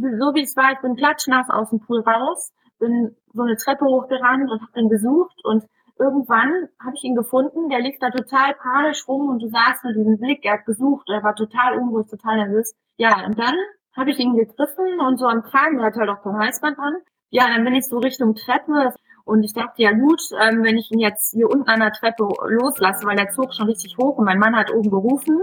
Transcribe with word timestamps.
so 0.00 0.34
wie 0.34 0.42
es 0.42 0.56
war, 0.56 0.72
ich 0.72 0.80
bin 0.80 0.96
klatschnass 0.96 1.48
aus 1.50 1.70
dem 1.70 1.80
Pool 1.80 2.00
raus, 2.00 2.52
bin 2.78 3.16
so 3.32 3.42
eine 3.42 3.56
Treppe 3.56 3.84
hochgerannt 3.84 4.50
und 4.50 4.60
habe 4.60 4.80
ihn 4.80 4.88
gesucht 4.88 5.36
und 5.44 5.64
irgendwann 5.98 6.68
habe 6.80 6.94
ich 6.94 7.04
ihn 7.04 7.16
gefunden, 7.16 7.68
der 7.68 7.80
lief 7.80 7.96
da 8.00 8.10
total 8.10 8.54
panisch 8.54 9.06
rum 9.08 9.28
und 9.28 9.42
du 9.42 9.48
sahst 9.48 9.84
nur 9.84 9.92
diesen 9.92 10.18
Blick, 10.18 10.44
er 10.44 10.54
hat 10.54 10.66
gesucht, 10.66 11.08
er 11.08 11.22
war 11.22 11.34
total 11.34 11.78
unruhig, 11.78 12.06
total 12.08 12.36
nervös. 12.36 12.74
Ja, 12.96 13.24
und 13.26 13.38
dann 13.38 13.54
habe 13.96 14.10
ich 14.10 14.18
ihn 14.18 14.36
gegriffen 14.36 15.00
und 15.00 15.18
so 15.18 15.26
am 15.26 15.42
Kragen, 15.42 15.78
der 15.78 15.86
hat 15.86 15.96
halt 15.96 16.08
auch 16.08 16.22
kein 16.22 16.38
Halsband 16.38 16.78
dran. 16.78 16.96
Ja, 17.30 17.48
dann 17.48 17.64
bin 17.64 17.74
ich 17.74 17.86
so 17.86 17.98
Richtung 17.98 18.34
Treppe 18.34 18.94
und 19.28 19.42
ich 19.42 19.52
dachte, 19.52 19.82
ja 19.82 19.92
gut, 19.92 20.22
ähm, 20.40 20.64
wenn 20.64 20.78
ich 20.78 20.90
ihn 20.90 21.00
jetzt 21.00 21.32
hier 21.32 21.50
unten 21.50 21.68
an 21.68 21.80
der 21.80 21.92
Treppe 21.92 22.26
loslasse, 22.48 23.06
weil 23.06 23.16
der 23.16 23.28
zog 23.28 23.52
schon 23.52 23.66
richtig 23.66 23.96
hoch 23.98 24.16
und 24.16 24.24
mein 24.24 24.38
Mann 24.38 24.56
hat 24.56 24.72
oben 24.72 24.90
gerufen, 24.90 25.42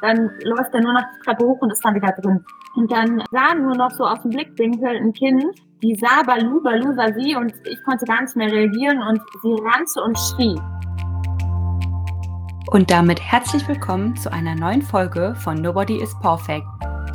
dann 0.00 0.30
läuft 0.44 0.72
er 0.72 0.82
nur 0.82 0.92
noch 0.92 1.02
die 1.02 1.24
Treppe 1.24 1.44
hoch 1.44 1.58
und 1.60 1.72
ist 1.72 1.84
dann 1.84 1.96
wieder 1.96 2.12
drin. 2.12 2.44
Und 2.76 2.92
dann 2.92 3.24
sah 3.32 3.54
nur 3.54 3.74
noch 3.74 3.90
so 3.90 4.04
aus 4.04 4.22
dem 4.22 4.30
Blickwinkel 4.30 4.96
ein 4.96 5.12
Kind, 5.12 5.44
die 5.82 5.96
sah 5.96 6.22
Balu, 6.24 6.62
Balu 6.62 6.92
sah 6.94 7.12
sie 7.12 7.34
und 7.34 7.52
ich 7.64 7.82
konnte 7.82 8.04
gar 8.04 8.22
nicht 8.22 8.36
mehr 8.36 8.52
reagieren 8.52 9.02
und 9.02 9.20
sie 9.42 9.56
rannte 9.62 10.02
und 10.04 10.16
schrie. 10.16 10.60
Und 12.70 12.88
damit 12.88 13.20
herzlich 13.20 13.66
willkommen 13.66 14.14
zu 14.14 14.32
einer 14.32 14.54
neuen 14.54 14.82
Folge 14.82 15.34
von 15.40 15.60
Nobody 15.60 16.00
is 16.00 16.16
Perfect, 16.20 16.66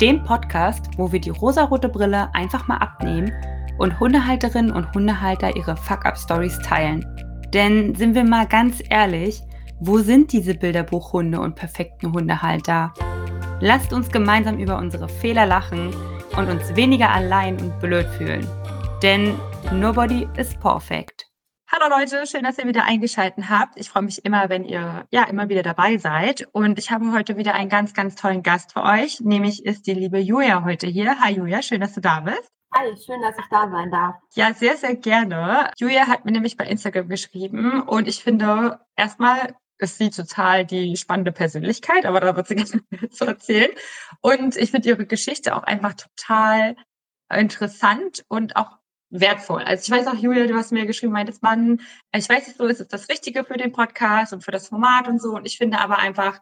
dem 0.02 0.22
Podcast, 0.22 0.86
wo 0.98 1.10
wir 1.10 1.20
die 1.20 1.30
rosarote 1.30 1.88
Brille 1.88 2.28
einfach 2.34 2.68
mal 2.68 2.76
abnehmen 2.76 3.32
und 3.80 3.98
Hundehalterinnen 3.98 4.72
und 4.72 4.92
Hundehalter 4.92 5.56
ihre 5.56 5.74
Fuck-Up-Stories 5.74 6.58
teilen. 6.58 7.04
Denn 7.54 7.94
sind 7.94 8.14
wir 8.14 8.24
mal 8.24 8.46
ganz 8.46 8.82
ehrlich, 8.90 9.40
wo 9.80 9.98
sind 10.00 10.32
diese 10.32 10.54
Bilderbuchhunde 10.54 11.40
und 11.40 11.54
perfekten 11.56 12.12
Hundehalter? 12.12 12.92
Lasst 13.60 13.94
uns 13.94 14.10
gemeinsam 14.10 14.58
über 14.58 14.76
unsere 14.76 15.08
Fehler 15.08 15.46
lachen 15.46 15.94
und 16.36 16.50
uns 16.50 16.76
weniger 16.76 17.10
allein 17.10 17.58
und 17.58 17.80
blöd 17.80 18.06
fühlen. 18.18 18.46
Denn 19.02 19.34
nobody 19.72 20.28
is 20.36 20.54
perfect. 20.56 21.26
Hallo 21.72 21.88
Leute, 21.88 22.26
schön, 22.26 22.42
dass 22.42 22.58
ihr 22.58 22.66
wieder 22.66 22.84
eingeschaltet 22.84 23.48
habt. 23.48 23.78
Ich 23.78 23.88
freue 23.88 24.02
mich 24.02 24.24
immer, 24.26 24.50
wenn 24.50 24.64
ihr 24.64 25.06
ja 25.10 25.24
immer 25.24 25.48
wieder 25.48 25.62
dabei 25.62 25.96
seid. 25.96 26.46
Und 26.52 26.78
ich 26.78 26.90
habe 26.90 27.12
heute 27.12 27.38
wieder 27.38 27.54
einen 27.54 27.70
ganz, 27.70 27.94
ganz 27.94 28.14
tollen 28.14 28.42
Gast 28.42 28.74
für 28.74 28.82
euch. 28.82 29.20
Nämlich 29.20 29.64
ist 29.64 29.86
die 29.86 29.94
liebe 29.94 30.18
Julia 30.18 30.64
heute 30.64 30.86
hier. 30.86 31.18
Hi 31.20 31.32
Julia, 31.32 31.62
schön, 31.62 31.80
dass 31.80 31.94
du 31.94 32.02
da 32.02 32.20
bist. 32.20 32.59
Hi, 32.72 32.96
schön, 32.96 33.20
dass 33.20 33.36
ich 33.36 33.46
da 33.50 33.68
sein 33.68 33.90
darf. 33.90 34.14
Ja, 34.34 34.54
sehr, 34.54 34.76
sehr 34.76 34.94
gerne. 34.94 35.72
Julia 35.76 36.06
hat 36.06 36.24
mir 36.24 36.30
nämlich 36.30 36.56
bei 36.56 36.66
Instagram 36.66 37.08
geschrieben 37.08 37.82
und 37.82 38.06
ich 38.06 38.22
finde, 38.22 38.80
erstmal 38.94 39.56
ist 39.78 39.98
sie 39.98 40.10
total 40.10 40.64
die 40.64 40.96
spannende 40.96 41.32
Persönlichkeit, 41.32 42.06
aber 42.06 42.20
da 42.20 42.36
wird 42.36 42.46
sie 42.46 42.54
ganz 42.56 42.70
viel 42.70 43.10
zu 43.10 43.24
erzählen. 43.24 43.70
Und 44.20 44.56
ich 44.56 44.70
finde 44.70 44.88
ihre 44.88 45.06
Geschichte 45.06 45.56
auch 45.56 45.64
einfach 45.64 45.94
total 45.94 46.76
interessant 47.32 48.24
und 48.28 48.54
auch 48.54 48.78
wertvoll. 49.10 49.62
Also 49.64 49.82
ich 49.92 49.98
weiß 49.98 50.06
auch, 50.06 50.20
Julia, 50.20 50.46
du 50.46 50.54
hast 50.54 50.70
mir 50.70 50.86
geschrieben, 50.86 51.12
meintest 51.12 51.42
man, 51.42 51.80
ich 52.14 52.28
weiß 52.28 52.46
nicht 52.46 52.56
so, 52.56 52.66
ist 52.66 52.80
es 52.80 52.86
das 52.86 53.08
Richtige 53.08 53.44
für 53.44 53.56
den 53.56 53.72
Podcast 53.72 54.32
und 54.32 54.44
für 54.44 54.52
das 54.52 54.68
Format 54.68 55.08
und 55.08 55.20
so. 55.20 55.30
Und 55.30 55.44
ich 55.44 55.58
finde 55.58 55.80
aber 55.80 55.98
einfach, 55.98 56.40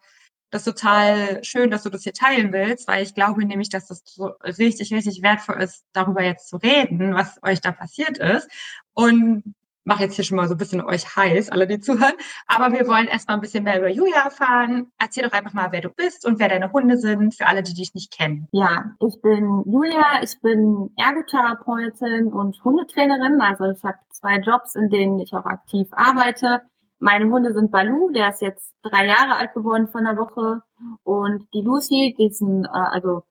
das 0.51 0.65
total 0.65 1.43
schön, 1.45 1.71
dass 1.71 1.83
du 1.83 1.91
das 1.91 2.03
hier 2.03 2.15
teilen 2.15 2.53
willst, 2.53 2.89
weil 2.89 3.03
ich 3.03 3.15
glaube 3.15 3.45
nämlich, 3.45 3.69
dass 3.69 3.87
das 3.87 4.03
so 4.05 4.33
richtig, 4.43 4.93
richtig 4.93 5.23
wertvoll 5.23 5.63
ist, 5.63 5.85
darüber 5.93 6.23
jetzt 6.23 6.49
zu 6.49 6.57
reden, 6.57 7.15
was 7.15 7.39
euch 7.43 7.61
da 7.61 7.73
passiert 7.73 8.19
ist. 8.19 8.49
Und 8.95 9.55
mache 9.89 10.05
jetzt 10.05 10.15
hier 10.15 10.25
schon 10.25 10.37
mal 10.37 10.47
so 10.47 10.55
ein 10.55 10.59
bisschen 10.59 10.83
euch 10.83 11.17
heiß, 11.17 11.49
alle, 11.49 11.67
die 11.67 11.81
zuhören. 11.81 12.13
Aber 12.47 12.73
wir 12.73 12.87
wollen 12.87 13.09
erstmal 13.09 13.39
ein 13.39 13.41
bisschen 13.41 13.65
mehr 13.65 13.79
über 13.79 13.89
Julia 13.89 14.25
erfahren. 14.25 14.93
Erzähl 14.99 15.25
doch 15.25 15.33
einfach 15.33 15.55
mal, 15.55 15.73
wer 15.73 15.81
du 15.81 15.89
bist 15.89 16.27
und 16.27 16.39
wer 16.39 16.49
deine 16.49 16.71
Hunde 16.71 16.99
sind, 16.99 17.35
für 17.35 17.47
alle, 17.47 17.63
die 17.63 17.75
dich 17.75 17.95
nicht 17.95 18.13
kennen. 18.13 18.47
Ja, 18.53 18.93
ich 19.01 19.21
bin 19.23 19.65
Julia, 19.67 20.23
ich 20.23 20.39
bin 20.43 20.91
Ergotherapeutin 20.97 22.27
und 22.27 22.63
Hundetrainerin. 22.63 23.41
Also 23.41 23.65
ich 23.71 23.83
habe 23.83 23.99
zwei 24.11 24.37
Jobs, 24.39 24.75
in 24.75 24.91
denen 24.91 25.19
ich 25.19 25.33
auch 25.33 25.47
aktiv 25.47 25.89
arbeite. 25.93 26.61
Meine 27.01 27.31
Hunde 27.31 27.53
sind 27.53 27.71
Balu, 27.71 28.11
der 28.11 28.31
ist 28.31 28.43
jetzt 28.43 28.75
drei 28.83 29.07
Jahre 29.07 29.37
alt 29.37 29.55
geworden 29.55 29.89
von 29.89 30.05
der 30.05 30.17
Woche. 30.17 30.63
Und 31.05 31.47
die 31.55 31.63
Lucy, 31.63 32.15
die 32.19 32.27
ist 32.27 32.41
ein, 32.41 32.65
äh, 32.65 32.69
also 32.69 33.23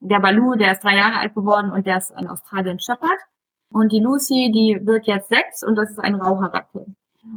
der 0.00 0.20
Balu, 0.20 0.54
der 0.54 0.72
ist 0.72 0.84
drei 0.84 0.96
Jahre 0.96 1.18
alt 1.18 1.34
geworden 1.34 1.72
und 1.72 1.86
der 1.86 1.98
ist 1.98 2.12
ein 2.12 2.28
Australian 2.28 2.78
Shepherd. 2.78 3.18
Und 3.72 3.92
die 3.92 4.00
Lucy, 4.00 4.50
die 4.52 4.84
wird 4.86 5.06
jetzt 5.06 5.28
sechs 5.28 5.62
und 5.62 5.76
das 5.76 5.90
ist 5.90 6.00
ein 6.00 6.14
Raucherratte. 6.14 6.86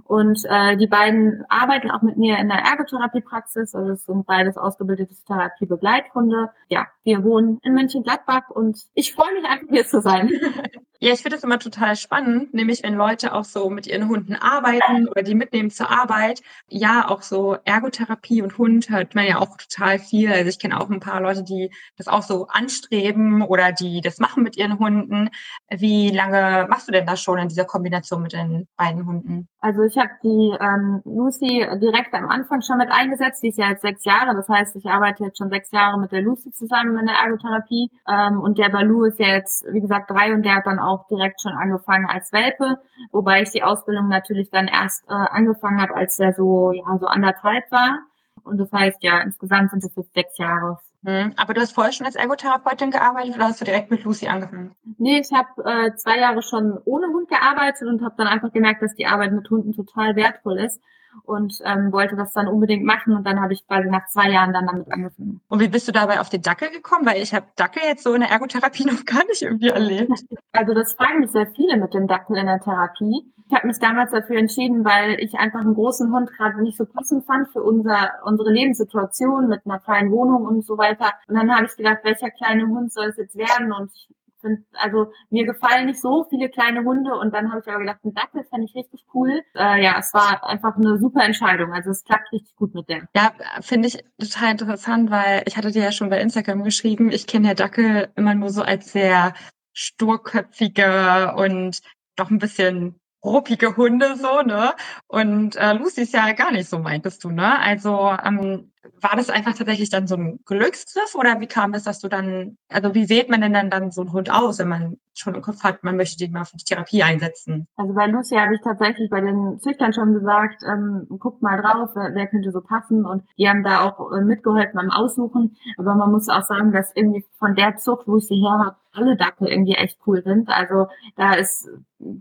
Und 0.05 0.43
äh, 0.45 0.77
die 0.77 0.87
beiden 0.87 1.43
arbeiten 1.49 1.91
auch 1.91 2.01
mit 2.01 2.17
mir 2.17 2.37
in 2.37 2.47
der 2.47 2.59
Ergotherapiepraxis. 2.59 3.75
Also 3.75 3.91
es 3.91 4.05
sind 4.05 4.25
beides 4.25 4.57
ausgebildete 4.57 5.13
Therapiebegleithunde. 5.27 6.51
Ja, 6.69 6.87
wir 7.03 7.23
wohnen 7.23 7.59
in 7.63 7.73
Mönchengladbach 7.73 8.49
und 8.49 8.79
ich 8.93 9.13
freue 9.13 9.33
mich 9.33 9.45
einfach 9.45 9.67
hier 9.69 9.85
zu 9.85 10.01
sein. 10.01 10.31
Ja, 11.03 11.11
ich 11.11 11.21
finde 11.21 11.35
das 11.35 11.43
immer 11.43 11.59
total 11.59 11.97
spannend, 11.97 12.53
nämlich 12.53 12.81
wenn 12.81 12.93
Leute 12.93 13.33
auch 13.33 13.43
so 13.43 13.69
mit 13.69 13.87
ihren 13.87 14.07
Hunden 14.07 14.35
arbeiten 14.35 15.09
oder 15.09 15.21
die 15.21 15.35
mitnehmen 15.35 15.69
zur 15.69 15.91
Arbeit. 15.91 16.41
Ja, 16.69 17.09
auch 17.09 17.23
so 17.23 17.57
Ergotherapie 17.65 18.41
und 18.41 18.57
Hund 18.57 18.89
hört 18.89 19.13
man 19.13 19.25
ja 19.27 19.39
auch 19.39 19.57
total 19.57 19.99
viel. 19.99 20.31
Also 20.31 20.47
ich 20.47 20.59
kenne 20.59 20.79
auch 20.79 20.89
ein 20.89 21.01
paar 21.01 21.19
Leute, 21.19 21.43
die 21.43 21.71
das 21.97 22.07
auch 22.07 22.21
so 22.23 22.47
anstreben 22.47 23.41
oder 23.41 23.73
die 23.73 23.99
das 23.99 24.19
machen 24.19 24.43
mit 24.43 24.55
ihren 24.55 24.79
Hunden. 24.79 25.29
Wie 25.69 26.09
lange 26.09 26.67
machst 26.69 26.87
du 26.87 26.93
denn 26.93 27.05
das 27.05 27.21
schon 27.21 27.37
in 27.37 27.49
dieser 27.49 27.65
Kombination 27.65 28.21
mit 28.21 28.31
den 28.31 28.69
beiden 28.77 29.05
Hunden? 29.05 29.49
Also 29.59 29.83
ich 29.83 29.97
habe 29.97 30.11
die 30.23 30.55
ähm, 30.59 31.01
Lucy 31.03 31.65
direkt 31.81 32.13
am 32.13 32.29
Anfang 32.29 32.61
schon 32.61 32.77
mit 32.77 32.91
eingesetzt. 32.91 33.43
Die 33.43 33.49
ist 33.49 33.57
ja 33.57 33.69
jetzt 33.69 33.81
sechs 33.81 34.05
Jahre. 34.05 34.35
Das 34.35 34.47
heißt, 34.47 34.75
ich 34.77 34.85
arbeite 34.85 35.25
jetzt 35.25 35.37
schon 35.37 35.49
sechs 35.49 35.71
Jahre 35.71 35.99
mit 35.99 36.11
der 36.13 36.21
Lucy 36.21 36.51
zusammen 36.51 36.97
in 36.97 37.07
der 37.07 37.15
Ergotherapie. 37.15 37.89
Ähm, 38.07 38.39
und 38.39 38.57
der 38.57 38.69
Balu 38.69 39.03
ist 39.05 39.19
ja 39.19 39.27
jetzt, 39.27 39.65
wie 39.71 39.81
gesagt, 39.81 40.09
drei 40.11 40.33
und 40.33 40.43
der 40.43 40.55
hat 40.55 40.65
dann 40.65 40.79
auch 40.79 40.92
auch 40.93 41.07
direkt 41.07 41.41
schon 41.41 41.53
angefangen 41.53 42.07
als 42.07 42.31
Welpe, 42.31 42.77
wobei 43.11 43.41
ich 43.41 43.51
die 43.51 43.63
Ausbildung 43.63 44.07
natürlich 44.07 44.49
dann 44.49 44.67
erst 44.67 45.03
äh, 45.09 45.13
angefangen 45.13 45.81
habe, 45.81 45.95
als 45.95 46.19
er 46.19 46.33
so, 46.33 46.71
ja, 46.71 46.97
so 46.99 47.07
anderthalb 47.07 47.69
war. 47.71 47.99
Und 48.43 48.57
das 48.57 48.71
heißt, 48.71 49.03
ja, 49.03 49.21
insgesamt 49.21 49.71
sind 49.71 49.83
es 49.83 49.95
jetzt 49.95 50.13
sechs 50.13 50.37
Jahre. 50.37 50.79
Mhm. 51.01 51.33
Aber 51.37 51.53
du 51.53 51.61
hast 51.61 51.73
vorher 51.73 51.93
schon 51.93 52.05
als 52.05 52.15
Ergotherapeutin 52.15 52.91
gearbeitet 52.91 53.35
oder 53.35 53.45
hast 53.45 53.61
du 53.61 53.65
direkt 53.65 53.91
mit 53.91 54.03
Lucy 54.03 54.27
angefangen? 54.27 54.75
Nee, 54.97 55.19
ich 55.19 55.31
habe 55.33 55.63
äh, 55.65 55.95
zwei 55.95 56.17
Jahre 56.17 56.41
schon 56.41 56.77
ohne 56.85 57.07
Hund 57.07 57.29
gearbeitet 57.29 57.87
und 57.87 58.03
habe 58.03 58.15
dann 58.17 58.27
einfach 58.27 58.51
gemerkt, 58.51 58.81
dass 58.81 58.95
die 58.95 59.07
Arbeit 59.07 59.33
mit 59.33 59.49
Hunden 59.49 59.73
total 59.73 60.15
wertvoll 60.15 60.59
ist 60.59 60.81
und 61.23 61.59
ähm, 61.63 61.91
wollte 61.91 62.15
das 62.15 62.33
dann 62.33 62.47
unbedingt 62.47 62.83
machen 62.83 63.15
und 63.15 63.25
dann 63.25 63.41
habe 63.41 63.53
ich 63.53 63.65
quasi 63.67 63.89
nach 63.89 64.07
zwei 64.07 64.29
Jahren 64.29 64.53
dann 64.53 64.67
damit 64.67 64.91
angefangen. 64.91 65.41
Und 65.47 65.59
wie 65.59 65.67
bist 65.67 65.87
du 65.87 65.91
dabei 65.91 66.19
auf 66.19 66.29
den 66.29 66.41
Dackel 66.41 66.69
gekommen? 66.69 67.05
Weil 67.05 67.21
ich 67.21 67.33
habe 67.33 67.45
Dackel 67.55 67.83
jetzt 67.85 68.03
so 68.03 68.13
in 68.13 68.21
der 68.21 68.29
Ergotherapie 68.29 68.85
noch 68.91 69.05
gar 69.05 69.25
nicht 69.25 69.41
irgendwie 69.41 69.69
erlebt. 69.69 70.11
Also 70.51 70.73
das 70.73 70.93
fragen 70.93 71.19
mich 71.19 71.31
sehr 71.31 71.47
viele 71.47 71.77
mit 71.77 71.93
dem 71.93 72.07
Dackel 72.07 72.37
in 72.37 72.45
der 72.45 72.59
Therapie. 72.59 73.31
Ich 73.47 73.53
habe 73.53 73.67
mich 73.67 73.79
damals 73.79 74.11
dafür 74.11 74.37
entschieden, 74.37 74.85
weil 74.85 75.19
ich 75.19 75.35
einfach 75.35 75.59
einen 75.59 75.75
großen 75.75 76.11
Hund 76.13 76.31
gerade 76.37 76.61
nicht 76.61 76.77
so 76.77 76.85
passend 76.85 77.25
fand 77.25 77.49
für 77.49 77.61
unser, 77.61 78.11
unsere 78.25 78.51
Lebenssituation 78.51 79.47
mit 79.47 79.65
einer 79.65 79.79
kleinen 79.79 80.11
Wohnung 80.11 80.45
und 80.45 80.65
so 80.65 80.77
weiter. 80.77 81.11
Und 81.27 81.35
dann 81.35 81.53
habe 81.53 81.65
ich 81.65 81.75
gedacht, 81.75 81.99
welcher 82.03 82.31
kleine 82.31 82.67
Hund 82.67 82.91
soll 82.91 83.07
es 83.07 83.17
jetzt 83.17 83.35
werden? 83.35 83.71
Und 83.73 83.91
ich 83.93 84.09
sind, 84.43 84.65
also 84.73 85.11
mir 85.31 85.45
gefallen 85.45 85.87
nicht 85.87 85.99
so 85.99 86.25
viele 86.29 86.49
kleine 86.49 86.83
Hunde 86.83 87.15
und 87.15 87.33
dann 87.33 87.49
habe 87.49 87.61
ich 87.61 87.67
aber 87.67 87.79
gedacht, 87.79 88.03
ein 88.03 88.13
Dackel 88.13 88.43
fände 88.43 88.65
ich 88.65 88.75
richtig 88.75 89.05
cool. 89.13 89.41
Äh, 89.55 89.83
ja, 89.83 89.97
es 89.97 90.13
war 90.13 90.43
einfach 90.43 90.75
eine 90.75 90.99
super 90.99 91.23
Entscheidung. 91.23 91.73
Also 91.73 91.89
es 91.89 92.03
klappt 92.03 92.31
richtig 92.31 92.55
gut 92.55 92.75
mit 92.75 92.87
dem. 92.89 93.07
Ja, 93.15 93.31
finde 93.61 93.87
ich 93.87 94.03
total 94.19 94.51
interessant, 94.51 95.09
weil 95.09 95.43
ich 95.47 95.57
hatte 95.57 95.71
dir 95.71 95.83
ja 95.83 95.91
schon 95.91 96.09
bei 96.09 96.21
Instagram 96.21 96.63
geschrieben, 96.63 97.09
ich 97.11 97.25
kenne 97.25 97.47
ja 97.47 97.53
Dackel 97.55 98.11
immer 98.15 98.35
nur 98.35 98.49
so 98.49 98.61
als 98.61 98.91
sehr 98.91 99.33
sturköpfige 99.73 101.33
und 101.35 101.79
doch 102.15 102.29
ein 102.29 102.37
bisschen 102.37 102.99
ruppige 103.23 103.77
Hunde 103.77 104.17
so, 104.17 104.41
ne? 104.41 104.73
Und 105.07 105.55
äh, 105.55 105.73
Lucy 105.73 106.01
ist 106.01 106.13
ja 106.13 106.31
gar 106.33 106.51
nicht 106.51 106.69
so, 106.69 106.79
meintest 106.79 107.23
du, 107.23 107.29
ne? 107.29 107.59
Also 107.59 108.15
ähm, 108.23 108.72
war 109.01 109.15
das 109.15 109.29
einfach 109.29 109.53
tatsächlich 109.53 109.89
dann 109.89 110.07
so 110.07 110.15
ein 110.15 110.39
Glücksgriff 110.45 111.15
oder 111.15 111.39
wie 111.39 111.47
kam 111.47 111.73
es, 111.73 111.83
dass 111.83 111.99
du 111.99 112.09
dann, 112.09 112.57
also 112.69 112.93
wie 112.93 113.09
wählt 113.09 113.29
man 113.29 113.41
denn 113.41 113.53
dann, 113.53 113.69
dann 113.69 113.91
so 113.91 114.01
einen 114.01 114.13
Hund 114.13 114.31
aus, 114.31 114.59
wenn 114.59 114.67
man 114.67 114.97
schon 115.13 115.35
im 115.35 115.41
Kopf 115.41 115.63
hat, 115.63 115.83
man 115.83 115.95
möchte 115.95 116.17
den 116.17 116.31
mal 116.31 116.43
für 116.43 116.57
die 116.57 116.63
Therapie 116.63 117.03
einsetzen? 117.03 117.67
Also 117.77 117.93
bei 117.93 118.07
Lucy 118.07 118.35
habe 118.35 118.55
ich 118.55 118.61
tatsächlich 118.61 119.09
bei 119.09 119.21
den 119.21 119.59
Züchtern 119.59 119.93
schon 119.93 120.13
gesagt, 120.13 120.63
ähm, 120.67 121.05
guckt 121.19 121.41
mal 121.41 121.61
drauf, 121.61 121.91
wer, 121.93 122.13
wer, 122.13 122.27
könnte 122.27 122.51
so 122.51 122.61
passen 122.61 123.05
und 123.05 123.23
die 123.37 123.47
haben 123.47 123.63
da 123.63 123.87
auch 123.87 124.11
äh, 124.11 124.21
mitgeholfen 124.21 124.73
beim 124.73 124.91
Aussuchen. 124.91 125.55
Aber 125.77 125.95
man 125.95 126.11
muss 126.11 126.29
auch 126.29 126.43
sagen, 126.43 126.71
dass 126.71 126.91
irgendwie 126.95 127.25
von 127.37 127.55
der 127.55 127.77
Zucht, 127.77 128.07
wo 128.07 128.17
ich 128.17 128.27
sie 128.27 128.41
her 128.41 128.59
habe, 128.59 128.75
alle 128.93 129.17
Dackel 129.17 129.47
irgendwie 129.47 129.73
echt 129.73 129.97
cool 130.05 130.21
sind. 130.23 130.49
Also 130.49 130.87
da 131.15 131.33
ist 131.33 131.69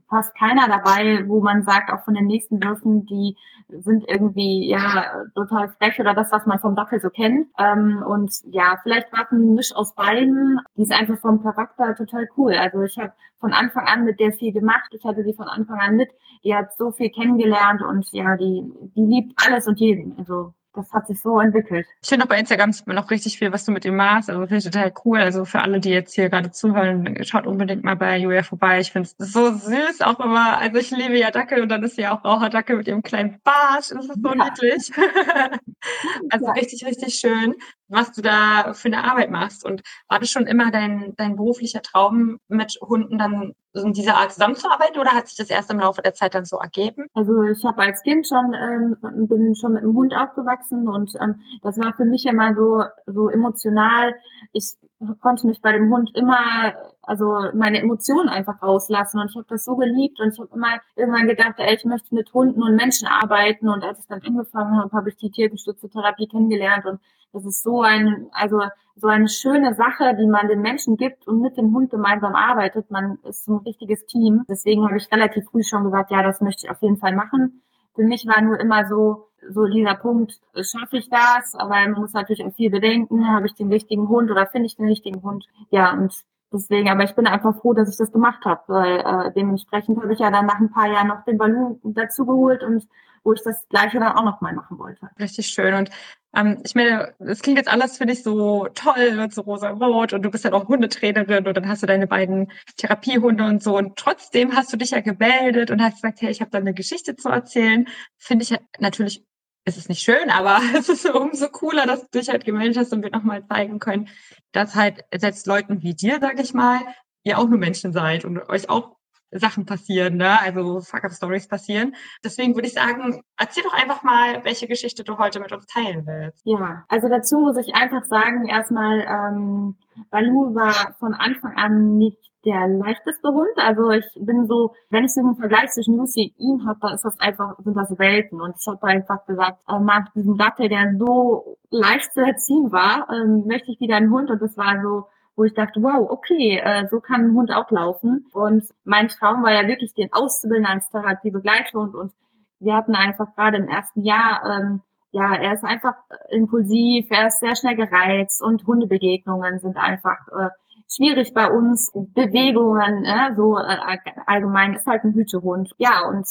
fast 0.08 0.35
keiner 0.35 0.69
dabei, 0.69 1.25
wo 1.29 1.41
man 1.41 1.62
sagt, 1.62 1.93
auch 1.93 2.05
von 2.05 2.15
den 2.15 2.26
nächsten 2.26 2.62
Würfen, 2.62 3.05
die 3.06 3.37
sind 3.69 4.05
irgendwie 4.08 4.69
ja 4.69 5.25
total 5.35 5.69
frech 5.70 5.99
oder 6.00 6.15
das, 6.15 6.32
was 6.32 6.47
man 6.47 6.52
vom 6.59 6.75
Dackel 6.75 7.01
so 7.01 7.11
kennt. 7.11 7.49
Ähm, 7.59 8.03
und 8.07 8.33
ja, 8.51 8.79
vielleicht 8.83 9.13
war 9.13 9.25
es 9.25 9.33
ein 9.33 9.55
Misch 9.55 9.75
aus 9.75 9.95
beiden. 9.95 10.61
Die 10.77 10.83
ist 10.83 10.93
einfach 10.93 11.19
vom 11.19 11.43
Charakter 11.43 11.95
total 11.95 12.29
cool. 12.37 12.55
Also 12.55 12.83
ich 12.83 12.97
habe 12.99 13.13
von 13.41 13.53
Anfang 13.53 13.87
an 13.87 14.05
mit 14.05 14.21
der 14.21 14.33
viel 14.33 14.53
gemacht. 14.53 14.89
Ich 14.93 15.05
hatte 15.05 15.25
sie 15.25 15.35
von 15.35 15.49
Anfang 15.49 15.81
an 15.81 15.97
mit. 15.97 16.11
Die 16.45 16.55
hat 16.55 16.77
so 16.77 16.93
viel 16.93 17.11
kennengelernt 17.11 17.83
und 17.83 18.07
ja, 18.13 18.37
die, 18.37 18.65
die 18.97 19.05
liebt 19.05 19.33
alles 19.45 19.67
und 19.67 19.81
jeden. 19.81 20.19
Also 20.19 20.55
das 20.75 20.93
hat 20.93 21.07
sich 21.07 21.21
so 21.21 21.39
entwickelt. 21.39 21.87
Ich 22.03 22.09
finde 22.09 22.25
auch 22.25 22.29
bei 22.29 22.39
Instagram 22.39 22.73
noch 22.87 23.11
richtig 23.11 23.39
viel, 23.39 23.53
was 23.53 23.65
du 23.65 23.73
mit 23.73 23.85
ihm 23.85 23.97
machst. 23.97 24.31
Also 24.31 24.41
finde 24.43 24.57
ich 24.57 24.65
total 24.65 24.93
cool. 25.05 25.19
Also 25.19 25.45
für 25.45 25.61
alle, 25.61 25.81
die 25.81 25.91
jetzt 25.91 26.15
hier 26.15 26.31
gerade 26.31 26.51
zuhören, 26.51 27.17
schaut 27.25 27.47
unbedingt 27.47 27.85
mal 27.85 27.97
bei 27.97 28.17
Julia 28.17 28.43
vorbei. 28.43 28.81
Ich 28.81 28.93
finde 28.93 29.09
es 29.19 29.33
so 29.33 29.53
süß 29.53 30.01
auch 30.03 30.19
immer. 30.21 30.59
Also 30.59 30.79
ich 30.79 30.91
liebe 30.91 31.19
ja 31.19 31.31
Dackel 31.31 31.63
und 31.63 31.69
dann 31.69 31.83
ist 31.83 31.97
sie 31.97 32.03
ja 32.03 32.17
auch 32.17 32.25
Raucherdackel 32.25 32.77
mit 32.77 32.89
ihrem 32.89 33.03
kleinen 33.03 33.41
Bart. 33.45 33.91
Das 33.91 33.91
ist 33.91 34.23
so 34.23 34.35
ja. 34.35 34.45
niedlich. 34.45 34.93
also 36.31 36.47
ja. 36.47 36.53
richtig, 36.53 36.87
richtig 36.87 37.15
schön, 37.15 37.55
was 37.93 38.12
du 38.12 38.23
da 38.23 38.73
für 38.75 38.89
eine 38.89 39.05
Arbeit 39.05 39.31
machst. 39.31 39.65
Und 39.65 39.83
war 40.09 40.19
das 40.19 40.31
schon 40.31 40.47
immer 40.47 40.71
dein, 40.71 41.15
dein 41.17 41.37
beruflicher 41.37 41.83
Traum, 41.83 42.39
mit 42.49 42.79
Hunden 42.81 43.19
dann 43.19 43.55
in 43.75 43.93
dieser 43.93 44.17
Art 44.17 44.33
zusammenzuarbeiten 44.33 45.00
oder 45.00 45.12
hat 45.12 45.29
sich 45.29 45.37
das 45.37 45.50
erst 45.50 45.71
im 45.71 45.81
Laufe 45.81 46.03
der 46.03 46.15
Zeit 46.15 46.35
dann 46.35 46.44
so 46.44 46.59
ergeben? 46.59 47.06
Also 47.15 47.43
ich 47.43 47.65
habe 47.65 47.83
als 47.83 48.03
Kind 48.03 48.27
schon 48.27 48.55
ähm, 48.55 48.97
bin 49.29 49.55
schon 49.55 49.75
mit 49.75 49.83
einem 49.83 49.94
Hund 49.94 50.15
aufgewachsen 50.15 50.89
und 50.89 51.12
ähm, 51.21 51.41
das 51.62 51.79
war 51.79 51.94
für 51.94 52.05
mich 52.05 52.27
immer 52.27 52.55
so 52.55 52.83
so 53.06 53.31
emotional. 53.31 54.15
Ich 54.53 54.75
konnte 55.21 55.47
mich 55.47 55.61
bei 55.62 55.73
dem 55.73 55.91
Hund 55.91 56.11
immer 56.15 56.75
also 57.03 57.49
meine 57.55 57.81
Emotionen 57.81 58.29
einfach 58.29 58.62
rauslassen 58.62 59.19
und 59.19 59.31
ich 59.31 59.37
habe 59.37 59.47
das 59.49 59.65
so 59.65 59.77
geliebt 59.77 60.21
und 60.21 60.33
ich 60.33 60.39
habe 60.39 60.50
immer 60.55 60.79
irgendwann 60.94 61.27
gedacht, 61.27 61.55
ey, 61.56 61.75
ich 61.75 61.85
möchte 61.85 62.15
mit 62.15 62.33
Hunden 62.33 62.62
und 62.62 62.77
Menschen 62.77 63.09
arbeiten 63.09 63.69
und 63.69 63.83
als 63.83 64.00
ich 64.00 64.06
dann 64.06 64.23
angefangen 64.23 64.77
habe, 64.77 64.93
habe 64.93 65.09
ich 65.09 65.17
die 65.17 65.31
tiergestützte 65.31 65.89
Therapie 65.89 66.29
kennengelernt 66.29 66.87
und 66.87 67.00
das 67.32 67.44
ist 67.44 67.62
so 67.62 67.82
ein 67.82 68.29
also 68.32 68.61
so 68.96 69.08
eine 69.08 69.29
schöne 69.29 69.75
Sache, 69.75 70.14
die 70.19 70.26
man 70.26 70.49
den 70.49 70.61
Menschen 70.61 70.96
gibt 70.96 71.26
und 71.26 71.40
mit 71.40 71.56
dem 71.56 71.75
Hund 71.75 71.90
gemeinsam 71.90 72.34
arbeitet. 72.34 72.90
Man 72.90 73.19
ist 73.25 73.44
so 73.44 73.55
ein 73.55 73.64
richtiges 73.64 74.05
Team. 74.06 74.44
Deswegen 74.49 74.84
habe 74.84 74.96
ich 74.96 75.11
relativ 75.11 75.46
früh 75.46 75.62
schon 75.62 75.84
gesagt, 75.84 76.11
ja, 76.11 76.23
das 76.23 76.40
möchte 76.40 76.67
ich 76.67 76.70
auf 76.70 76.82
jeden 76.82 76.99
Fall 76.99 77.14
machen. 77.14 77.62
Für 77.94 78.02
mich 78.02 78.26
war 78.26 78.40
nur 78.43 78.61
immer 78.61 78.87
so, 78.87 79.29
so 79.50 79.67
dieser 79.67 79.94
Punkt, 79.94 80.40
schaffe 80.55 80.99
ich 80.99 81.08
das? 81.08 81.55
Aber 81.55 81.70
man 81.70 81.93
muss 81.93 82.12
natürlich 82.12 82.44
auch 82.44 82.55
viel 82.55 82.70
bedenken, 82.70 83.29
habe 83.29 83.46
ich 83.46 83.55
den 83.55 83.73
richtigen 83.73 84.08
Hund 84.08 84.31
oder 84.31 84.46
finde 84.46 84.67
ich 84.67 84.76
den 84.76 84.87
richtigen 84.87 85.23
Hund? 85.23 85.46
Ja, 85.70 85.93
und 85.93 86.12
deswegen, 86.52 86.90
aber 86.90 87.05
ich 87.05 87.14
bin 87.14 87.26
einfach 87.26 87.56
froh, 87.61 87.73
dass 87.73 87.90
ich 87.90 87.96
das 87.96 88.12
gemacht 88.12 88.44
habe, 88.44 88.62
weil 88.69 89.00
äh, 89.00 89.32
dementsprechend 89.32 90.00
habe 90.02 90.12
ich 90.12 90.20
ja 90.20 90.31
dann 90.31 90.46
nach 90.46 90.61
ein 90.61 90.70
paar 90.70 90.90
Jahren 90.90 91.08
noch 91.08 91.25
den 91.25 91.38
Ballon 91.38 91.81
dazu 91.82 92.26
geholt 92.26 92.62
und 92.62 92.87
wo 93.25 93.32
ich 93.32 93.43
das 93.43 93.69
gleiche 93.69 94.00
dann 94.00 94.12
auch 94.12 94.25
nochmal 94.25 94.55
machen 94.55 94.79
wollte. 94.79 95.08
Richtig 95.19 95.46
schön. 95.46 95.75
Und 95.75 95.90
ähm, 96.34 96.58
ich 96.64 96.75
meine, 96.75 97.14
es 97.19 97.43
klingt 97.43 97.58
jetzt 97.58 97.70
alles 97.70 97.99
für 97.99 98.06
dich 98.06 98.23
so 98.23 98.69
toll 98.75 99.19
und 99.20 99.34
so 99.34 99.43
rosa-rot 99.43 100.12
und 100.12 100.23
du 100.23 100.31
bist 100.31 100.44
ja 100.44 100.52
auch 100.52 100.69
Hundetrainerin 100.69 101.46
und 101.46 101.56
dann 101.56 101.69
hast 101.69 101.82
du 101.82 101.87
deine 101.87 102.06
beiden 102.06 102.50
Therapiehunde 102.76 103.44
und 103.44 103.62
so 103.62 103.76
und 103.76 103.96
trotzdem 103.96 104.56
hast 104.56 104.73
du 104.73 104.76
dich 104.76 104.90
ja 104.90 105.00
gemeldet 105.00 105.70
und 105.70 105.82
hast 105.82 105.96
gesagt, 105.96 106.20
hey, 106.23 106.31
ich 106.31 106.40
habe 106.40 106.50
da 106.50 106.58
eine 106.58 106.75
Geschichte 106.75 107.17
zu 107.17 107.29
erzählen. 107.29 107.88
Finde 108.19 108.44
ich 108.44 108.50
ja 108.50 108.58
natürlich 108.79 109.25
es 109.64 109.76
ist 109.76 109.88
nicht 109.88 110.02
schön, 110.02 110.31
aber 110.31 110.61
es 110.76 110.88
ist 110.88 111.06
umso 111.06 111.49
cooler, 111.49 111.87
dass 111.87 112.08
du 112.11 112.19
dich 112.19 112.29
halt 112.29 112.44
gemeldet 112.44 112.76
hast 112.76 112.93
und 112.93 113.02
wir 113.02 113.11
nochmal 113.11 113.46
zeigen 113.46 113.79
können, 113.79 114.08
dass 114.52 114.75
halt 114.75 115.05
selbst 115.14 115.46
Leuten 115.46 115.82
wie 115.82 115.94
dir, 115.94 116.19
sag 116.20 116.40
ich 116.40 116.55
mal, 116.55 116.81
ihr 117.25 117.38
auch 117.38 117.49
nur 117.49 117.58
Menschen 117.58 117.93
seid 117.93 118.25
und 118.25 118.38
euch 118.49 118.69
auch 118.69 118.96
Sachen 119.32 119.67
passieren, 119.67 120.17
ne? 120.17 120.40
also 120.40 120.81
Fuck-Up-Stories 120.81 121.49
passieren. 121.49 121.94
Deswegen 122.25 122.55
würde 122.55 122.69
ich 122.69 122.75
sagen, 122.75 123.23
erzähl 123.38 123.62
doch 123.62 123.75
einfach 123.75 124.02
mal, 124.02 124.44
welche 124.44 124.67
Geschichte 124.69 125.05
du 125.05 125.19
heute 125.19 125.40
mit 125.40 125.52
uns 125.52 125.67
teilen 125.67 126.06
willst. 126.06 126.43
Ja, 126.44 126.84
also 126.88 127.08
dazu 127.08 127.38
muss 127.38 127.56
ich 127.56 127.75
einfach 127.75 128.05
sagen, 128.05 128.46
erstmal, 128.46 129.00
ähm, 129.00 129.76
Balu 130.11 130.55
war 130.55 130.94
von 130.99 131.14
Anfang 131.14 131.56
an 131.56 131.96
nicht 131.96 132.19
der 132.44 132.67
leichteste 132.67 133.29
Hund. 133.29 133.56
Also 133.56 133.90
ich 133.90 134.05
bin 134.17 134.46
so, 134.46 134.75
wenn 134.90 135.05
ich 135.05 135.14
so 135.14 135.20
einen 135.20 135.37
Vergleich 135.37 135.70
zwischen 135.70 135.96
Lucy 135.96 136.34
und 136.38 136.44
ihm 136.44 136.67
habe, 136.67 136.79
da 136.81 136.94
ist 136.94 137.05
das 137.05 137.19
einfach, 137.20 137.56
sind 137.62 137.76
das 137.76 137.99
Welten. 137.99 138.40
Und 138.40 138.55
ich 138.58 138.67
habe 138.67 138.82
einfach 138.87 139.25
gesagt, 139.26 139.58
äh, 139.69 139.79
mag 139.79 140.12
diesen 140.14 140.37
Gatte, 140.37 140.69
der 140.69 140.94
so 140.99 141.58
leicht 141.70 142.12
zu 142.12 142.20
erziehen 142.20 142.73
war, 142.73 143.08
ähm, 143.11 143.44
möchte 143.46 143.70
ich 143.70 143.81
wieder 143.81 143.96
einen 143.96 144.11
Hund. 144.11 144.31
Und 144.31 144.43
das 144.43 144.56
war 144.56 144.81
so, 144.82 145.06
wo 145.37 145.44
ich 145.44 145.55
dachte, 145.55 145.82
wow, 145.82 146.11
okay, 146.11 146.58
äh, 146.58 146.87
so 146.88 147.00
kann 147.00 147.26
ein 147.26 147.34
Hund 147.34 147.52
auch 147.52 147.70
laufen. 147.70 148.26
Und 148.32 148.64
mein 148.84 149.08
Traum 149.08 149.43
war 149.43 149.52
ja 149.52 149.67
wirklich, 149.67 149.94
den 149.94 150.12
auszubilden 150.12 150.67
als 150.67 150.90
Therapiebegleitung. 150.90 151.94
Und 151.94 152.12
wir 152.61 152.75
hatten 152.75 152.94
einfach 152.94 153.34
gerade 153.34 153.56
im 153.56 153.69
ersten 153.69 154.02
Jahr, 154.02 154.43
ähm, 154.44 154.81
ja, 155.11 155.34
er 155.34 155.55
ist 155.55 155.64
einfach 155.64 155.94
impulsiv, 156.31 157.06
er 157.11 157.29
ist 157.29 157.40
sehr 157.40 157.55
schnell 157.56 157.76
gereizt 157.76 158.43
und 158.43 158.67
Hundebegegnungen 158.67 159.58
sind 159.58 159.76
einfach 159.76 160.19
äh, 160.29 160.49
schwierig 160.88 161.34
bei 161.34 161.50
uns. 161.50 161.93
Bewegungen, 161.93 163.05
äh, 163.05 163.34
so 163.34 163.58
äh, 163.58 163.99
allgemein 164.26 164.75
ist 164.75 164.87
halt 164.87 165.05
ein 165.05 165.12
Hütehund. 165.12 165.73
Ja, 165.79 166.08
und 166.08 166.26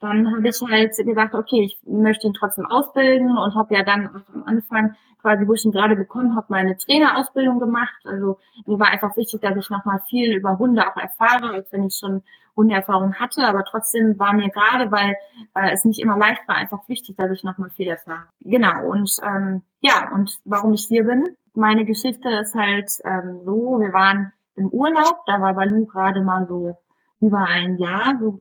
dann 0.00 0.32
habe 0.32 0.48
ich 0.48 0.60
halt 0.60 0.96
gedacht, 0.96 1.34
okay, 1.34 1.62
ich 1.62 1.78
möchte 1.84 2.26
ihn 2.26 2.34
trotzdem 2.34 2.66
ausbilden 2.66 3.36
und 3.36 3.54
habe 3.54 3.74
ja 3.74 3.82
dann 3.82 4.22
am 4.32 4.44
Anfang 4.44 4.94
quasi, 5.20 5.46
wo 5.46 5.54
ich 5.54 5.64
ihn 5.64 5.72
gerade 5.72 5.96
bekommen 5.96 6.36
habe, 6.36 6.46
meine 6.50 6.76
Trainerausbildung 6.76 7.58
gemacht. 7.58 7.98
Also 8.04 8.38
mir 8.66 8.78
war 8.78 8.88
einfach 8.88 9.16
wichtig, 9.16 9.40
dass 9.40 9.56
ich 9.56 9.70
nochmal 9.70 10.00
viel 10.08 10.36
über 10.36 10.58
Hunde 10.58 10.86
auch 10.86 10.96
erfahre, 10.96 11.50
als 11.50 11.72
wenn 11.72 11.86
ich 11.86 11.96
schon 11.96 12.22
Hundeerfahrung 12.56 13.14
hatte. 13.14 13.46
Aber 13.46 13.64
trotzdem 13.64 14.18
war 14.18 14.32
mir 14.32 14.50
gerade, 14.50 14.90
weil 14.90 15.16
äh, 15.54 15.72
es 15.72 15.84
nicht 15.84 16.00
immer 16.00 16.16
leicht 16.16 16.46
war, 16.46 16.56
einfach 16.56 16.88
wichtig, 16.88 17.16
dass 17.16 17.30
ich 17.30 17.44
nochmal 17.44 17.70
viel 17.70 17.88
erfahre. 17.88 18.26
Genau. 18.40 18.88
Und 18.90 19.16
ähm, 19.22 19.62
ja, 19.80 20.10
und 20.14 20.38
warum 20.44 20.74
ich 20.74 20.86
hier 20.86 21.04
bin. 21.04 21.36
Meine 21.54 21.84
Geschichte 21.84 22.28
ist 22.28 22.54
halt 22.54 22.90
ähm, 23.04 23.40
so, 23.44 23.80
wir 23.80 23.92
waren 23.92 24.32
im 24.54 24.68
Urlaub, 24.68 25.24
da 25.26 25.40
war 25.40 25.54
Balu 25.54 25.86
gerade 25.86 26.20
mal 26.20 26.46
so 26.46 26.76
über 27.20 27.38
ein 27.38 27.78
Jahr, 27.78 28.16
so, 28.20 28.38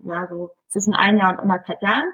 ja, 0.00 0.26
so 0.26 0.50
zwischen 0.68 0.94
ein 0.94 1.18
Jahr 1.18 1.32
und 1.32 1.40
anderthalb 1.40 1.82
Jahren. 1.82 2.12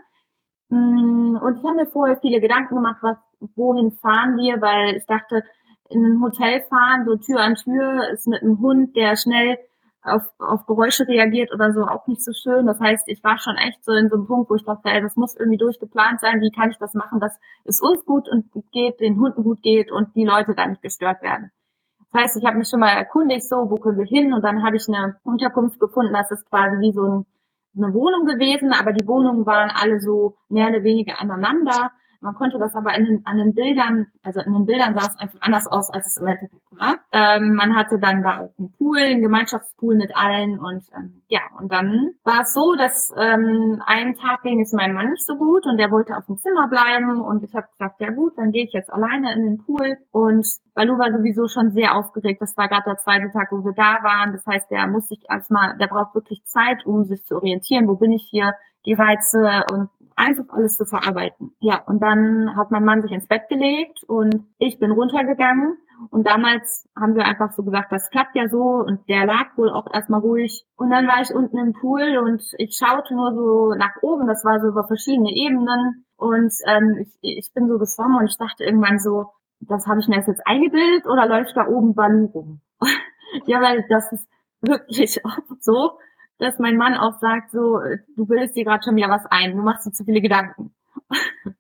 Mm, 0.69 1.37
und 1.37 1.59
ich 1.59 1.65
habe 1.65 1.77
mir 1.77 1.87
vorher 1.87 2.17
viele 2.21 2.41
Gedanken 2.41 2.77
gemacht, 2.77 2.99
was, 3.03 3.17
wohin 3.55 3.93
fahren 3.93 4.37
wir, 4.37 4.61
weil 4.61 4.97
ich 4.97 5.07
dachte, 5.07 5.43
in 5.91 6.05
ein 6.05 6.23
Hotel 6.23 6.63
fahren, 6.69 7.05
so 7.05 7.17
Tür 7.17 7.41
an 7.41 7.55
Tür, 7.55 8.09
ist 8.11 8.27
mit 8.27 8.43
einem 8.43 8.59
Hund, 8.61 8.97
der 8.97 9.17
schnell 9.17 9.59
auf, 10.03 10.23
auf 10.39 10.67
Geräusche 10.67 11.09
reagiert 11.09 11.53
oder 11.53 11.73
so, 11.73 11.83
auch 11.83 12.07
nicht 12.07 12.23
so 12.23 12.33
schön. 12.33 12.67
Das 12.67 12.79
heißt, 12.79 13.09
ich 13.09 13.25
war 13.25 13.39
schon 13.39 13.57
echt 13.57 13.85
so 13.85 13.93
in 13.93 14.09
so 14.09 14.17
einem 14.17 14.27
Punkt, 14.27 14.51
wo 14.51 14.55
ich 14.55 14.65
dachte, 14.65 14.89
ey, 14.91 15.01
das 15.01 15.17
muss 15.17 15.35
irgendwie 15.35 15.57
durchgeplant 15.57 16.21
sein. 16.21 16.41
Wie 16.41 16.51
kann 16.51 16.71
ich 16.71 16.79
das 16.79 16.95
machen, 16.95 17.21
dass 17.21 17.39
es 17.65 17.81
uns 17.81 18.05
gut 18.05 18.29
und 18.29 18.51
geht, 18.73 19.01
den 19.01 19.19
Hunden 19.19 19.43
gut 19.43 19.63
geht 19.63 19.91
und 19.91 20.15
die 20.15 20.25
Leute 20.25 20.55
da 20.55 20.67
nicht 20.67 20.83
gestört 20.83 21.23
werden. 21.23 21.51
Das 22.13 22.23
heißt, 22.23 22.37
ich 22.37 22.45
habe 22.45 22.59
mich 22.59 22.69
schon 22.69 22.81
mal 22.81 22.91
erkundigt, 22.91 23.49
so, 23.49 23.71
wo 23.71 23.77
können 23.77 23.99
wir 23.99 24.07
hin? 24.07 24.33
Und 24.33 24.43
dann 24.43 24.63
habe 24.63 24.77
ich 24.77 24.87
eine 24.89 25.17
Unterkunft 25.25 25.81
gefunden, 25.81 26.13
das 26.13 26.31
ist 26.31 26.49
quasi 26.49 26.77
wie 26.81 26.93
so 26.93 27.03
ein 27.03 27.27
eine 27.77 27.93
Wohnung 27.95 28.27
gewesen, 28.27 28.73
aber 28.73 28.93
die 28.93 29.07
Wohnungen 29.07 29.47
waren 29.47 29.71
alle 29.71 30.01
so 30.01 30.37
mehr 30.49 30.69
oder 30.69 30.83
weniger 30.83 31.21
aneinander. 31.21 31.93
Man 32.25 32.35
konnte 32.35 32.59
das 32.59 32.75
aber 32.75 32.95
in 32.95 33.05
den, 33.05 33.27
an 33.27 33.37
den 33.37 33.55
Bildern, 33.55 34.07
also 34.23 34.41
in 34.41 34.55
den 34.55 34.65
Bildern 34.65 34.95
sah 34.95 35.09
es 35.09 35.21
einfach 35.21 35.39
anders 35.43 35.67
aus, 35.67 35.91
als 35.91 36.07
es 36.07 36.17
im 36.17 36.27
Endeffekt 36.27 36.55
war. 36.71 36.97
Ähm, 37.13 37.55
man 37.55 37.77
hatte 37.77 37.99
dann 37.99 38.23
da 38.23 38.41
auch 38.41 38.55
einen 38.59 38.73
Pool, 38.79 38.99
einen 38.99 39.21
Gemeinschaftspool 39.21 39.95
mit 39.95 40.17
allen 40.17 40.59
und 40.59 40.85
ähm, 40.97 41.21
ja, 41.29 41.43
und 41.61 41.71
dann 41.71 42.13
war 42.25 42.41
es 42.41 42.55
so, 42.55 42.77
dass 42.77 43.13
ähm, 43.19 43.83
einen 43.85 44.15
Tag 44.15 44.43
ging 44.43 44.63
es 44.63 44.73
meinem 44.73 44.95
Mann 44.95 45.11
nicht 45.11 45.27
so 45.27 45.37
gut 45.37 45.67
und 45.67 45.77
der 45.77 45.91
wollte 45.91 46.17
auf 46.17 46.25
dem 46.25 46.39
Zimmer 46.39 46.67
bleiben 46.69 47.21
und 47.21 47.45
ich 47.45 47.55
habe 47.55 47.67
gesagt, 47.73 48.01
ja 48.01 48.11
gut, 48.11 48.33
dann 48.39 48.53
gehe 48.53 48.65
ich 48.65 48.73
jetzt 48.73 48.91
alleine 48.91 49.35
in 49.35 49.43
den 49.43 49.59
Pool 49.59 49.99
und 50.11 50.47
Balu 50.75 50.99
war 50.99 51.13
sowieso 51.13 51.47
schon 51.47 51.73
sehr 51.73 51.95
aufgeregt. 51.95 52.41
Das 52.41 52.57
war 52.57 52.69
gerade 52.69 52.85
der 52.87 52.97
zweite 52.97 53.31
Tag, 53.33 53.53
wo 53.53 53.63
wir 53.63 53.75
da 53.75 54.03
waren. 54.03 54.33
Das 54.33 54.47
heißt, 54.47 54.71
der 54.71 54.87
muss 54.87 55.09
sich 55.09 55.23
erstmal, 55.29 55.77
der 55.77 55.89
braucht 55.89 56.15
wirklich 56.15 56.43
Zeit, 56.47 56.87
um 56.87 57.05
sich 57.05 57.23
zu 57.27 57.37
orientieren. 57.37 57.87
Wo 57.87 57.97
bin 57.97 58.13
ich 58.13 58.27
hier? 58.31 58.55
Die 58.87 58.93
Reize 58.93 59.65
und 59.73 59.89
einfach 60.17 60.45
alles 60.51 60.77
zu 60.77 60.85
verarbeiten. 60.85 61.55
Ja, 61.61 61.83
und 61.87 62.01
dann 62.01 62.57
hat 62.57 62.71
mein 62.71 62.85
Mann 62.85 63.03
sich 63.03 63.13
ins 63.13 63.29
Bett 63.29 63.49
gelegt 63.49 64.03
und 64.07 64.47
ich 64.59 64.79
bin 64.79 64.91
runtergegangen. 64.91 65.77
Und 66.11 66.27
damals 66.27 66.89
haben 66.99 67.15
wir 67.15 67.25
einfach 67.25 67.53
so 67.53 67.63
gesagt, 67.63 67.93
das 67.93 68.11
klappt 68.11 68.35
ja 68.35 68.49
so 68.49 68.59
und 68.59 69.09
der 69.09 69.27
lag 69.27 69.57
wohl 69.57 69.71
auch 69.71 69.87
erstmal 69.93 70.21
ruhig. 70.21 70.67
Und 70.77 70.91
dann 70.91 71.07
war 71.07 71.23
ich 71.23 71.35
unten 71.35 71.57
im 71.59 71.73
Pool 71.73 72.19
und 72.19 72.43
ich 72.59 72.77
schaute 72.77 73.15
nur 73.15 73.33
so 73.35 73.75
nach 73.75 73.95
oben, 74.03 74.27
das 74.27 74.45
war 74.45 74.61
so 74.61 74.69
über 74.69 74.85
verschiedene 74.87 75.31
Ebenen. 75.31 76.05
Und 76.17 76.53
ähm, 76.67 76.99
ich, 77.01 77.39
ich 77.39 77.53
bin 77.55 77.69
so 77.69 77.79
geschwommen 77.79 78.19
und 78.19 78.27
ich 78.27 78.37
dachte 78.37 78.65
irgendwann 78.65 78.99
so, 78.99 79.27
das 79.61 79.87
habe 79.87 80.01
ich 80.01 80.09
mir 80.09 80.17
jetzt 80.17 80.47
eingebildet 80.47 81.07
oder 81.07 81.27
läuft 81.27 81.57
da 81.57 81.67
oben 81.69 81.95
Balu 81.95 82.27
rum? 82.27 82.61
ja, 83.47 83.61
weil 83.61 83.85
das 83.89 84.13
ist 84.13 84.29
wirklich 84.61 85.25
oft 85.25 85.43
so, 85.63 85.99
dass 86.39 86.59
mein 86.59 86.77
Mann 86.77 86.95
auch 86.95 87.19
sagt, 87.21 87.51
so, 87.53 87.81
du 88.17 88.27
bildest 88.27 88.57
dir 88.57 88.65
gerade 88.65 88.83
schon 88.85 88.97
wieder 88.97 89.09
was 89.09 89.27
ein, 89.27 89.57
du 89.57 89.63
machst 89.63 89.87
dir 89.87 89.93
zu 89.93 90.05
viele 90.05 90.21
Gedanken. 90.21 90.75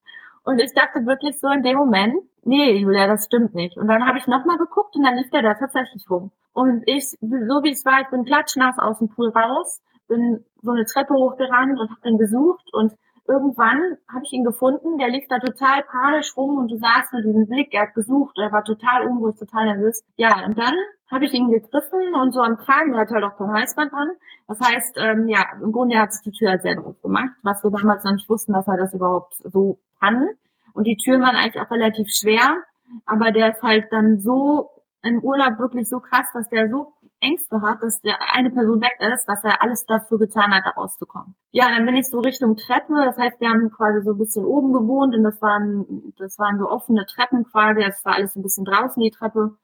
und 0.45 0.61
ich 0.61 0.73
dachte 0.75 1.07
wirklich 1.07 1.38
so 1.38 1.49
in 1.49 1.62
dem 1.62 1.76
Moment, 1.76 2.16
nee, 2.45 2.76
Julia, 2.78 3.07
das 3.07 3.26
stimmt 3.26 3.54
nicht. 3.54 3.76
Und 3.76 3.88
dann 3.88 4.07
habe 4.07 4.19
ich 4.19 4.26
nochmal 4.26 4.59
geguckt 4.59 4.97
und 4.97 5.04
dann 5.04 5.16
lief 5.16 5.31
der 5.31 5.43
da 5.43 5.54
tatsächlich 5.54 6.09
rum. 6.11 6.31
Und 6.52 6.83
ich, 6.87 7.09
so 7.11 7.62
wie 7.62 7.73
es 7.73 7.85
war, 7.85 8.00
ich 8.00 8.09
bin 8.09 8.25
klatschnass 8.25 8.78
aus 8.78 8.99
dem 8.99 9.09
Pool 9.09 9.31
raus, 9.31 9.83
bin 10.09 10.45
so 10.62 10.71
eine 10.71 10.85
Treppe 10.85 11.14
hochgerannt 11.14 11.78
und 11.78 11.90
habe 11.90 12.09
ihn 12.09 12.19
gesucht 12.19 12.73
und 12.73 12.93
irgendwann 13.26 13.97
habe 14.12 14.25
ich 14.25 14.33
ihn 14.33 14.45
gefunden, 14.45 14.99
der 14.99 15.09
lief 15.09 15.25
da 15.28 15.38
total 15.38 15.83
panisch 15.85 16.37
rum 16.37 16.59
und 16.59 16.71
du 16.71 16.76
sahst 16.76 17.12
nur 17.12 17.23
diesen 17.23 17.47
Blick, 17.47 17.73
er 17.73 17.83
hat 17.83 17.95
gesucht, 17.95 18.37
er 18.38 18.52
war 18.52 18.64
total 18.64 19.07
unruhig, 19.07 19.37
total 19.37 19.66
nervös. 19.66 20.04
Ja, 20.16 20.45
und 20.45 20.59
dann 20.59 20.75
habe 21.11 21.25
ich 21.25 21.33
ihn 21.33 21.50
gegriffen 21.50 22.14
und 22.14 22.33
so 22.33 22.40
am 22.40 22.57
Kragen, 22.57 22.93
der 22.93 23.02
hat 23.02 23.11
halt 23.11 23.25
auch 23.25 23.37
kein 23.37 23.52
Halsband 23.52 23.93
dran. 23.93 24.11
Das 24.49 24.61
heißt, 24.61 24.97
ähm, 24.99 25.28
ja, 25.28 25.45
im 25.62 25.73
Grunde 25.73 25.99
hat 25.99 26.12
sich 26.12 26.23
die 26.23 26.33
Tür 26.33 26.50
halt 26.50 26.62
selber 26.62 26.87
aufgemacht, 26.87 27.31
was 27.43 27.62
wir 27.62 27.71
damals 27.71 28.04
noch 28.04 28.12
nicht 28.12 28.28
wussten, 28.28 28.52
dass 28.52 28.69
er 28.69 28.76
das 28.76 28.95
überhaupt 28.95 29.35
so 29.35 29.78
kann. 30.00 30.28
Und 30.75 30.85
die 30.87 30.97
Türen 30.97 31.23
waren 31.23 31.37
eigentlich 31.37 31.62
auch 31.62 31.71
relativ 31.71 32.09
schwer, 32.11 32.62
aber 33.07 33.31
der 33.31 33.52
ist 33.52 33.62
halt 33.62 33.87
dann 33.90 34.19
so 34.19 34.71
im 35.02 35.23
Urlaub 35.23 35.59
wirklich 35.59 35.88
so 35.88 36.00
krass, 36.00 36.26
dass 36.33 36.49
der 36.49 36.69
so 36.69 36.94
Ängste 37.25 37.61
hat, 37.62 37.83
dass 37.83 38.00
der 38.02 38.16
eine 38.35 38.50
Person 38.50 38.81
weg 38.81 38.97
ist, 39.00 39.26
dass 39.26 39.43
er 39.45 39.62
alles 39.62 39.87
dafür 39.87 40.19
getan 40.19 40.52
hat, 40.52 40.64
da 40.64 40.71
rauszukommen. 40.71 41.35
Ja, 41.50 41.69
dann 41.69 41.87
bin 41.87 41.97
ich 41.97 42.09
so 42.09 42.21
Richtung 42.21 42.57
Treppe. 42.57 42.95
Das 43.04 43.19
heißt, 43.19 43.40
wir 43.40 43.49
haben 43.49 43.71
quasi 43.71 44.02
so 44.02 44.12
ein 44.12 44.19
bisschen 44.19 44.45
oben 44.45 44.73
gewohnt 44.73 45.14
und 45.14 45.23
das 45.23 45.40
waren, 45.40 46.12
das 46.19 46.38
waren 46.38 46.59
so 46.59 46.69
offene 46.69 47.07
Treppen 47.07 47.45
quasi. 47.45 47.83
Das 47.83 48.04
war 48.04 48.14
alles 48.14 48.37
ein 48.37 48.43
bisschen 48.43 48.64
draußen, 48.64 49.02
die 49.02 49.11
Treppe. 49.11 49.57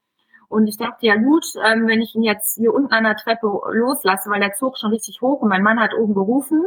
Und 0.49 0.67
ich 0.67 0.77
dachte, 0.77 1.05
ja 1.05 1.15
gut, 1.15 1.45
ähm, 1.63 1.87
wenn 1.87 2.01
ich 2.01 2.13
ihn 2.13 2.23
jetzt 2.23 2.57
hier 2.57 2.73
unten 2.73 2.93
an 2.93 3.05
der 3.05 3.15
Treppe 3.15 3.47
loslasse, 3.71 4.29
weil 4.29 4.41
der 4.41 4.53
zog 4.53 4.77
schon 4.77 4.91
richtig 4.91 5.21
hoch 5.21 5.41
und 5.41 5.49
mein 5.49 5.63
Mann 5.63 5.79
hat 5.79 5.93
oben 5.93 6.13
gerufen, 6.13 6.65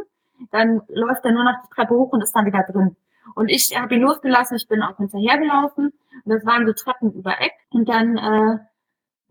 dann 0.50 0.80
läuft 0.88 1.24
er 1.24 1.32
nur 1.32 1.44
noch 1.44 1.62
die 1.64 1.74
Treppe 1.74 1.94
hoch 1.94 2.12
und 2.12 2.22
ist 2.22 2.34
dann 2.34 2.46
wieder 2.46 2.62
drin. 2.62 2.96
Und 3.34 3.48
ich 3.48 3.78
habe 3.78 3.94
ihn 3.94 4.02
losgelassen, 4.02 4.56
ich 4.56 4.68
bin 4.68 4.82
auch 4.82 4.96
hinterhergelaufen. 4.96 5.86
Und 6.24 6.30
das 6.32 6.46
waren 6.46 6.66
so 6.66 6.72
Treppen 6.72 7.12
über 7.12 7.40
Eck. 7.40 7.52
Und 7.70 7.88
dann 7.88 8.16
äh, 8.16 8.58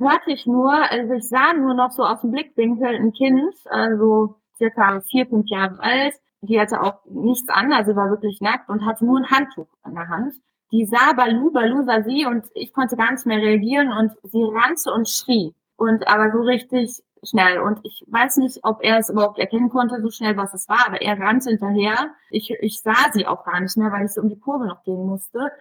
hörte 0.03 0.31
ich 0.31 0.45
nur, 0.45 0.72
also 0.72 1.13
ich 1.13 1.27
sah 1.27 1.53
nur 1.53 1.74
noch 1.74 1.91
so 1.91 2.03
aus 2.03 2.22
dem 2.22 2.31
Blickwinkel 2.31 2.95
ein 2.95 3.13
Kind, 3.13 3.53
also 3.65 4.36
circa 4.57 5.01
vier, 5.01 5.25
fünf 5.25 5.48
Jahre 5.50 5.79
alt. 5.79 6.15
Die 6.41 6.60
hatte 6.60 6.81
auch 6.81 7.00
nichts 7.10 7.50
an, 7.50 7.72
also 7.72 7.95
war 7.95 8.10
wirklich 8.10 8.41
nackt 8.41 8.69
und 8.69 8.86
hatte 8.86 9.05
nur 9.05 9.17
ein 9.19 9.29
Handtuch 9.29 9.67
in 9.86 9.95
der 9.95 10.10
Hand. 10.10 10.33
Die 10.72 10.86
sah 10.86 11.13
Balu, 11.13 11.51
Balu 11.51 11.83
sah 11.83 12.03
sie 12.03 12.25
und 12.25 12.45
ich 12.53 12.74
konnte 12.74 12.98
gar 12.98 13.12
nicht 13.12 13.25
mehr 13.25 13.38
reagieren 13.38 13.91
und 13.91 14.12
sie 14.24 14.43
rannte 14.43 14.91
und 14.93 15.07
schrie. 15.07 15.53
Und 15.77 16.07
aber 16.07 16.31
so 16.31 16.41
richtig 16.41 17.01
schnell. 17.24 17.60
Und 17.60 17.80
ich 17.84 18.03
weiß 18.08 18.38
nicht, 18.38 18.60
ob 18.63 18.84
er 18.84 19.00
es 19.00 19.10
überhaupt 19.10 19.39
erkennen 19.39 19.70
konnte, 19.70 20.01
so 20.01 20.10
schnell, 20.10 20.38
was 20.38 20.53
es 20.53 20.68
war, 20.70 20.88
aber 20.88 21.01
er 21.01 21.20
rannte 21.20 21.50
hinterher. 21.50 22.12
Ich, 22.30 22.51
ich 22.62 22.82
sah 22.82 23.12
sie 23.12 23.27
auch 23.27 23.44
gar 23.46 23.60
nicht 23.60 23.77
mehr, 23.77 23.92
weil 23.92 24.06
ich 24.06 24.13
so 24.13 24.22
um 24.22 24.30
die 24.30 24.39
Kurve 24.39 24.65
noch 24.65 24.84
gehen 24.84 25.06
musste. 25.06 25.51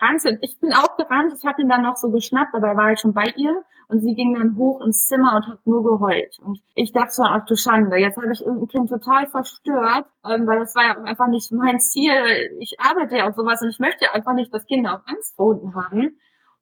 Rannte, 0.00 0.38
ich 0.42 0.58
bin 0.60 0.72
auch 0.72 0.96
gerannt, 0.96 1.32
ich 1.36 1.44
habe 1.44 1.62
ihn 1.62 1.68
dann 1.68 1.82
noch 1.82 1.96
so 1.96 2.10
geschnappt, 2.10 2.54
er 2.54 2.62
war 2.62 2.84
halt 2.84 3.00
schon 3.00 3.14
bei 3.14 3.32
ihr. 3.36 3.62
Und 3.88 4.02
sie 4.02 4.14
ging 4.14 4.34
dann 4.34 4.56
hoch 4.56 4.80
ins 4.82 5.08
Zimmer 5.08 5.34
und 5.34 5.48
hat 5.48 5.66
nur 5.66 5.82
geheult. 5.82 6.38
Und 6.44 6.60
ich 6.76 6.92
dachte 6.92 7.12
so, 7.12 7.24
ach 7.24 7.44
du 7.46 7.56
Schande, 7.56 7.96
jetzt 7.96 8.16
habe 8.16 8.32
ich 8.32 8.40
irgendein 8.40 8.68
Kind 8.68 8.88
total 8.88 9.26
verstört, 9.26 10.06
ähm, 10.24 10.46
weil 10.46 10.60
das 10.60 10.76
war 10.76 10.84
ja 10.84 11.02
einfach 11.02 11.26
nicht 11.26 11.50
mein 11.50 11.80
Ziel. 11.80 12.12
Ich 12.60 12.78
arbeite 12.78 13.16
ja 13.16 13.28
auf 13.28 13.34
sowas 13.34 13.60
und 13.62 13.70
ich 13.70 13.80
möchte 13.80 14.14
einfach 14.14 14.34
nicht, 14.34 14.54
dass 14.54 14.64
Kinder 14.66 14.94
auch 14.94 15.12
Angst 15.12 15.34
vor 15.34 15.46
Hunden 15.46 15.74
haben. 15.74 16.16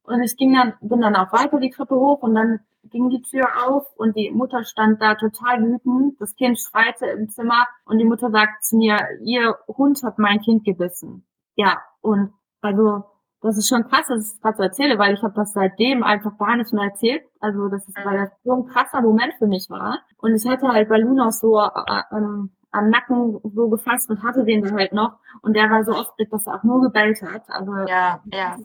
Und 0.05 0.23
ich 0.23 0.39
ging 0.39 0.55
dann, 0.55 0.73
bin 0.81 1.03
dann 1.03 1.17
auch 1.17 1.31
weiter 1.31 1.61
die 1.61 1.69
Treppe 1.69 1.97
hoch 1.97 2.23
und 2.23 2.35
dann 2.35 2.61
ging 2.91 3.11
die 3.11 3.23
Tür 3.23 3.47
auf 3.67 3.87
und 3.97 4.17
die 4.17 4.31
Mutter 4.31 4.65
stand 4.65 5.01
da 5.01 5.15
total 5.15 5.63
wütend. 5.63 6.21
Das 6.21 6.35
Kind 6.37 6.59
schreite 6.59 7.07
im 7.07 7.29
Zimmer 7.29 7.67
und 7.85 7.99
die 7.99 8.05
Mutter 8.05 8.31
sagt 8.31 8.65
zu 8.65 8.77
mir, 8.77 8.99
ihr 9.23 9.57
Hund 9.67 10.03
hat 10.03 10.19
mein 10.19 10.41
Kind 10.41 10.65
gebissen. 10.65 11.27
Ja, 11.57 11.79
und 12.01 12.33
also 12.61 13.05
das 13.41 13.57
ist 13.57 13.69
schon 13.69 13.89
krass, 13.89 14.07
dass 14.09 14.27
ich 14.27 14.33
das 14.33 14.41
gerade 14.41 14.57
so 14.57 14.63
erzähle, 14.65 14.99
weil 14.99 15.15
ich 15.15 15.23
habe 15.23 15.35
das 15.35 15.53
seitdem 15.53 16.03
einfach 16.03 16.37
gar 16.39 16.57
nicht 16.57 16.73
mehr 16.73 16.85
erzählt. 16.85 17.23
Also 17.41 17.69
das 17.69 17.87
ist, 17.87 17.97
weil 18.05 18.17
das 18.17 18.31
so 18.43 18.53
ein 18.53 18.67
krasser 18.67 19.01
Moment 19.01 19.35
für 19.39 19.47
mich 19.47 19.71
war. 19.71 20.01
Und 20.19 20.35
ich 20.35 20.47
hatte 20.47 20.69
halt 20.69 20.89
Balloon 20.89 21.21
auch 21.21 21.31
so 21.31 21.59
äh, 21.61 22.03
ähm, 22.11 22.51
am 22.71 22.91
Nacken 22.91 23.39
so 23.43 23.69
gefasst 23.69 24.11
und 24.11 24.23
hatte 24.23 24.45
den 24.45 24.63
dann 24.63 24.75
halt 24.75 24.93
noch. 24.93 25.19
Und 25.43 25.55
der 25.55 25.71
war 25.71 25.85
so 25.85 25.93
oft, 25.93 26.13
dass 26.31 26.47
er 26.47 26.57
auch 26.57 26.65
nur 26.65 26.83
gebellt 26.83 27.21
hat. 27.23 27.43
Also 27.49 27.73
ja, 27.87 28.21
ja. 28.33 28.57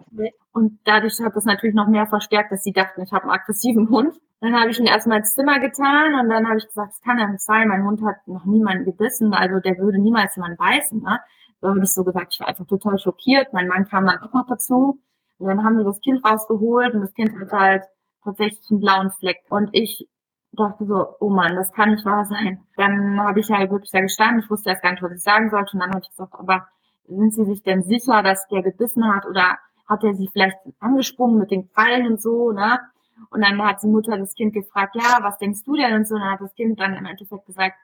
Und 0.52 0.80
dadurch 0.84 1.20
hat 1.24 1.36
das 1.36 1.46
natürlich 1.46 1.76
noch 1.76 1.88
mehr 1.88 2.06
verstärkt, 2.06 2.52
dass 2.52 2.64
sie 2.64 2.74
dachten, 2.74 3.02
ich 3.02 3.14
habe 3.14 3.24
einen 3.24 3.32
aggressiven 3.32 3.90
Hund. 3.90 4.20
Dann 4.42 4.60
habe 4.60 4.72
ich 4.72 4.80
ihn 4.80 4.86
erstmal 4.86 5.20
ins 5.20 5.36
Zimmer 5.36 5.60
getan 5.60 6.16
und 6.20 6.30
dann 6.30 6.48
habe 6.48 6.58
ich 6.58 6.68
gesagt, 6.68 6.92
das 6.92 7.02
kann 7.02 7.18
ja 7.18 7.28
nicht 7.28 7.42
sein, 7.42 7.70
mein 7.70 7.86
Hund 7.86 8.04
hat 8.04 8.28
noch 8.28 8.44
niemanden 8.44 8.84
gebissen, 8.84 9.34
also 9.34 9.62
der 9.62 9.78
würde 9.78 10.00
niemals 10.00 10.36
jemanden 10.36 10.58
beißen. 10.58 11.02
Ne? 11.02 11.20
So 11.62 11.70
habe 11.70 11.80
ich 11.82 11.94
so 11.94 12.04
gesagt, 12.04 12.34
ich 12.34 12.42
war 12.42 12.50
einfach 12.50 12.68
total 12.68 13.00
schockiert. 13.00 13.54
Mein 13.54 13.70
Mann 13.70 13.88
kam 13.88 14.06
dann 14.06 14.20
auch 14.20 14.34
noch 14.34 14.46
dazu. 14.48 15.00
Und 15.38 15.48
dann 15.48 15.64
haben 15.64 15.78
wir 15.78 15.86
das 15.86 16.02
Kind 16.02 16.24
rausgeholt 16.26 16.94
und 16.94 17.02
das 17.02 17.14
Kind 17.14 17.32
hat 17.40 17.52
halt 17.54 17.84
tatsächlich 18.24 18.70
einen 18.70 18.82
blauen 18.82 19.12
Fleck. 19.12 19.44
Und 19.50 19.70
ich 19.72 20.10
dachte 20.56 20.86
so, 20.86 21.16
oh 21.20 21.30
Mann, 21.30 21.56
das 21.56 21.72
kann 21.74 21.92
nicht 21.92 22.06
wahr 22.06 22.26
sein. 22.26 22.64
Dann 22.78 23.20
habe 23.20 23.40
ich 23.40 23.50
halt 23.50 23.72
wirklich 23.72 23.92
da 23.92 24.02
gestanden, 24.02 24.40
ich 24.40 24.50
wusste 24.50 24.70
erst 24.70 24.84
gar 24.84 24.92
nicht, 24.92 25.04
was 25.04 25.12
ich 25.12 25.24
sagen 25.24 25.50
sollte. 25.50 25.72
Und 25.74 25.80
dann 25.80 25.90
habe 25.92 26.02
ich 26.04 26.10
gesagt, 26.10 26.34
aber 26.34 26.68
sind 27.08 27.34
Sie 27.34 27.46
sich 27.46 27.64
denn 27.64 27.84
sicher, 27.84 28.24
dass 28.24 28.48
der 28.48 28.64
gebissen 28.64 29.14
hat 29.14 29.26
oder 29.26 29.58
hat 29.88 30.04
er 30.04 30.14
sie 30.14 30.30
vielleicht 30.32 30.58
angesprungen 30.80 31.40
mit 31.40 31.52
den 31.52 31.70
Krallen 31.72 32.08
und 32.08 32.22
so, 32.22 32.52
ne? 32.52 32.80
Und 33.30 33.42
dann 33.42 33.62
hat 33.64 33.84
die 33.84 33.88
Mutter 33.88 34.18
das 34.18 34.34
Kind 34.34 34.54
gefragt, 34.54 34.96
ja, 34.96 35.20
was 35.22 35.38
denkst 35.38 35.64
du 35.66 35.76
denn 35.76 35.94
und 35.94 36.08
so, 36.08 36.16
und 36.16 36.22
dann 36.22 36.32
hat 36.32 36.42
das 36.42 36.56
Kind 36.56 36.80
dann 36.80 36.94
im 36.94 37.06
Endeffekt 37.06 37.46
gesagt, 37.46 37.76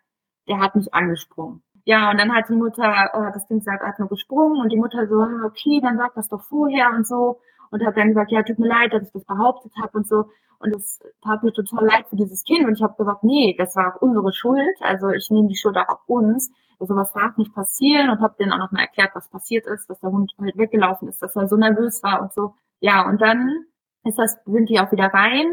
der 0.47 0.59
hat 0.59 0.75
mich 0.75 0.93
angesprungen. 0.93 1.61
Ja, 1.85 2.11
und 2.11 2.19
dann 2.19 2.33
hat 2.33 2.49
die 2.49 2.55
Mutter, 2.55 3.09
äh, 3.13 3.31
das 3.33 3.47
Kind 3.47 3.61
gesagt, 3.61 3.81
er 3.81 3.89
hat 3.89 3.99
nur 3.99 4.09
gesprungen 4.09 4.61
und 4.61 4.71
die 4.71 4.77
Mutter 4.77 5.07
so, 5.07 5.21
okay, 5.45 5.79
dann 5.81 5.97
sag 5.97 6.13
das 6.15 6.29
doch 6.29 6.41
vorher 6.43 6.91
und 6.91 7.07
so. 7.07 7.39
Und 7.71 7.85
hat 7.85 7.97
dann 7.97 8.09
gesagt, 8.09 8.31
ja, 8.31 8.43
tut 8.43 8.59
mir 8.59 8.67
leid, 8.67 8.93
dass 8.93 9.03
ich 9.03 9.11
das 9.11 9.25
behauptet 9.25 9.71
habe 9.81 9.97
und 9.97 10.07
so. 10.07 10.25
Und 10.59 10.75
es 10.75 10.99
tat 11.23 11.43
mir 11.43 11.53
total 11.53 11.85
leid 11.85 12.07
für 12.09 12.15
dieses 12.15 12.43
Kind. 12.43 12.65
Und 12.65 12.73
ich 12.73 12.83
habe 12.83 12.95
gesagt, 12.97 13.23
nee, 13.23 13.55
das 13.57 13.75
war 13.75 13.95
auch 13.95 14.01
unsere 14.01 14.33
Schuld. 14.33 14.75
Also 14.81 15.09
ich 15.09 15.29
nehme 15.29 15.47
die 15.47 15.55
Schuld 15.55 15.77
auch 15.77 15.87
auf 15.87 16.01
uns. 16.07 16.51
Also 16.79 16.95
was 16.95 17.11
darf 17.13 17.37
nicht 17.37 17.53
passieren 17.53 18.09
und 18.09 18.21
habe 18.21 18.35
denen 18.39 18.51
auch 18.53 18.57
noch 18.57 18.71
mal 18.71 18.81
erklärt, 18.81 19.11
was 19.13 19.29
passiert 19.29 19.67
ist, 19.67 19.89
dass 19.89 19.99
der 19.99 20.11
Hund 20.11 20.33
halt 20.39 20.57
weggelaufen 20.57 21.09
ist, 21.09 21.21
dass 21.21 21.35
er 21.35 21.47
so 21.47 21.57
nervös 21.57 22.01
war 22.03 22.21
und 22.21 22.33
so. 22.33 22.55
Ja, 22.79 23.07
und 23.07 23.21
dann 23.21 23.65
ist 24.05 24.17
das, 24.17 24.37
sind 24.45 24.69
die 24.69 24.79
auch 24.79 24.91
wieder 24.91 25.07
rein 25.07 25.45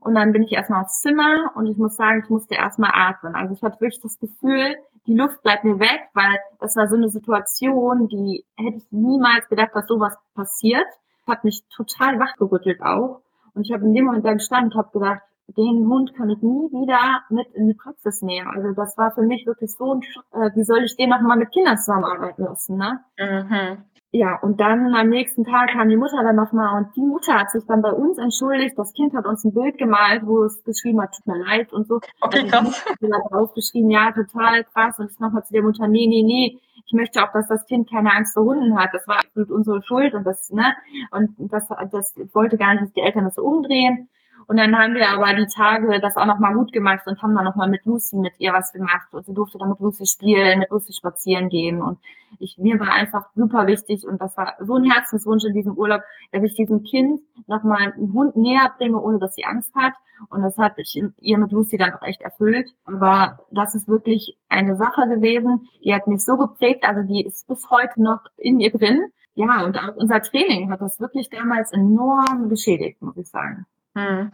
und 0.00 0.14
dann 0.14 0.32
bin 0.32 0.42
ich 0.42 0.52
erstmal 0.52 0.82
aufs 0.82 1.02
Zimmer 1.02 1.52
und 1.54 1.66
ich 1.66 1.76
muss 1.76 1.96
sagen, 1.96 2.22
ich 2.24 2.30
musste 2.30 2.54
erstmal 2.54 2.92
atmen. 2.94 3.34
Also 3.34 3.54
ich 3.54 3.62
hatte 3.62 3.80
wirklich 3.80 4.00
das 4.00 4.18
Gefühl, 4.18 4.76
die 5.06 5.14
Luft 5.14 5.42
bleibt 5.42 5.64
mir 5.64 5.78
weg, 5.78 6.08
weil 6.14 6.38
das 6.58 6.76
war 6.76 6.88
so 6.88 6.96
eine 6.96 7.10
Situation, 7.10 8.08
die 8.08 8.44
hätte 8.56 8.78
ich 8.78 8.86
niemals 8.90 9.48
gedacht, 9.48 9.70
dass 9.74 9.86
sowas 9.86 10.16
passiert. 10.34 10.86
Hat 11.30 11.44
mich 11.44 11.62
total 11.74 12.18
wachgerüttelt 12.18 12.82
auch. 12.82 13.22
Und 13.54 13.66
ich 13.66 13.72
habe 13.72 13.84
in 13.84 13.94
dem 13.94 14.04
Moment 14.04 14.24
da 14.24 14.32
gestanden 14.32 14.72
und 14.72 14.78
habe 14.78 14.90
gedacht, 14.92 15.22
den 15.56 15.88
Hund 15.88 16.14
kann 16.14 16.30
ich 16.30 16.42
nie 16.42 16.70
wieder 16.70 17.22
mit 17.28 17.48
in 17.54 17.68
die 17.68 17.74
Praxis 17.74 18.22
nehmen. 18.22 18.48
Also 18.48 18.72
das 18.72 18.96
war 18.96 19.12
für 19.12 19.22
mich 19.22 19.46
wirklich 19.46 19.72
so 19.72 19.94
ein 19.94 20.02
Schock. 20.02 20.24
Äh, 20.32 20.50
wie 20.54 20.64
soll 20.64 20.84
ich 20.84 20.96
den 20.96 21.10
noch 21.10 21.20
mal 21.20 21.36
mit 21.36 21.50
Kindern 21.50 21.78
zusammenarbeiten 21.78 22.44
lassen, 22.44 22.76
ne? 22.76 23.00
Mhm. 23.18 23.84
Ja, 24.12 24.40
und 24.42 24.60
dann 24.60 24.92
am 24.92 25.08
nächsten 25.08 25.44
Tag 25.44 25.70
kam 25.70 25.88
die 25.88 25.96
Mutter 25.96 26.24
dann 26.24 26.34
nochmal 26.34 26.76
und 26.78 26.96
die 26.96 27.00
Mutter 27.06 27.34
hat 27.34 27.50
sich 27.52 27.64
dann 27.66 27.80
bei 27.80 27.92
uns 27.92 28.18
entschuldigt. 28.18 28.76
Das 28.76 28.92
Kind 28.92 29.14
hat 29.14 29.24
uns 29.24 29.44
ein 29.44 29.54
Bild 29.54 29.78
gemalt, 29.78 30.26
wo 30.26 30.42
es 30.42 30.64
geschrieben 30.64 31.00
hat, 31.00 31.14
tut 31.14 31.28
mir 31.28 31.38
leid 31.38 31.72
und 31.72 31.86
so. 31.86 32.00
Okay, 32.20 32.50
also 32.50 32.70
krass. 32.70 32.84
Draufgeschrieben, 33.30 33.88
ja, 33.90 34.10
total 34.10 34.64
krass. 34.64 34.98
Und 34.98 35.12
ich 35.12 35.20
nochmal 35.20 35.44
zu 35.44 35.52
der 35.52 35.62
Mutter, 35.62 35.86
nee, 35.86 36.08
nee, 36.08 36.24
nee, 36.24 36.58
ich 36.86 36.92
möchte 36.92 37.22
auch, 37.22 37.32
dass 37.32 37.46
das 37.46 37.66
Kind 37.66 37.88
keine 37.88 38.12
Angst 38.12 38.34
vor 38.34 38.44
Hunden 38.44 38.76
hat. 38.76 38.90
Das 38.92 39.06
war 39.06 39.18
absolut 39.18 39.50
unsere 39.52 39.80
Schuld 39.84 40.12
und 40.14 40.24
das, 40.24 40.50
ne, 40.50 40.74
und 41.12 41.36
das, 41.38 41.68
das 41.68 42.14
wollte 42.32 42.58
gar 42.58 42.72
nicht, 42.72 42.82
dass 42.82 42.92
die 42.92 43.02
Eltern 43.02 43.24
das 43.24 43.36
so 43.36 43.42
umdrehen. 43.42 44.08
Und 44.50 44.56
dann 44.56 44.76
haben 44.76 44.94
wir 44.94 45.08
aber 45.08 45.32
die 45.34 45.46
Tage 45.46 46.00
das 46.00 46.16
auch 46.16 46.26
nochmal 46.26 46.54
gut 46.54 46.72
gemacht 46.72 47.06
und 47.06 47.22
haben 47.22 47.36
dann 47.36 47.44
nochmal 47.44 47.68
mit 47.68 47.84
Lucy, 47.84 48.16
mit 48.16 48.32
ihr 48.38 48.52
was 48.52 48.72
gemacht. 48.72 49.06
Und 49.12 49.24
sie 49.24 49.32
durfte 49.32 49.58
dann 49.58 49.68
mit 49.68 49.78
Lucy 49.78 50.06
spielen, 50.06 50.58
mit 50.58 50.70
Lucy 50.70 50.92
spazieren 50.92 51.48
gehen. 51.48 51.80
Und 51.80 52.00
ich, 52.40 52.58
mir 52.58 52.80
war 52.80 52.90
einfach 52.90 53.28
super 53.36 53.68
wichtig 53.68 54.04
und 54.04 54.20
das 54.20 54.36
war 54.36 54.56
so 54.58 54.74
ein 54.74 54.90
Herzenswunsch 54.90 55.44
in 55.44 55.54
diesem 55.54 55.78
Urlaub, 55.78 56.02
dass 56.32 56.42
ich 56.42 56.56
diesem 56.56 56.82
Kind 56.82 57.20
nochmal 57.46 57.92
einen 57.92 58.12
Hund 58.12 58.34
näher 58.34 58.72
bringe, 58.76 59.00
ohne 59.00 59.20
dass 59.20 59.36
sie 59.36 59.44
Angst 59.44 59.72
hat. 59.76 59.92
Und 60.30 60.42
das 60.42 60.58
hat 60.58 60.72
ich 60.78 61.00
ihr 61.20 61.38
mit 61.38 61.52
Lucy 61.52 61.76
dann 61.76 61.94
auch 61.94 62.02
echt 62.02 62.20
erfüllt. 62.20 62.74
Aber 62.86 63.38
das 63.52 63.76
ist 63.76 63.86
wirklich 63.86 64.36
eine 64.48 64.74
Sache 64.74 65.02
gewesen, 65.06 65.68
die 65.84 65.94
hat 65.94 66.08
mich 66.08 66.24
so 66.24 66.36
geprägt, 66.36 66.82
also 66.82 67.06
die 67.06 67.24
ist 67.24 67.46
bis 67.46 67.70
heute 67.70 68.02
noch 68.02 68.24
in 68.36 68.58
ihr 68.58 68.72
drin. 68.72 69.12
Ja, 69.36 69.64
und 69.64 69.78
auch 69.78 69.94
unser 69.94 70.20
Training 70.20 70.72
hat 70.72 70.80
das 70.80 70.98
wirklich 70.98 71.30
damals 71.30 71.70
enorm 71.70 72.48
geschädigt, 72.48 73.00
muss 73.00 73.16
ich 73.16 73.28
sagen. 73.28 73.64
Hm. 73.96 74.32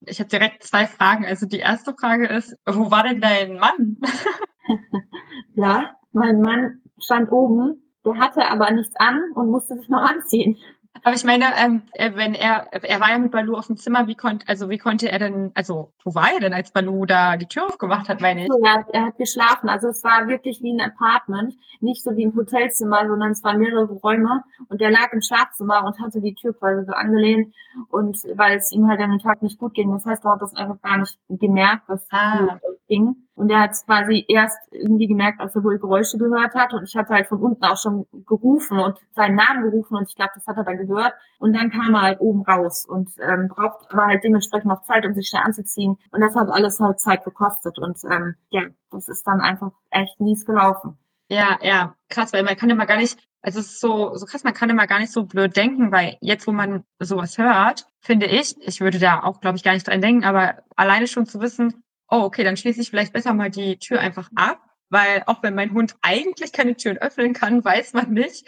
Ich 0.00 0.20
habe 0.20 0.30
direkt 0.30 0.62
zwei 0.62 0.86
Fragen. 0.86 1.24
Also 1.26 1.46
die 1.46 1.58
erste 1.58 1.94
Frage 1.94 2.28
ist, 2.28 2.56
wo 2.66 2.90
war 2.90 3.02
denn 3.02 3.20
dein 3.20 3.58
Mann? 3.58 3.98
ja, 5.54 5.96
mein 6.12 6.40
Mann 6.40 6.82
stand 6.98 7.30
oben, 7.32 7.82
der 8.04 8.16
hatte 8.16 8.48
aber 8.48 8.70
nichts 8.70 8.94
an 8.96 9.20
und 9.34 9.50
musste 9.50 9.76
sich 9.76 9.88
noch 9.88 10.02
anziehen. 10.02 10.56
Aber 11.02 11.14
ich 11.14 11.24
meine, 11.24 11.46
ähm, 11.58 11.82
äh, 11.92 12.12
wenn 12.14 12.34
er, 12.34 12.72
er 12.72 13.00
war 13.00 13.10
ja 13.10 13.18
mit 13.18 13.32
Balu 13.32 13.56
auf 13.56 13.66
dem 13.66 13.76
Zimmer, 13.76 14.06
wie 14.06 14.14
konnte, 14.14 14.46
also 14.48 14.68
wie 14.70 14.78
konnte 14.78 15.10
er 15.10 15.18
denn, 15.18 15.52
also 15.54 15.92
wo 16.04 16.14
war 16.14 16.32
er 16.32 16.40
denn, 16.40 16.52
als 16.52 16.70
Balu 16.70 17.06
da 17.06 17.36
die 17.36 17.46
Tür 17.46 17.66
aufgemacht 17.66 18.08
hat, 18.08 18.20
meine 18.20 18.42
ich? 18.42 18.48
Ja, 18.62 18.84
er 18.92 19.06
hat 19.06 19.18
geschlafen. 19.18 19.68
Also 19.68 19.88
es 19.88 20.02
war 20.04 20.28
wirklich 20.28 20.62
wie 20.62 20.72
ein 20.72 20.80
Apartment, 20.80 21.54
nicht 21.80 22.02
so 22.02 22.16
wie 22.16 22.26
ein 22.26 22.36
Hotelzimmer, 22.36 23.06
sondern 23.06 23.32
es 23.32 23.42
waren 23.44 23.58
mehrere 23.58 23.92
Räume 23.92 24.42
und 24.68 24.80
er 24.80 24.90
lag 24.90 25.12
im 25.12 25.22
Schlafzimmer 25.22 25.84
und 25.84 26.00
hatte 26.00 26.20
die 26.20 26.34
Tür 26.34 26.52
quasi 26.54 26.84
so 26.84 26.92
angelehnt 26.92 27.54
und 27.88 28.16
weil 28.34 28.56
es 28.56 28.72
ihm 28.72 28.88
halt 28.88 29.00
an 29.00 29.10
dem 29.10 29.20
Tag 29.20 29.42
nicht 29.42 29.58
gut 29.58 29.74
ging. 29.74 29.92
Das 29.92 30.04
heißt, 30.04 30.24
er 30.24 30.32
hat 30.32 30.42
das 30.42 30.54
einfach 30.54 30.80
gar 30.82 30.98
nicht 30.98 31.18
gemerkt, 31.28 31.88
dass 31.88 32.06
ah. 32.10 32.58
ging. 32.88 33.27
Und 33.38 33.50
er 33.50 33.60
hat 33.60 33.70
es 33.70 33.86
quasi 33.86 34.24
erst 34.26 34.58
irgendwie 34.72 35.06
gemerkt, 35.06 35.40
als 35.40 35.54
er 35.54 35.62
wohl 35.62 35.78
Geräusche 35.78 36.18
gehört 36.18 36.54
hat. 36.54 36.74
Und 36.74 36.82
ich 36.82 36.96
hatte 36.96 37.14
halt 37.14 37.28
von 37.28 37.40
unten 37.40 37.64
auch 37.64 37.76
schon 37.76 38.04
gerufen 38.26 38.80
und 38.80 38.98
seinen 39.14 39.36
Namen 39.36 39.62
gerufen. 39.62 39.96
Und 39.96 40.08
ich 40.08 40.16
glaube, 40.16 40.32
das 40.34 40.44
hat 40.48 40.56
er 40.56 40.64
dann 40.64 40.76
gehört. 40.76 41.14
Und 41.38 41.52
dann 41.52 41.70
kam 41.70 41.94
er 41.94 42.02
halt 42.02 42.20
oben 42.20 42.42
raus 42.42 42.84
und 42.84 43.10
ähm, 43.20 43.46
braucht 43.46 43.92
aber 43.92 44.06
halt 44.06 44.24
dementsprechend 44.24 44.66
noch 44.66 44.82
Zeit, 44.82 45.06
um 45.06 45.14
sich 45.14 45.28
schnell 45.28 45.44
anzuziehen. 45.44 45.96
Und 46.10 46.20
das 46.20 46.34
hat 46.34 46.48
alles 46.50 46.80
halt 46.80 46.98
Zeit 46.98 47.24
gekostet. 47.24 47.78
Und 47.78 47.98
ähm, 48.10 48.34
ja, 48.50 48.62
das 48.90 49.06
ist 49.08 49.24
dann 49.24 49.40
einfach 49.40 49.70
echt 49.90 50.18
mies 50.18 50.44
gelaufen. 50.44 50.98
Ja, 51.28 51.58
ja, 51.62 51.94
krass, 52.08 52.32
weil 52.32 52.42
man 52.42 52.56
kann 52.56 52.70
immer 52.70 52.86
gar 52.86 52.96
nicht, 52.96 53.18
also 53.42 53.60
es 53.60 53.66
ist 53.66 53.80
so, 53.80 54.16
so 54.16 54.26
krass, 54.26 54.44
man 54.44 54.54
kann 54.54 54.70
immer 54.70 54.86
gar 54.88 54.98
nicht 54.98 55.12
so 55.12 55.24
blöd 55.24 55.54
denken, 55.56 55.92
weil 55.92 56.16
jetzt, 56.20 56.46
wo 56.46 56.52
man 56.52 56.84
sowas 56.98 57.38
hört, 57.38 57.86
finde 58.00 58.26
ich, 58.26 58.56
ich 58.60 58.80
würde 58.80 58.98
da 58.98 59.22
auch, 59.22 59.40
glaube 59.40 59.58
ich, 59.58 59.62
gar 59.62 59.74
nicht 59.74 59.86
dran 59.86 60.00
denken, 60.00 60.24
aber 60.24 60.62
alleine 60.74 61.06
schon 61.06 61.26
zu 61.26 61.40
wissen, 61.40 61.84
oh, 62.08 62.22
okay, 62.22 62.44
dann 62.44 62.56
schließe 62.56 62.80
ich 62.80 62.90
vielleicht 62.90 63.12
besser 63.12 63.34
mal 63.34 63.50
die 63.50 63.78
Tür 63.78 64.00
einfach 64.00 64.30
ab, 64.34 64.60
weil 64.90 65.22
auch 65.26 65.42
wenn 65.42 65.54
mein 65.54 65.72
Hund 65.72 65.96
eigentlich 66.02 66.52
keine 66.52 66.76
Türen 66.76 66.98
öffnen 66.98 67.32
kann, 67.32 67.64
weiß 67.64 67.92
man 67.92 68.12
nicht, 68.12 68.46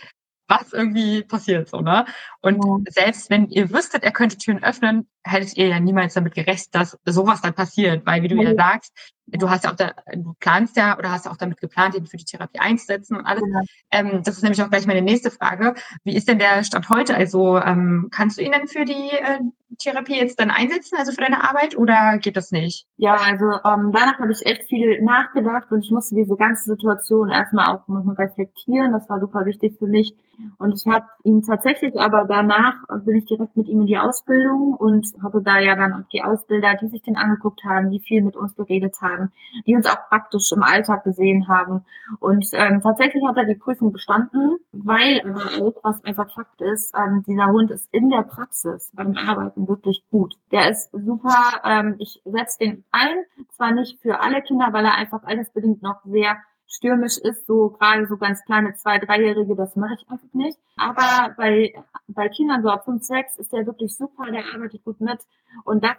was 0.48 0.72
irgendwie 0.72 1.22
passiert, 1.22 1.68
so, 1.68 1.80
ne? 1.80 2.04
Und 2.40 2.64
ja. 2.64 2.92
selbst 2.92 3.30
wenn 3.30 3.48
ihr 3.50 3.70
wüsstet, 3.70 4.02
er 4.02 4.10
könnte 4.10 4.36
Türen 4.36 4.62
öffnen, 4.64 5.08
hättet 5.22 5.56
ihr 5.56 5.68
ja 5.68 5.78
niemals 5.78 6.14
damit 6.14 6.34
gerechnet, 6.34 6.74
dass 6.74 6.98
sowas 7.04 7.40
dann 7.40 7.54
passiert, 7.54 8.04
weil, 8.04 8.22
wie 8.22 8.28
du 8.28 8.34
ja, 8.36 8.50
ja 8.50 8.54
sagst, 8.56 8.92
du 9.32 9.50
hast 9.50 9.64
ja 9.64 9.70
auch 9.72 9.76
da, 9.76 9.92
du 10.14 10.34
planst 10.40 10.76
ja 10.76 10.98
oder 10.98 11.10
hast 11.10 11.26
ja 11.26 11.32
auch 11.32 11.36
damit 11.36 11.60
geplant, 11.60 11.94
ihn 11.94 12.06
für 12.06 12.16
die 12.16 12.24
Therapie 12.24 12.60
einzusetzen 12.60 13.16
und 13.16 13.26
alles. 13.26 13.42
Ja. 13.52 13.60
Ähm, 13.90 14.22
das 14.24 14.36
ist 14.36 14.42
nämlich 14.42 14.62
auch 14.62 14.70
gleich 14.70 14.86
meine 14.86 15.02
nächste 15.02 15.30
Frage. 15.30 15.74
Wie 16.04 16.16
ist 16.16 16.28
denn 16.28 16.38
der 16.38 16.62
Stand 16.64 16.88
heute? 16.88 17.14
Also 17.14 17.58
ähm, 17.58 18.08
kannst 18.10 18.38
du 18.38 18.42
ihn 18.42 18.52
denn 18.52 18.66
für 18.66 18.84
die 18.84 19.10
äh, 19.10 19.40
Therapie 19.78 20.16
jetzt 20.16 20.40
dann 20.40 20.50
einsetzen, 20.50 20.96
also 20.98 21.12
für 21.12 21.20
deine 21.20 21.44
Arbeit, 21.48 21.76
oder 21.76 22.18
geht 22.18 22.36
das 22.36 22.50
nicht? 22.50 22.86
Ja, 22.96 23.14
also 23.14 23.46
ähm, 23.64 23.92
danach 23.92 24.18
habe 24.18 24.32
ich 24.32 24.44
echt 24.44 24.64
viel 24.68 25.02
nachgedacht 25.02 25.70
und 25.70 25.84
ich 25.84 25.90
musste 25.90 26.14
diese 26.14 26.36
ganze 26.36 26.64
Situation 26.64 27.30
erstmal 27.30 27.74
auch 27.74 27.86
nochmal 27.88 28.16
reflektieren. 28.16 28.92
Das 28.92 29.08
war 29.08 29.20
super 29.20 29.46
wichtig 29.46 29.76
für 29.78 29.86
mich. 29.86 30.14
Und 30.58 30.74
ich 30.74 30.86
habe 30.86 31.06
ihn 31.24 31.42
tatsächlich, 31.42 31.98
aber 31.98 32.24
danach 32.24 32.74
bin 33.04 33.16
ich 33.16 33.26
direkt 33.26 33.56
mit 33.56 33.68
ihm 33.68 33.82
in 33.82 33.86
die 33.86 33.98
Ausbildung 33.98 34.74
und 34.74 35.06
habe 35.22 35.42
da 35.42 35.58
ja 35.58 35.76
dann 35.76 35.92
auch 35.92 36.08
die 36.12 36.22
Ausbilder, 36.22 36.76
die 36.80 36.88
sich 36.88 37.02
den 37.02 37.16
angeguckt 37.16 37.62
haben, 37.64 37.90
die 37.90 38.00
viel 38.00 38.22
mit 38.22 38.36
uns 38.36 38.56
geredet 38.56 38.96
haben, 39.02 39.19
die 39.66 39.74
uns 39.74 39.86
auch 39.86 40.08
praktisch 40.08 40.52
im 40.52 40.62
Alltag 40.62 41.04
gesehen 41.04 41.48
haben. 41.48 41.84
Und 42.18 42.46
ähm, 42.52 42.80
tatsächlich 42.80 43.22
hat 43.26 43.36
er 43.36 43.44
die 43.44 43.54
Prüfung 43.54 43.92
bestanden, 43.92 44.58
weil 44.72 45.20
auch, 45.60 45.74
was 45.82 46.02
einfach 46.04 46.32
Fakt 46.32 46.60
ist, 46.60 46.94
ähm, 46.96 47.22
dieser 47.26 47.46
Hund 47.46 47.70
ist 47.70 47.88
in 47.92 48.10
der 48.10 48.22
Praxis 48.22 48.90
beim 48.94 49.16
Arbeiten 49.16 49.68
wirklich 49.68 50.02
gut. 50.10 50.34
Der 50.52 50.70
ist 50.70 50.90
super, 50.92 51.60
ähm, 51.64 51.96
ich 51.98 52.22
setze 52.24 52.58
den 52.58 52.84
ein, 52.90 53.24
zwar 53.50 53.72
nicht 53.72 54.00
für 54.00 54.20
alle 54.20 54.42
Kinder, 54.42 54.68
weil 54.72 54.84
er 54.84 54.94
einfach 54.96 55.22
alles 55.24 55.50
bedingt 55.50 55.82
noch 55.82 56.04
sehr 56.04 56.36
stürmisch 56.70 57.18
ist, 57.18 57.46
so 57.46 57.70
gerade 57.70 58.06
so 58.06 58.16
ganz 58.16 58.44
kleine 58.44 58.74
zwei, 58.74 58.98
dreijährige, 58.98 59.56
das 59.56 59.74
mache 59.76 59.94
ich 59.94 60.08
einfach 60.08 60.32
nicht. 60.32 60.58
Aber 60.76 61.34
bei, 61.36 61.74
bei 62.06 62.28
Kindern 62.28 62.62
so 62.62 62.68
ab 62.70 62.84
fünf, 62.84 63.02
sechs 63.02 63.36
ist 63.36 63.52
der 63.52 63.66
wirklich 63.66 63.96
super, 63.96 64.30
der 64.30 64.44
arbeitet 64.54 64.84
gut 64.84 65.00
mit 65.00 65.18
und 65.64 65.82
das 65.84 65.96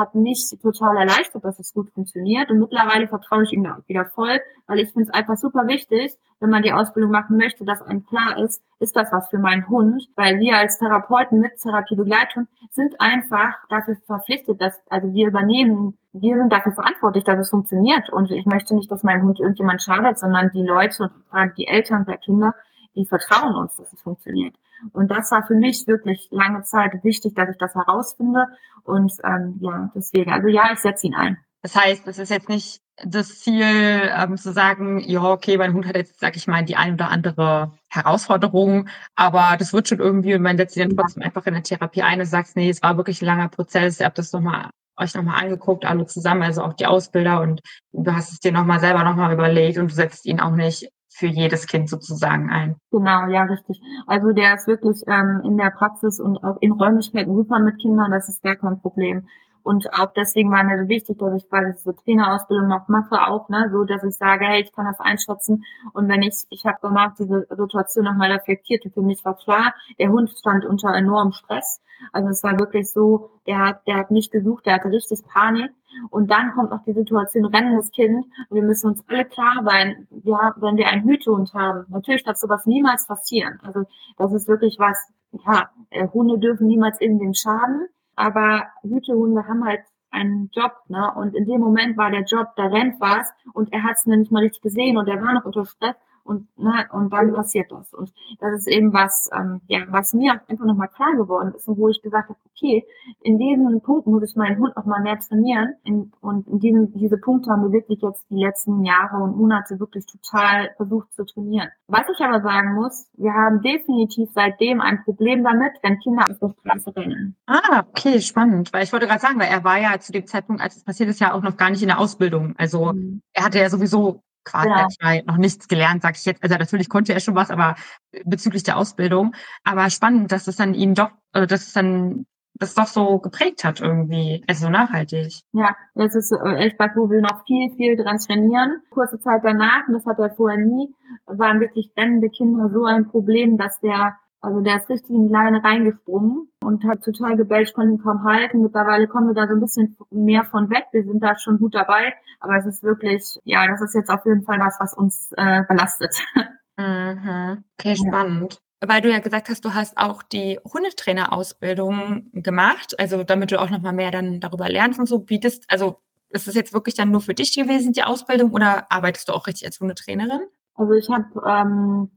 hat 0.00 0.16
mich 0.16 0.56
total 0.60 0.96
erleichtert, 0.96 1.44
dass 1.44 1.60
es 1.60 1.72
gut 1.72 1.90
funktioniert. 1.90 2.50
Und 2.50 2.58
mittlerweile 2.58 3.06
vertraue 3.06 3.44
ich 3.44 3.52
ihm 3.52 3.68
wieder 3.86 4.06
voll, 4.06 4.40
weil 4.66 4.80
ich 4.80 4.92
finde 4.92 5.08
es 5.08 5.14
einfach 5.14 5.36
super 5.36 5.68
wichtig, 5.68 6.16
wenn 6.40 6.50
man 6.50 6.62
die 6.62 6.72
Ausbildung 6.72 7.12
machen 7.12 7.36
möchte, 7.36 7.64
dass 7.64 7.82
einem 7.82 8.04
klar 8.06 8.38
ist, 8.38 8.62
ist 8.78 8.96
das 8.96 9.12
was 9.12 9.28
für 9.28 9.38
meinen 9.38 9.68
Hund? 9.68 10.08
Weil 10.16 10.40
wir 10.40 10.56
als 10.56 10.78
Therapeuten 10.78 11.38
mit 11.38 11.52
Therapiebegleitung 11.60 12.48
sind 12.70 12.98
einfach 12.98 13.58
dafür 13.68 13.96
verpflichtet, 14.06 14.60
dass, 14.60 14.80
also 14.88 15.12
wir 15.12 15.28
übernehmen, 15.28 15.98
wir 16.12 16.36
sind 16.36 16.50
dafür 16.50 16.72
verantwortlich, 16.72 17.24
dass 17.24 17.38
es 17.38 17.50
funktioniert. 17.50 18.10
Und 18.10 18.30
ich 18.30 18.46
möchte 18.46 18.74
nicht, 18.74 18.90
dass 18.90 19.02
mein 19.02 19.22
Hund 19.22 19.38
irgendjemand 19.38 19.82
schadet, 19.82 20.18
sondern 20.18 20.50
die 20.52 20.62
Leute 20.62 21.10
und 21.30 21.58
die 21.58 21.66
Eltern 21.66 22.06
der 22.06 22.16
Kinder, 22.16 22.54
die 22.96 23.04
vertrauen 23.04 23.54
uns, 23.54 23.76
dass 23.76 23.92
es 23.92 24.00
funktioniert. 24.00 24.54
Und 24.92 25.10
das 25.10 25.30
war 25.30 25.46
für 25.46 25.54
mich 25.54 25.86
wirklich 25.86 26.28
lange 26.30 26.62
Zeit 26.62 26.92
wichtig, 27.02 27.34
dass 27.34 27.50
ich 27.50 27.58
das 27.58 27.74
herausfinde. 27.74 28.46
Und 28.84 29.12
ähm, 29.24 29.58
ja, 29.60 29.90
deswegen, 29.94 30.32
also 30.32 30.48
ja, 30.48 30.72
ich 30.72 30.78
setze 30.78 31.06
ihn 31.06 31.14
ein. 31.14 31.38
Das 31.62 31.76
heißt, 31.76 32.06
es 32.06 32.18
ist 32.18 32.30
jetzt 32.30 32.48
nicht 32.48 32.80
das 33.04 33.40
Ziel, 33.40 33.64
ähm, 33.64 34.36
zu 34.36 34.52
sagen, 34.52 34.98
ja, 35.00 35.22
okay, 35.22 35.56
mein 35.58 35.74
Hund 35.74 35.86
hat 35.86 35.96
jetzt, 35.96 36.20
sag 36.20 36.36
ich 36.36 36.46
mal, 36.46 36.64
die 36.64 36.76
ein 36.76 36.94
oder 36.94 37.10
andere 37.10 37.72
Herausforderung, 37.88 38.88
aber 39.14 39.56
das 39.58 39.72
wird 39.72 39.88
schon 39.88 40.00
irgendwie 40.00 40.34
und 40.34 40.42
man 40.42 40.56
setzt 40.56 40.74
sich 40.74 40.82
dann 40.82 40.96
trotzdem 40.96 41.22
einfach 41.22 41.46
in 41.46 41.54
der 41.54 41.62
Therapie 41.62 42.02
ein 42.02 42.20
und 42.20 42.26
sagt, 42.26 42.56
nee, 42.56 42.70
es 42.70 42.82
war 42.82 42.96
wirklich 42.96 43.22
ein 43.22 43.26
langer 43.26 43.48
Prozess, 43.48 44.00
ihr 44.00 44.06
habt 44.06 44.18
das 44.18 44.32
nochmal 44.32 44.70
euch 44.98 45.14
nochmal 45.14 45.42
angeguckt, 45.42 45.84
alle 45.86 46.06
zusammen, 46.06 46.42
also 46.42 46.62
auch 46.62 46.74
die 46.74 46.86
Ausbilder 46.86 47.40
und 47.40 47.60
du 47.92 48.12
hast 48.12 48.32
es 48.32 48.40
dir 48.40 48.52
nochmal 48.52 48.80
selber 48.80 49.02
nochmal 49.02 49.32
überlegt 49.32 49.78
und 49.78 49.90
du 49.90 49.94
setzt 49.94 50.26
ihn 50.26 50.40
auch 50.40 50.54
nicht 50.54 50.90
für 51.20 51.26
jedes 51.26 51.66
Kind 51.66 51.88
sozusagen 51.90 52.50
ein. 52.50 52.76
Genau, 52.90 53.26
ja, 53.28 53.42
richtig. 53.42 53.78
Also 54.06 54.32
der 54.32 54.54
ist 54.54 54.66
wirklich 54.66 55.02
ähm, 55.06 55.42
in 55.44 55.58
der 55.58 55.70
Praxis 55.70 56.18
und 56.18 56.42
auch 56.42 56.56
in 56.62 56.72
Räumlichkeiten 56.72 57.36
super 57.36 57.58
mit 57.58 57.78
Kindern, 57.78 58.10
das 58.10 58.30
ist 58.30 58.42
gar 58.42 58.56
kein 58.56 58.80
Problem. 58.80 59.28
Und 59.62 59.92
auch 59.94 60.12
deswegen 60.12 60.50
war 60.50 60.64
mir 60.64 60.82
so 60.82 60.88
wichtig, 60.88 61.18
dass 61.18 61.34
ich 61.34 61.48
quasi 61.48 61.72
diese 61.76 61.94
Trainerausbildung 61.94 62.68
noch 62.68 62.88
mache, 62.88 63.26
auch, 63.28 63.48
ne, 63.48 63.68
so 63.72 63.84
dass 63.84 64.02
ich 64.04 64.16
sage, 64.16 64.46
hey, 64.46 64.62
ich 64.62 64.72
kann 64.72 64.86
das 64.86 65.00
einschätzen. 65.00 65.64
Und 65.92 66.08
wenn 66.08 66.22
ich, 66.22 66.34
ich 66.50 66.64
habe 66.64 66.78
danach 66.82 67.14
diese 67.14 67.46
Situation 67.50 68.04
nochmal 68.04 68.32
reflektiert 68.32 68.84
und 68.84 68.94
für 68.94 69.02
mich 69.02 69.24
war 69.24 69.36
klar, 69.36 69.74
der 69.98 70.10
Hund 70.10 70.30
stand 70.30 70.64
unter 70.64 70.94
enormem 70.94 71.32
Stress. 71.32 71.80
Also 72.12 72.28
es 72.30 72.42
war 72.42 72.58
wirklich 72.58 72.90
so, 72.90 73.30
der 73.46 73.58
hat, 73.58 73.86
der 73.86 73.96
hat 73.96 74.10
nicht 74.10 74.32
gesucht, 74.32 74.66
der 74.66 74.74
hatte 74.74 74.90
richtig 74.90 75.22
Panik. 75.24 75.70
Und 76.08 76.30
dann 76.30 76.52
kommt 76.52 76.70
noch 76.70 76.82
die 76.84 76.92
Situation 76.92 77.44
rennendes 77.44 77.90
Kind. 77.90 78.24
Und 78.48 78.56
wir 78.56 78.62
müssen 78.62 78.90
uns 78.90 79.04
alle 79.08 79.24
klar 79.24 79.62
sein, 79.64 80.08
ja, 80.24 80.54
wenn 80.56 80.76
wir 80.76 80.88
einen 80.88 81.04
Hütehund 81.04 81.52
haben, 81.52 81.84
natürlich 81.88 82.22
darf 82.22 82.36
sowas 82.36 82.64
niemals 82.64 83.06
passieren. 83.06 83.58
Also 83.62 83.84
das 84.16 84.32
ist 84.32 84.48
wirklich 84.48 84.78
was, 84.78 84.98
ja, 85.32 85.70
äh, 85.90 86.08
Hunde 86.08 86.38
dürfen 86.38 86.66
niemals 86.66 87.00
in 87.00 87.18
den 87.18 87.34
Schaden 87.34 87.88
aber 88.16 88.64
Hütehunde 88.82 89.46
haben 89.46 89.64
halt 89.64 89.80
einen 90.10 90.50
Job, 90.52 90.72
ne? 90.88 91.12
Und 91.14 91.34
in 91.34 91.46
dem 91.46 91.60
Moment 91.60 91.96
war 91.96 92.10
der 92.10 92.24
Job, 92.24 92.48
da 92.56 92.66
rennt 92.66 93.00
was 93.00 93.32
und 93.52 93.72
er 93.72 93.82
hat 93.84 93.96
es 93.96 94.06
nicht 94.06 94.32
mal 94.32 94.42
richtig 94.42 94.62
gesehen 94.62 94.96
und 94.96 95.08
er 95.08 95.22
war 95.22 95.34
noch 95.34 95.44
unter 95.44 95.64
Stress 95.64 95.96
und, 96.24 96.46
ne, 96.58 96.86
und 96.92 97.12
dann 97.12 97.32
passiert 97.32 97.70
das. 97.70 97.92
Und 97.94 98.12
das 98.40 98.54
ist 98.54 98.68
eben 98.68 98.92
was, 98.92 99.28
ähm, 99.32 99.60
ja, 99.66 99.80
was 99.88 100.12
mir 100.12 100.40
einfach 100.48 100.64
nochmal 100.64 100.88
klar 100.88 101.14
geworden 101.16 101.54
ist 101.54 101.68
und 101.68 101.78
wo 101.78 101.88
ich 101.88 102.00
gesagt 102.02 102.28
habe, 102.28 102.38
okay, 102.50 102.84
in 103.22 103.38
diesen 103.38 103.80
Punkten 103.80 104.10
muss 104.10 104.28
ich 104.28 104.36
meinen 104.36 104.58
Hund 104.58 104.76
noch 104.76 104.84
mal 104.84 105.02
mehr 105.02 105.18
trainieren. 105.18 105.74
In, 105.84 106.12
und 106.20 106.46
in 106.46 106.60
diesen, 106.60 106.92
diese 106.92 107.18
Punkte 107.18 107.50
haben 107.50 107.62
wir 107.62 107.72
wirklich 107.72 108.00
jetzt 108.02 108.24
die 108.30 108.42
letzten 108.42 108.84
Jahre 108.84 109.22
und 109.22 109.36
Monate 109.36 109.80
wirklich 109.80 110.06
total 110.06 110.70
versucht 110.76 111.12
zu 111.14 111.24
trainieren. 111.24 111.68
Was 111.88 112.06
ich 112.12 112.24
aber 112.24 112.40
sagen 112.42 112.74
muss, 112.74 113.08
wir 113.14 113.32
haben 113.32 113.62
definitiv 113.62 114.30
seitdem 114.34 114.80
ein 114.80 115.02
Problem 115.04 115.42
damit, 115.42 115.72
wenn 115.82 115.98
Kinder 115.98 116.30
auf 116.30 116.38
der 116.38 116.54
Straße 116.60 116.96
rennen. 116.96 117.36
Ah, 117.46 117.84
okay, 117.88 118.20
spannend. 118.20 118.72
Weil 118.72 118.84
ich 118.84 118.92
wollte 118.92 119.06
gerade 119.06 119.20
sagen, 119.20 119.38
weil 119.40 119.48
er 119.48 119.64
war 119.64 119.78
ja 119.78 119.98
zu 119.98 120.12
dem 120.12 120.26
Zeitpunkt, 120.26 120.62
als 120.62 120.76
es 120.76 120.84
passiert 120.84 121.08
ist, 121.08 121.20
ja 121.20 121.32
auch 121.32 121.42
noch 121.42 121.56
gar 121.56 121.70
nicht 121.70 121.82
in 121.82 121.88
der 121.88 121.98
Ausbildung. 121.98 122.54
Also 122.58 122.92
mhm. 122.92 123.22
er 123.32 123.44
hatte 123.44 123.58
ja 123.58 123.70
sowieso 123.70 124.22
quasi 124.44 124.68
ja. 125.00 125.22
noch 125.24 125.36
nichts 125.36 125.68
gelernt, 125.68 126.02
sage 126.02 126.16
ich 126.18 126.24
jetzt. 126.24 126.42
Also 126.42 126.56
natürlich 126.56 126.88
konnte 126.88 127.12
er 127.12 127.20
schon 127.20 127.34
was, 127.34 127.50
aber 127.50 127.76
bezüglich 128.24 128.62
der 128.62 128.76
Ausbildung. 128.76 129.34
Aber 129.64 129.90
spannend, 129.90 130.32
dass 130.32 130.46
es 130.46 130.56
dann 130.56 130.74
ihn 130.74 130.94
doch, 130.94 131.10
also 131.32 131.46
dass 131.46 131.68
es 131.68 131.72
dann 131.72 132.26
das 132.54 132.74
doch 132.74 132.86
so 132.86 133.18
geprägt 133.18 133.64
hat 133.64 133.80
irgendwie, 133.80 134.44
also 134.46 134.66
so 134.66 134.70
nachhaltig. 134.70 135.40
Ja, 135.52 135.74
das 135.94 136.14
ist 136.14 136.32
echt 136.56 136.78
was, 136.78 136.90
wo 136.94 137.10
wir 137.10 137.22
noch 137.22 137.44
viel, 137.46 137.74
viel 137.76 137.96
dran 137.96 138.18
trainieren. 138.18 138.82
Kurze 138.90 139.18
Zeit 139.18 139.40
danach, 139.44 139.88
und 139.88 139.94
das 139.94 140.04
hat 140.04 140.18
er 140.18 140.30
vorher 140.30 140.58
nie, 140.58 140.94
waren 141.26 141.60
wirklich 141.60 141.92
brennende 141.94 142.28
Kinder 142.28 142.68
so 142.68 142.84
ein 142.84 143.08
Problem, 143.08 143.56
dass 143.56 143.80
der 143.80 144.16
also 144.40 144.60
der 144.60 144.76
ist 144.76 144.88
richtig 144.88 145.10
in 145.10 145.28
die 145.28 145.32
Leine 145.32 145.62
reingesprungen 145.62 146.48
und 146.62 146.84
hat 146.84 147.02
total 147.02 147.36
gebellt, 147.36 147.74
konnte 147.74 147.92
ihn 147.92 148.02
kaum 148.02 148.24
halten. 148.24 148.62
Mittlerweile 148.62 149.06
kommen 149.06 149.28
wir 149.28 149.34
da 149.34 149.46
so 149.46 149.54
ein 149.54 149.60
bisschen 149.60 149.96
mehr 150.10 150.44
von 150.44 150.70
weg. 150.70 150.86
Wir 150.92 151.04
sind 151.04 151.22
da 151.22 151.38
schon 151.38 151.58
gut 151.58 151.74
dabei. 151.74 152.14
Aber 152.40 152.56
es 152.56 152.64
ist 152.64 152.82
wirklich, 152.82 153.38
ja, 153.44 153.66
das 153.66 153.82
ist 153.82 153.94
jetzt 153.94 154.08
auf 154.08 154.24
jeden 154.24 154.42
Fall 154.42 154.58
was, 154.58 154.76
was 154.80 154.94
uns 154.94 155.32
äh, 155.36 155.62
belastet. 155.68 156.16
Mhm. 156.80 157.64
Okay, 157.78 157.94
spannend. 157.94 158.58
Ja. 158.82 158.88
Weil 158.88 159.02
du 159.02 159.10
ja 159.10 159.18
gesagt 159.18 159.50
hast, 159.50 159.62
du 159.66 159.74
hast 159.74 159.98
auch 159.98 160.22
die 160.22 160.58
Hundetrainerausbildung 160.64 162.30
gemacht, 162.32 162.98
also 162.98 163.22
damit 163.22 163.50
du 163.50 163.60
auch 163.60 163.68
nochmal 163.68 163.92
mehr 163.92 164.10
dann 164.10 164.40
darüber 164.40 164.66
lernst 164.66 164.98
und 164.98 165.04
so 165.04 165.18
bietest. 165.18 165.64
Also 165.68 165.98
ist 166.30 166.48
es 166.48 166.54
jetzt 166.54 166.72
wirklich 166.72 166.94
dann 166.94 167.10
nur 167.10 167.20
für 167.20 167.34
dich 167.34 167.54
gewesen, 167.54 167.92
die 167.92 168.04
Ausbildung, 168.04 168.52
oder 168.52 168.90
arbeitest 168.90 169.28
du 169.28 169.34
auch 169.34 169.46
richtig 169.46 169.66
als 169.66 169.78
Hundetrainerin? 169.78 170.40
Also 170.74 170.92
ich 170.94 171.10
habe 171.10 171.26
ähm, 171.46 172.10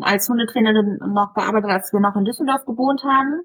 als 0.00 0.28
Hundetrainerin 0.28 0.98
noch 1.12 1.34
gearbeitet, 1.34 1.70
als 1.70 1.92
wir 1.92 2.00
noch 2.00 2.16
in 2.16 2.24
Düsseldorf 2.24 2.64
gewohnt 2.64 3.02
haben. 3.04 3.42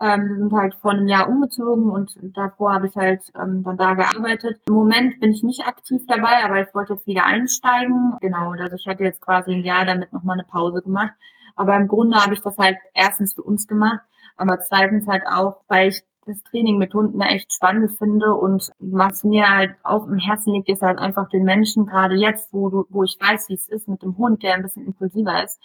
Ähm, 0.00 0.36
sind 0.36 0.52
halt 0.52 0.74
vor 0.74 0.90
einem 0.90 1.06
Jahr 1.06 1.28
umgezogen 1.28 1.88
und 1.88 2.10
davor 2.34 2.74
habe 2.74 2.88
ich 2.88 2.96
halt 2.96 3.22
ähm, 3.40 3.62
dann 3.62 3.76
da 3.76 3.94
gearbeitet. 3.94 4.60
Im 4.66 4.74
Moment 4.74 5.20
bin 5.20 5.30
ich 5.30 5.44
nicht 5.44 5.64
aktiv 5.64 6.02
dabei, 6.08 6.44
aber 6.44 6.60
ich 6.60 6.74
wollte 6.74 6.94
jetzt 6.94 7.06
wieder 7.06 7.24
einsteigen. 7.24 8.16
Genau, 8.20 8.50
also 8.50 8.74
ich 8.74 8.86
hatte 8.88 9.04
jetzt 9.04 9.20
quasi 9.20 9.52
ein 9.52 9.64
Jahr 9.64 9.84
damit 9.84 10.12
nochmal 10.12 10.38
eine 10.38 10.48
Pause 10.48 10.82
gemacht. 10.82 11.12
Aber 11.54 11.76
im 11.76 11.86
Grunde 11.86 12.16
habe 12.16 12.34
ich 12.34 12.40
das 12.40 12.58
halt 12.58 12.78
erstens 12.94 13.34
für 13.34 13.42
uns 13.42 13.68
gemacht, 13.68 14.00
aber 14.36 14.58
zweitens 14.60 15.06
halt 15.06 15.22
auch, 15.26 15.60
weil 15.68 15.90
ich 15.90 16.02
das 16.26 16.42
Training 16.44 16.78
mit 16.78 16.94
Hunden 16.94 17.20
echt 17.20 17.52
spannend 17.52 17.92
finde 17.98 18.34
und 18.34 18.70
was 18.78 19.24
mir 19.24 19.48
halt 19.48 19.74
auch 19.82 20.06
im 20.06 20.18
Herzen 20.18 20.54
liegt, 20.54 20.68
ist 20.68 20.82
halt 20.82 20.98
einfach 20.98 21.28
den 21.28 21.44
Menschen, 21.44 21.86
gerade 21.86 22.14
jetzt, 22.14 22.52
wo 22.52 22.68
du, 22.68 22.86
wo 22.90 23.02
ich 23.02 23.18
weiß, 23.20 23.48
wie 23.48 23.54
es 23.54 23.68
ist 23.68 23.88
mit 23.88 24.02
dem 24.02 24.16
Hund, 24.18 24.42
der 24.42 24.54
ein 24.54 24.62
bisschen 24.62 24.86
impulsiver 24.86 25.42
ist, 25.42 25.60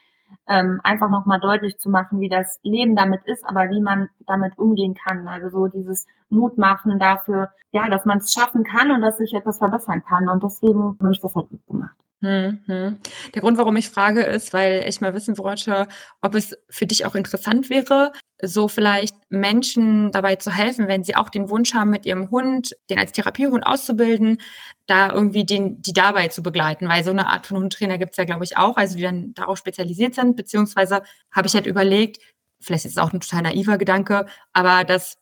ähm, 0.48 0.80
einfach 0.84 1.10
nochmal 1.10 1.40
deutlich 1.40 1.78
zu 1.78 1.90
machen, 1.90 2.20
wie 2.20 2.30
das 2.30 2.60
Leben 2.64 2.96
damit 2.96 3.22
ist, 3.26 3.46
aber 3.46 3.70
wie 3.70 3.82
man 3.82 4.10
damit 4.26 4.58
umgehen 4.58 4.96
kann. 4.96 5.28
Also 5.28 5.50
so 5.50 5.68
dieses 5.68 6.08
Mut 6.30 6.58
machen 6.58 7.00
dafür, 7.00 7.50
ja, 7.72 7.90
dass 7.90 8.06
man 8.06 8.20
es 8.20 8.34
schaffen 8.34 8.64
kann 8.64 8.92
und 8.92 9.02
dass 9.02 9.18
sich 9.18 9.34
etwas 9.34 9.58
verbessern 9.58 10.04
kann. 10.04 10.30
Und 10.30 10.44
deswegen 10.44 10.98
habe 11.00 11.12
ich 11.12 11.22
das 11.22 11.36
halt 11.36 11.52
mitgemacht. 11.52 11.96
Mhm. 12.20 12.98
Der 13.36 13.42
Grund, 13.42 13.60
warum 13.60 13.76
ich 13.76 13.90
frage, 13.90 14.24
ist, 14.24 14.52
weil 14.52 14.84
ich 14.88 15.02
mal 15.02 15.14
wissen 15.14 15.38
wollte, 15.38 15.88
ob 16.22 16.34
es 16.34 16.58
für 16.68 16.88
dich 16.88 17.06
auch 17.06 17.14
interessant 17.14 17.70
wäre, 17.70 18.12
so 18.42 18.68
vielleicht 18.68 19.16
Menschen 19.30 20.12
dabei 20.12 20.36
zu 20.36 20.52
helfen, 20.52 20.88
wenn 20.88 21.04
sie 21.04 21.16
auch 21.16 21.30
den 21.30 21.50
Wunsch 21.50 21.76
haben, 21.76 21.92
mit 21.92 22.08
ihrem 22.08 22.32
Hund, 22.32 22.76
den 22.90 22.98
als 22.98 23.12
Therapiehund 23.12 23.66
auszubilden, 23.68 24.40
da 24.88 25.12
irgendwie 25.12 25.46
den, 25.46 25.82
die 25.82 25.94
dabei 25.94 26.28
zu 26.30 26.42
begleiten. 26.42 26.90
Weil 26.90 27.04
so 27.04 27.12
eine 27.12 27.28
Art 27.28 27.46
von 27.46 27.58
Hundtrainer 27.58 28.00
gibt 28.00 28.12
es 28.12 28.18
ja, 28.18 28.24
glaube 28.26 28.46
ich, 28.46 28.58
auch, 28.58 28.78
also 28.78 28.96
die 28.96 29.04
dann 29.04 29.34
darauf 29.36 29.60
spezialisiert 29.60 30.16
sind, 30.16 30.36
beziehungsweise 30.36 31.04
habe 31.32 31.48
ich 31.48 31.54
halt 31.54 31.68
überlegt, 31.68 32.18
vielleicht 32.60 32.86
ist 32.86 32.94
es 32.94 32.98
auch 32.98 33.14
ein 33.14 33.20
total 33.20 33.44
naiver 33.44 33.78
Gedanke, 33.78 34.26
aber 34.54 34.84
das 34.84 35.18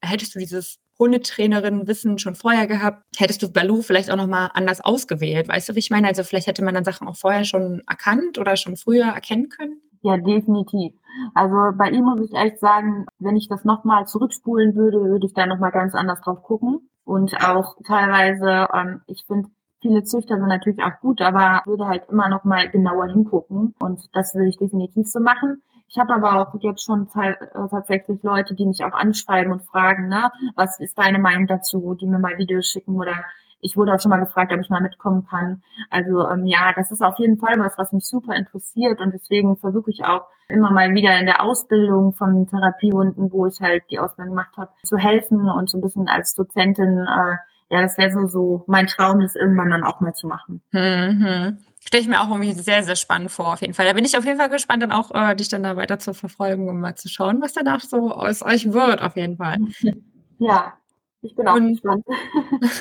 hättest 0.00 0.34
du 0.34 0.38
dieses 0.38 0.78
Hundetrainerin-Wissen 0.98 2.18
schon 2.18 2.34
vorher 2.34 2.66
gehabt, 2.66 3.04
hättest 3.16 3.42
du 3.42 3.52
Baloo 3.52 3.82
vielleicht 3.82 4.10
auch 4.10 4.16
nochmal 4.16 4.50
anders 4.54 4.80
ausgewählt. 4.80 5.48
Weißt 5.48 5.68
du, 5.68 5.74
wie 5.74 5.80
ich 5.80 5.90
meine? 5.90 6.08
Also 6.08 6.24
vielleicht 6.24 6.46
hätte 6.46 6.64
man 6.64 6.74
dann 6.74 6.84
Sachen 6.84 7.08
auch 7.08 7.16
vorher 7.16 7.44
schon 7.44 7.82
erkannt 7.88 8.38
oder 8.38 8.56
schon 8.56 8.76
früher 8.76 9.06
erkennen 9.06 9.48
können? 9.48 9.80
Ja, 10.02 10.16
definitiv. 10.16 10.94
Also 11.34 11.76
bei 11.76 11.90
ihm 11.90 12.04
muss 12.04 12.20
ich 12.20 12.34
echt 12.34 12.60
sagen, 12.60 13.06
wenn 13.18 13.36
ich 13.36 13.48
das 13.48 13.64
nochmal 13.64 14.06
zurückspulen 14.06 14.74
würde, 14.76 15.00
würde 15.00 15.26
ich 15.26 15.34
da 15.34 15.46
nochmal 15.46 15.72
ganz 15.72 15.94
anders 15.94 16.20
drauf 16.20 16.42
gucken. 16.42 16.88
Und 17.04 17.34
auch 17.42 17.76
teilweise, 17.86 18.68
ähm, 18.72 19.00
ich 19.06 19.24
finde, 19.26 19.48
viele 19.80 20.04
Züchter 20.04 20.36
sind 20.36 20.48
natürlich 20.48 20.82
auch 20.82 21.00
gut, 21.00 21.20
aber 21.20 21.62
würde 21.64 21.86
halt 21.86 22.08
immer 22.10 22.28
noch 22.28 22.44
mal 22.44 22.68
genauer 22.68 23.06
hingucken. 23.06 23.74
Und 23.80 24.00
das 24.12 24.34
würde 24.34 24.48
ich 24.48 24.58
definitiv 24.58 25.08
so 25.08 25.20
machen. 25.20 25.62
Ich 25.88 25.98
habe 25.98 26.14
aber 26.14 26.40
auch 26.40 26.54
jetzt 26.60 26.84
schon 26.84 27.08
äh, 27.14 27.34
tatsächlich 27.70 28.22
Leute, 28.22 28.54
die 28.54 28.66
mich 28.66 28.84
auch 28.84 28.92
anschreiben 28.92 29.52
und 29.52 29.62
fragen, 29.62 30.08
ne, 30.08 30.30
was 30.54 30.78
ist 30.80 30.98
deine 30.98 31.18
Meinung 31.18 31.46
dazu, 31.46 31.94
die 31.94 32.06
mir 32.06 32.18
mal 32.18 32.36
Videos 32.36 32.66
schicken 32.66 32.96
oder 32.96 33.24
ich 33.60 33.76
wurde 33.76 33.94
auch 33.94 34.00
schon 34.00 34.10
mal 34.10 34.20
gefragt, 34.20 34.52
ob 34.52 34.60
ich 34.60 34.70
mal 34.70 34.80
mitkommen 34.80 35.26
kann. 35.26 35.62
Also 35.90 36.28
ähm, 36.28 36.46
ja, 36.46 36.72
das 36.76 36.92
ist 36.92 37.02
auf 37.02 37.18
jeden 37.18 37.38
Fall 37.38 37.58
was, 37.58 37.76
was 37.76 37.92
mich 37.92 38.04
super 38.04 38.34
interessiert 38.36 39.00
und 39.00 39.12
deswegen 39.12 39.56
versuche 39.56 39.90
ich 39.90 40.04
auch 40.04 40.26
immer 40.48 40.70
mal 40.70 40.94
wieder 40.94 41.18
in 41.18 41.26
der 41.26 41.42
Ausbildung 41.42 42.12
von 42.12 42.46
Therapiehunden, 42.46 43.32
wo 43.32 43.46
ich 43.46 43.60
halt 43.60 43.82
die 43.90 43.98
Ausbildung 43.98 44.34
gemacht 44.34 44.56
habe, 44.56 44.70
zu 44.84 44.96
helfen 44.96 45.48
und 45.50 45.68
so 45.68 45.78
ein 45.78 45.82
bisschen 45.82 46.08
als 46.08 46.34
Dozentin 46.34 47.06
äh, 47.06 47.36
ja, 47.70 47.82
das 47.82 47.98
wäre 47.98 48.10
so, 48.10 48.26
so 48.26 48.64
mein 48.66 48.86
Traum, 48.86 49.20
das 49.20 49.34
irgendwann 49.34 49.70
dann 49.70 49.84
auch 49.84 50.00
mal 50.00 50.14
zu 50.14 50.26
machen. 50.26 50.62
Mhm. 50.72 51.58
Stelle 51.80 52.02
ich 52.02 52.08
mir 52.08 52.20
auch 52.20 52.28
irgendwie 52.28 52.52
sehr, 52.52 52.82
sehr 52.82 52.96
spannend 52.96 53.30
vor, 53.30 53.52
auf 53.52 53.60
jeden 53.60 53.74
Fall. 53.74 53.86
Da 53.86 53.92
bin 53.92 54.04
ich 54.04 54.16
auf 54.16 54.24
jeden 54.24 54.38
Fall 54.38 54.48
gespannt, 54.48 54.82
dann 54.82 54.92
auch 54.92 55.10
äh, 55.14 55.34
dich 55.36 55.48
dann 55.48 55.62
da 55.62 55.76
weiter 55.76 55.98
zu 55.98 56.14
verfolgen 56.14 56.68
und 56.68 56.80
mal 56.80 56.96
zu 56.96 57.08
schauen, 57.08 57.40
was 57.40 57.52
danach 57.52 57.80
so 57.80 58.12
aus 58.12 58.42
euch 58.42 58.72
wird, 58.72 59.02
auf 59.02 59.16
jeden 59.16 59.36
Fall. 59.36 59.58
Ja, 60.40 60.74
ich 61.20 61.34
bin 61.34 61.48
auch 61.48 61.56
und, 61.56 61.72
gespannt. 61.72 62.06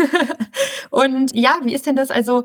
und 0.92 1.34
ja, 1.34 1.58
wie 1.64 1.74
ist 1.74 1.88
denn 1.88 1.96
das? 1.96 2.12
Also 2.12 2.44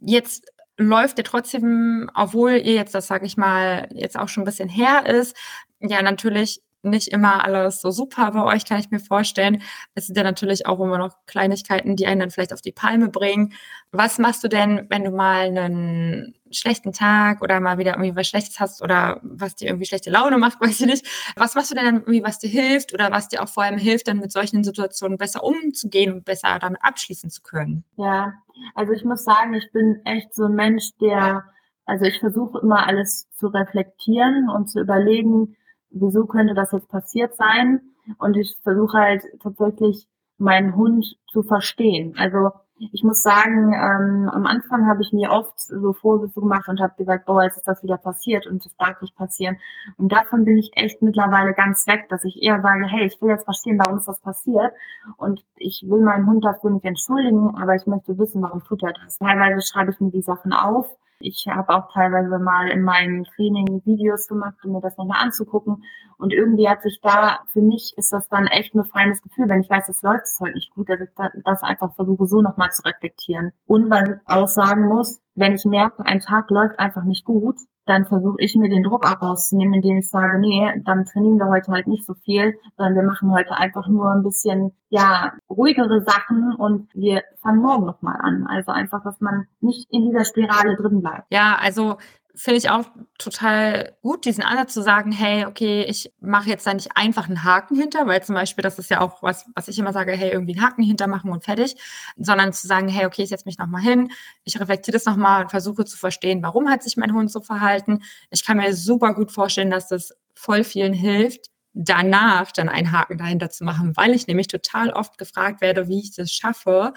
jetzt 0.00 0.52
läuft 0.76 1.18
ja 1.18 1.24
trotzdem, 1.24 2.10
obwohl 2.12 2.52
ihr 2.52 2.74
jetzt, 2.74 2.96
das 2.96 3.06
sage 3.06 3.26
ich 3.26 3.36
mal, 3.36 3.88
jetzt 3.92 4.18
auch 4.18 4.28
schon 4.28 4.42
ein 4.42 4.46
bisschen 4.46 4.68
her 4.68 5.06
ist, 5.06 5.36
ja 5.78 6.02
natürlich 6.02 6.62
nicht 6.82 7.08
immer 7.08 7.44
alles 7.44 7.80
so 7.80 7.90
super 7.90 8.30
bei 8.32 8.44
euch, 8.44 8.64
kann 8.64 8.80
ich 8.80 8.90
mir 8.90 9.00
vorstellen. 9.00 9.62
Es 9.94 10.06
sind 10.06 10.16
ja 10.16 10.22
natürlich 10.22 10.66
auch 10.66 10.80
immer 10.80 10.98
noch 10.98 11.16
Kleinigkeiten, 11.26 11.96
die 11.96 12.06
einen 12.06 12.20
dann 12.20 12.30
vielleicht 12.30 12.52
auf 12.52 12.60
die 12.60 12.72
Palme 12.72 13.08
bringen. 13.08 13.52
Was 13.90 14.18
machst 14.18 14.42
du 14.44 14.48
denn, 14.48 14.86
wenn 14.88 15.04
du 15.04 15.10
mal 15.10 15.46
einen 15.46 16.34
schlechten 16.50 16.92
Tag 16.92 17.42
oder 17.42 17.60
mal 17.60 17.78
wieder 17.78 17.92
irgendwie 17.92 18.16
was 18.16 18.28
Schlechtes 18.28 18.60
hast 18.60 18.82
oder 18.82 19.20
was 19.22 19.54
dir 19.54 19.68
irgendwie 19.68 19.86
schlechte 19.86 20.10
Laune 20.10 20.38
macht, 20.38 20.60
weiß 20.60 20.80
ich 20.80 20.86
nicht. 20.86 21.34
Was 21.36 21.54
machst 21.54 21.70
du 21.70 21.74
denn 21.74 21.84
dann 21.84 21.96
irgendwie, 21.96 22.22
was 22.22 22.38
dir 22.38 22.50
hilft 22.50 22.92
oder 22.92 23.10
was 23.10 23.28
dir 23.28 23.42
auch 23.42 23.48
vor 23.48 23.62
allem 23.62 23.78
hilft, 23.78 24.08
dann 24.08 24.18
mit 24.18 24.32
solchen 24.32 24.64
Situationen 24.64 25.18
besser 25.18 25.44
umzugehen 25.44 26.12
und 26.12 26.24
besser 26.24 26.58
damit 26.58 26.82
abschließen 26.82 27.30
zu 27.30 27.42
können? 27.42 27.84
Ja, 27.96 28.34
also 28.74 28.92
ich 28.92 29.04
muss 29.04 29.24
sagen, 29.24 29.54
ich 29.54 29.70
bin 29.72 30.00
echt 30.04 30.34
so 30.34 30.44
ein 30.44 30.54
Mensch, 30.54 30.90
der, 31.00 31.44
also 31.86 32.04
ich 32.04 32.18
versuche 32.18 32.60
immer 32.60 32.86
alles 32.86 33.28
zu 33.38 33.48
reflektieren 33.48 34.48
und 34.48 34.70
zu 34.70 34.80
überlegen, 34.80 35.56
wieso 35.92 36.26
könnte 36.26 36.54
das 36.54 36.72
jetzt 36.72 36.88
passiert 36.88 37.34
sein? 37.36 37.80
Und 38.18 38.36
ich 38.36 38.56
versuche 38.62 38.98
halt 38.98 39.22
tatsächlich 39.42 40.06
meinen 40.38 40.74
Hund 40.74 41.16
zu 41.30 41.42
verstehen. 41.42 42.14
Also 42.18 42.50
ich 42.92 43.04
muss 43.04 43.22
sagen, 43.22 43.72
ähm, 43.72 44.28
am 44.28 44.46
Anfang 44.46 44.88
habe 44.88 45.02
ich 45.02 45.12
mir 45.12 45.30
oft 45.30 45.58
so 45.60 45.92
Vorwürfe 45.92 46.40
gemacht 46.40 46.68
und 46.68 46.80
habe 46.80 46.94
gesagt, 46.96 47.26
boah, 47.26 47.44
jetzt 47.44 47.58
ist 47.58 47.68
das 47.68 47.82
wieder 47.82 47.96
passiert 47.96 48.46
und 48.46 48.64
das 48.64 48.74
darf 48.76 49.00
nicht 49.00 49.14
passieren. 49.14 49.56
Und 49.98 50.10
davon 50.10 50.44
bin 50.44 50.58
ich 50.58 50.72
echt 50.74 51.00
mittlerweile 51.00 51.54
ganz 51.54 51.86
weg, 51.86 52.08
dass 52.08 52.24
ich 52.24 52.42
eher 52.42 52.60
sage, 52.60 52.86
hey, 52.86 53.06
ich 53.06 53.20
will 53.22 53.30
jetzt 53.30 53.44
verstehen, 53.44 53.78
warum 53.78 53.98
ist 53.98 54.08
das 54.08 54.20
passiert. 54.20 54.72
Und 55.16 55.44
ich 55.56 55.84
will 55.86 56.00
meinen 56.00 56.26
Hund 56.26 56.44
dafür 56.44 56.70
nicht 56.70 56.84
entschuldigen, 56.84 57.54
aber 57.56 57.76
ich 57.76 57.86
möchte 57.86 58.18
wissen, 58.18 58.42
warum 58.42 58.64
tut 58.64 58.82
er 58.82 58.94
das. 58.94 59.18
Teilweise 59.18 59.64
schreibe 59.64 59.92
ich 59.92 60.00
mir 60.00 60.10
die 60.10 60.22
Sachen 60.22 60.52
auf 60.52 60.88
ich 61.22 61.46
habe 61.48 61.74
auch 61.74 61.92
teilweise 61.92 62.38
mal 62.38 62.68
in 62.68 62.82
meinem 62.82 63.24
Training 63.24 63.82
Videos 63.84 64.28
gemacht, 64.28 64.56
um 64.64 64.72
mir 64.72 64.80
das 64.80 64.96
nochmal 64.96 65.22
anzugucken. 65.22 65.84
Und 66.18 66.32
irgendwie 66.32 66.68
hat 66.68 66.82
sich 66.82 67.00
da, 67.02 67.40
für 67.52 67.62
mich 67.62 67.94
ist 67.96 68.12
das 68.12 68.28
dann 68.28 68.46
echt 68.46 68.74
ein 68.74 68.82
befreiendes 68.82 69.22
Gefühl, 69.22 69.48
wenn 69.48 69.60
ich 69.60 69.70
weiß, 69.70 69.88
es 69.88 70.02
läuft 70.02 70.24
es 70.24 70.38
heute 70.40 70.54
nicht 70.54 70.72
gut, 70.74 70.88
dass 70.88 71.00
ich 71.00 71.08
das 71.44 71.62
einfach 71.62 71.94
versuche, 71.94 72.26
so 72.26 72.42
nochmal 72.42 72.70
zu 72.70 72.82
reflektieren. 72.82 73.52
Und 73.66 73.92
ich 73.92 74.14
auch 74.26 74.48
sagen 74.48 74.86
muss, 74.86 75.20
wenn 75.34 75.54
ich 75.54 75.64
merke, 75.64 76.04
ein 76.04 76.20
Tag 76.20 76.50
läuft 76.50 76.78
einfach 76.78 77.04
nicht 77.04 77.24
gut, 77.24 77.56
dann 77.92 78.06
versuche 78.06 78.36
ich 78.38 78.56
mir 78.56 78.70
den 78.70 78.82
Druck 78.82 79.04
auch 79.06 79.20
rauszunehmen, 79.20 79.74
indem 79.74 79.98
ich 79.98 80.08
sage, 80.08 80.38
nee, 80.38 80.72
dann 80.84 81.04
trainieren 81.04 81.36
wir 81.36 81.48
heute 81.48 81.72
halt 81.72 81.86
nicht 81.86 82.06
so 82.06 82.14
viel, 82.14 82.58
sondern 82.76 82.94
wir 82.94 83.02
machen 83.02 83.30
heute 83.32 83.54
einfach 83.54 83.86
nur 83.86 84.10
ein 84.10 84.22
bisschen, 84.22 84.72
ja, 84.88 85.34
ruhigere 85.50 86.02
Sachen 86.02 86.54
und 86.56 86.88
wir 86.94 87.22
fangen 87.42 87.60
morgen 87.60 87.84
nochmal 87.84 88.16
an. 88.20 88.46
Also 88.48 88.72
einfach, 88.72 89.02
dass 89.04 89.20
man 89.20 89.46
nicht 89.60 89.90
in 89.90 90.06
dieser 90.06 90.24
Spirale 90.24 90.74
drin 90.76 91.02
bleibt. 91.02 91.26
Ja, 91.30 91.58
also 91.60 91.98
finde 92.34 92.58
ich 92.58 92.70
auch 92.70 92.86
total 93.18 93.96
gut, 94.02 94.24
diesen 94.24 94.42
Ansatz 94.42 94.72
zu 94.72 94.82
sagen, 94.82 95.12
hey, 95.12 95.44
okay, 95.44 95.84
ich 95.84 96.12
mache 96.20 96.48
jetzt 96.48 96.66
da 96.66 96.74
nicht 96.74 96.96
einfach 96.96 97.28
einen 97.28 97.44
Haken 97.44 97.76
hinter, 97.76 98.06
weil 98.06 98.22
zum 98.22 98.34
Beispiel, 98.34 98.62
das 98.62 98.78
ist 98.78 98.90
ja 98.90 99.00
auch 99.00 99.22
was, 99.22 99.46
was 99.54 99.68
ich 99.68 99.78
immer 99.78 99.92
sage, 99.92 100.12
hey, 100.12 100.30
irgendwie 100.30 100.54
einen 100.54 100.64
Haken 100.64 100.82
hinter 100.82 101.06
machen 101.06 101.30
und 101.30 101.44
fertig, 101.44 101.76
sondern 102.16 102.52
zu 102.52 102.66
sagen, 102.66 102.88
hey, 102.88 103.06
okay, 103.06 103.22
ich 103.22 103.28
setze 103.28 103.44
mich 103.46 103.58
nochmal 103.58 103.82
hin, 103.82 104.10
ich 104.44 104.58
reflektiere 104.58 104.94
das 104.94 105.04
nochmal 105.04 105.42
und 105.42 105.50
versuche 105.50 105.84
zu 105.84 105.96
verstehen, 105.96 106.42
warum 106.42 106.68
hat 106.70 106.82
sich 106.82 106.96
mein 106.96 107.12
Hund 107.12 107.30
so 107.30 107.40
verhalten. 107.40 108.02
Ich 108.30 108.44
kann 108.44 108.56
mir 108.56 108.74
super 108.74 109.14
gut 109.14 109.30
vorstellen, 109.30 109.70
dass 109.70 109.88
das 109.88 110.14
voll 110.34 110.64
vielen 110.64 110.94
hilft, 110.94 111.51
danach 111.74 112.52
dann 112.52 112.68
einen 112.68 112.92
Haken 112.92 113.18
dahinter 113.18 113.50
zu 113.50 113.64
machen, 113.64 113.96
weil 113.96 114.12
ich 114.14 114.26
nämlich 114.26 114.48
total 114.48 114.90
oft 114.90 115.18
gefragt 115.18 115.60
werde, 115.60 115.88
wie 115.88 116.00
ich 116.00 116.14
das 116.14 116.30
schaffe, 116.32 116.92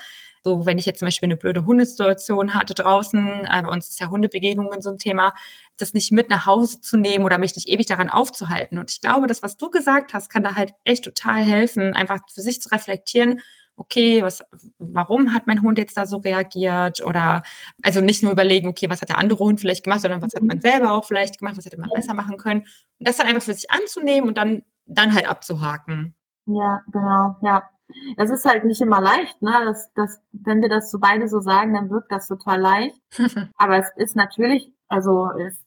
so, 0.45 0.63
wenn 0.67 0.77
ich 0.77 0.85
jetzt 0.85 0.99
zum 0.99 1.07
Beispiel 1.07 1.25
eine 1.25 1.38
blöde 1.38 1.65
Hundesituation 1.65 2.53
hatte 2.53 2.75
draußen, 2.75 3.45
äh, 3.45 3.61
bei 3.63 3.67
uns 3.67 3.89
ist 3.89 3.99
ja 3.99 4.09
Hundebegegnungen 4.11 4.79
so 4.79 4.91
ein 4.91 4.99
Thema, 4.99 5.33
das 5.77 5.95
nicht 5.95 6.11
mit 6.11 6.29
nach 6.29 6.45
Hause 6.45 6.79
zu 6.81 6.97
nehmen 6.97 7.25
oder 7.25 7.39
mich 7.39 7.55
nicht 7.55 7.67
ewig 7.67 7.88
daran 7.88 8.11
aufzuhalten. 8.11 8.77
Und 8.77 8.91
ich 8.91 9.01
glaube, 9.01 9.25
das, 9.25 9.41
was 9.41 9.57
du 9.57 9.71
gesagt 9.71 10.13
hast, 10.13 10.29
kann 10.29 10.43
da 10.43 10.53
halt 10.53 10.73
echt 10.83 11.03
total 11.03 11.41
helfen, 11.41 11.95
einfach 11.95 12.19
für 12.31 12.41
sich 12.41 12.61
zu 12.61 12.69
reflektieren, 12.69 13.41
okay, 13.77 14.23
was, 14.23 14.43
warum 14.79 15.33
hat 15.33 15.47
mein 15.47 15.61
Hund 15.61 15.77
jetzt 15.77 15.97
da 15.97 16.05
so 16.05 16.17
reagiert? 16.17 17.03
Oder 17.05 17.43
also 17.83 18.01
nicht 18.01 18.23
nur 18.23 18.31
überlegen, 18.31 18.67
okay, 18.67 18.89
was 18.89 19.01
hat 19.01 19.09
der 19.09 19.17
andere 19.17 19.39
Hund 19.39 19.59
vielleicht 19.59 19.83
gemacht, 19.83 20.01
sondern 20.01 20.21
was 20.21 20.33
hat 20.33 20.43
man 20.43 20.61
selber 20.61 20.93
auch 20.93 21.05
vielleicht 21.05 21.39
gemacht, 21.39 21.57
was 21.57 21.65
hätte 21.65 21.79
man 21.79 21.89
besser 21.93 22.13
machen 22.13 22.38
können. 22.38 22.61
Und 22.61 23.07
das 23.07 23.17
dann 23.17 23.27
einfach 23.27 23.43
für 23.43 23.53
sich 23.53 23.69
anzunehmen 23.71 24.29
und 24.29 24.38
dann, 24.38 24.63
dann 24.85 25.13
halt 25.13 25.27
abzuhaken. 25.27 26.15
Ja, 26.45 26.81
genau, 26.91 27.35
ja. 27.41 27.63
Das 28.17 28.31
ist 28.31 28.45
halt 28.45 28.65
nicht 28.65 28.81
immer 28.81 28.99
leicht, 28.99 29.41
ne? 29.43 29.51
Das, 29.63 29.93
das, 29.93 30.19
wenn 30.31 30.61
wir 30.61 30.69
das 30.69 30.89
so 30.89 30.97
beide 30.99 31.27
so 31.27 31.39
sagen, 31.39 31.75
dann 31.75 31.91
wirkt 31.91 32.11
das 32.11 32.27
total 32.27 32.59
leicht. 32.59 32.99
Aber 33.57 33.77
es 33.77 33.91
ist 33.95 34.15
natürlich, 34.15 34.71
also 34.88 35.29
es 35.39 35.61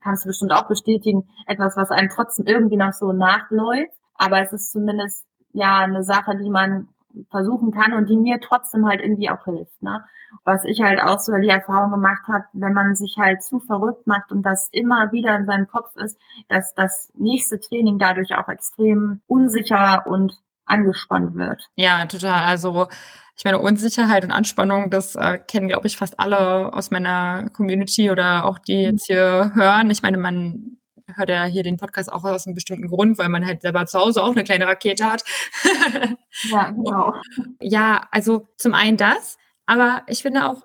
kannst 0.00 0.24
du 0.24 0.28
bestimmt 0.28 0.52
auch 0.52 0.68
bestätigen, 0.68 1.28
etwas, 1.46 1.76
was 1.76 1.90
einem 1.90 2.10
trotzdem 2.10 2.46
irgendwie 2.46 2.76
noch 2.76 2.92
so 2.92 3.12
nachläuft. 3.12 3.92
Aber 4.14 4.40
es 4.40 4.52
ist 4.52 4.70
zumindest 4.70 5.26
ja 5.52 5.78
eine 5.78 6.04
Sache, 6.04 6.36
die 6.36 6.50
man 6.50 6.88
versuchen 7.30 7.70
kann 7.72 7.92
und 7.92 8.08
die 8.08 8.16
mir 8.16 8.40
trotzdem 8.40 8.86
halt 8.86 9.00
irgendwie 9.00 9.30
auch 9.30 9.44
hilft. 9.44 9.82
Ne? 9.82 10.04
Was 10.44 10.64
ich 10.64 10.80
halt 10.80 11.00
auch 11.00 11.20
so 11.20 11.32
die 11.36 11.48
Erfahrung 11.48 11.90
gemacht 11.90 12.22
habe, 12.28 12.44
wenn 12.52 12.72
man 12.72 12.94
sich 12.94 13.16
halt 13.18 13.42
zu 13.42 13.60
verrückt 13.60 14.06
macht 14.06 14.32
und 14.32 14.42
das 14.42 14.68
immer 14.72 15.12
wieder 15.12 15.36
in 15.36 15.46
seinem 15.46 15.68
Kopf 15.68 15.94
ist, 15.96 16.18
dass 16.48 16.74
das 16.74 17.12
nächste 17.14 17.60
Training 17.60 17.98
dadurch 17.98 18.34
auch 18.34 18.48
extrem 18.48 19.20
unsicher 19.26 20.06
und 20.06 20.38
angespannt 20.66 21.34
wird. 21.34 21.68
Ja, 21.76 22.06
total. 22.06 22.44
Also 22.44 22.88
ich 23.36 23.44
meine, 23.44 23.58
Unsicherheit 23.58 24.24
und 24.24 24.30
Anspannung, 24.30 24.90
das 24.90 25.16
äh, 25.16 25.38
kennen, 25.38 25.68
glaube 25.68 25.86
ich, 25.86 25.96
fast 25.96 26.20
alle 26.20 26.72
aus 26.72 26.90
meiner 26.90 27.50
Community 27.50 28.10
oder 28.10 28.44
auch 28.44 28.58
die 28.58 28.82
jetzt 28.82 29.06
hier 29.06 29.52
hören. 29.54 29.90
Ich 29.90 30.02
meine, 30.02 30.18
man 30.18 30.78
hört 31.12 31.28
ja 31.28 31.44
hier 31.44 31.62
den 31.62 31.76
Podcast 31.76 32.12
auch 32.12 32.24
aus 32.24 32.46
einem 32.46 32.54
bestimmten 32.54 32.88
Grund, 32.88 33.18
weil 33.18 33.28
man 33.28 33.46
halt 33.46 33.62
selber 33.62 33.86
zu 33.86 33.98
Hause 33.98 34.22
auch 34.22 34.32
eine 34.32 34.44
kleine 34.44 34.66
Rakete 34.66 35.04
hat. 35.04 35.24
ja, 36.44 36.70
genau. 36.70 37.14
Ja, 37.60 38.08
also 38.10 38.46
zum 38.56 38.74
einen 38.74 38.96
das, 38.96 39.38
aber 39.66 40.02
ich 40.06 40.22
finde 40.22 40.48
auch, 40.48 40.62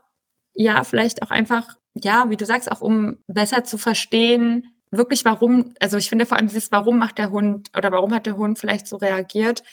ja, 0.53 0.83
vielleicht 0.83 1.23
auch 1.23 1.31
einfach, 1.31 1.77
ja, 1.93 2.29
wie 2.29 2.37
du 2.37 2.45
sagst, 2.45 2.71
auch 2.71 2.81
um 2.81 3.17
besser 3.27 3.63
zu 3.63 3.77
verstehen, 3.77 4.73
wirklich 4.91 5.23
warum, 5.25 5.73
also 5.79 5.97
ich 5.97 6.09
finde 6.09 6.25
vor 6.25 6.37
allem 6.37 6.47
dieses, 6.47 6.71
warum 6.71 6.97
macht 6.97 7.17
der 7.17 7.31
Hund 7.31 7.69
oder 7.77 7.91
warum 7.91 8.13
hat 8.13 8.25
der 8.25 8.37
Hund 8.37 8.59
vielleicht 8.59 8.87
so 8.87 8.97
reagiert, 8.97 9.63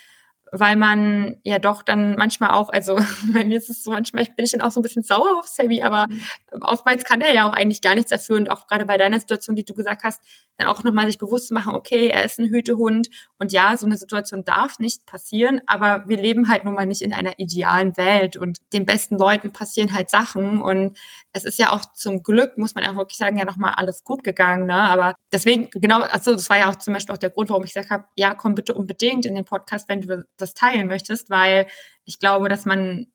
weil 0.53 0.77
man 0.77 1.37
ja 1.43 1.59
doch 1.59 1.83
dann 1.83 2.17
manchmal 2.17 2.51
auch, 2.51 2.69
also 2.69 2.97
bei 3.33 3.45
mir 3.45 3.59
ist 3.59 3.71
es 3.71 3.85
so, 3.85 3.91
manchmal 3.91 4.25
bin 4.25 4.45
ich 4.45 4.53
dann 4.53 4.61
auch 4.61 4.71
so 4.71 4.81
ein 4.81 4.83
bisschen 4.83 5.03
sauer 5.03 5.39
auf 5.39 5.47
Sammy, 5.47 5.83
aber 5.83 6.07
mhm. 6.09 6.23
oftmals 6.61 7.05
kann 7.05 7.21
er 7.21 7.35
ja 7.35 7.49
auch 7.49 7.53
eigentlich 7.53 7.83
gar 7.83 7.95
nichts 7.95 8.11
dafür 8.11 8.37
und 8.37 8.51
auch 8.51 8.67
gerade 8.67 8.87
bei 8.87 8.97
deiner 8.97 9.19
Situation, 9.19 9.57
die 9.57 9.65
du 9.65 9.75
gesagt 9.75 10.05
hast, 10.05 10.21
dann 10.57 10.69
auch 10.69 10.83
nochmal 10.85 11.07
sich 11.07 11.19
bewusst 11.19 11.49
zu 11.49 11.55
machen, 11.55 11.75
okay, 11.75 12.09
er 12.09 12.25
ist 12.25 12.39
ein 12.39 12.49
Hütehund 12.49 13.09
und 13.39 13.53
ja, 13.53 13.77
so 13.77 13.87
eine 13.87 13.97
Situation 13.97 14.45
darf 14.45 14.79
nicht 14.79 15.05
passieren, 15.05 15.61
aber 15.67 16.05
wir 16.07 16.17
leben 16.17 16.49
halt 16.49 16.65
nun 16.65 16.75
mal 16.75 16.87
nicht 16.87 17.03
in 17.03 17.13
einer 17.13 17.39
idealen 17.39 17.97
Welt 17.97 18.37
und 18.37 18.59
den 18.73 18.87
besten 18.87 19.19
Leuten 19.19 19.53
passieren 19.53 19.93
halt 19.93 20.11
Sachen 20.11 20.63
und 20.63 20.97
es 21.33 21.45
ist 21.45 21.59
ja 21.59 21.73
auch 21.73 21.93
zum 21.93 22.23
Glück, 22.23 22.57
muss 22.57 22.75
man 22.75 22.85
ja 22.85 22.97
wirklich 22.97 23.19
sagen, 23.19 23.37
ja 23.37 23.45
nochmal 23.45 23.75
alles 23.77 24.05
gut 24.05 24.25
gegangen, 24.25 24.67
ne? 24.67 24.75
aber 24.75 25.15
deswegen, 25.33 25.69
genau, 25.73 26.01
also 26.01 26.33
das 26.33 26.49
war 26.49 26.59
ja 26.59 26.71
auch 26.71 26.77
zum 26.77 26.95
Beispiel 26.95 27.15
auch 27.15 27.19
der 27.19 27.31
Grund, 27.31 27.51
warum 27.51 27.65
ich 27.65 27.75
gesagt 27.75 27.91
habe, 27.91 28.05
ja, 28.17 28.35
komm 28.35 28.55
bitte 28.55 28.75
unbedingt 28.75 29.27
in 29.27 29.35
den 29.35 29.45
Podcast, 29.45 29.89
wenn 29.89 30.01
du 30.01 30.27
das 30.37 30.55
teilen 30.55 30.89
möchtest, 30.89 31.31
weil 31.31 31.67
ich 32.05 32.19
glaube, 32.19 32.49
dass 32.49 32.65
man 32.67 33.07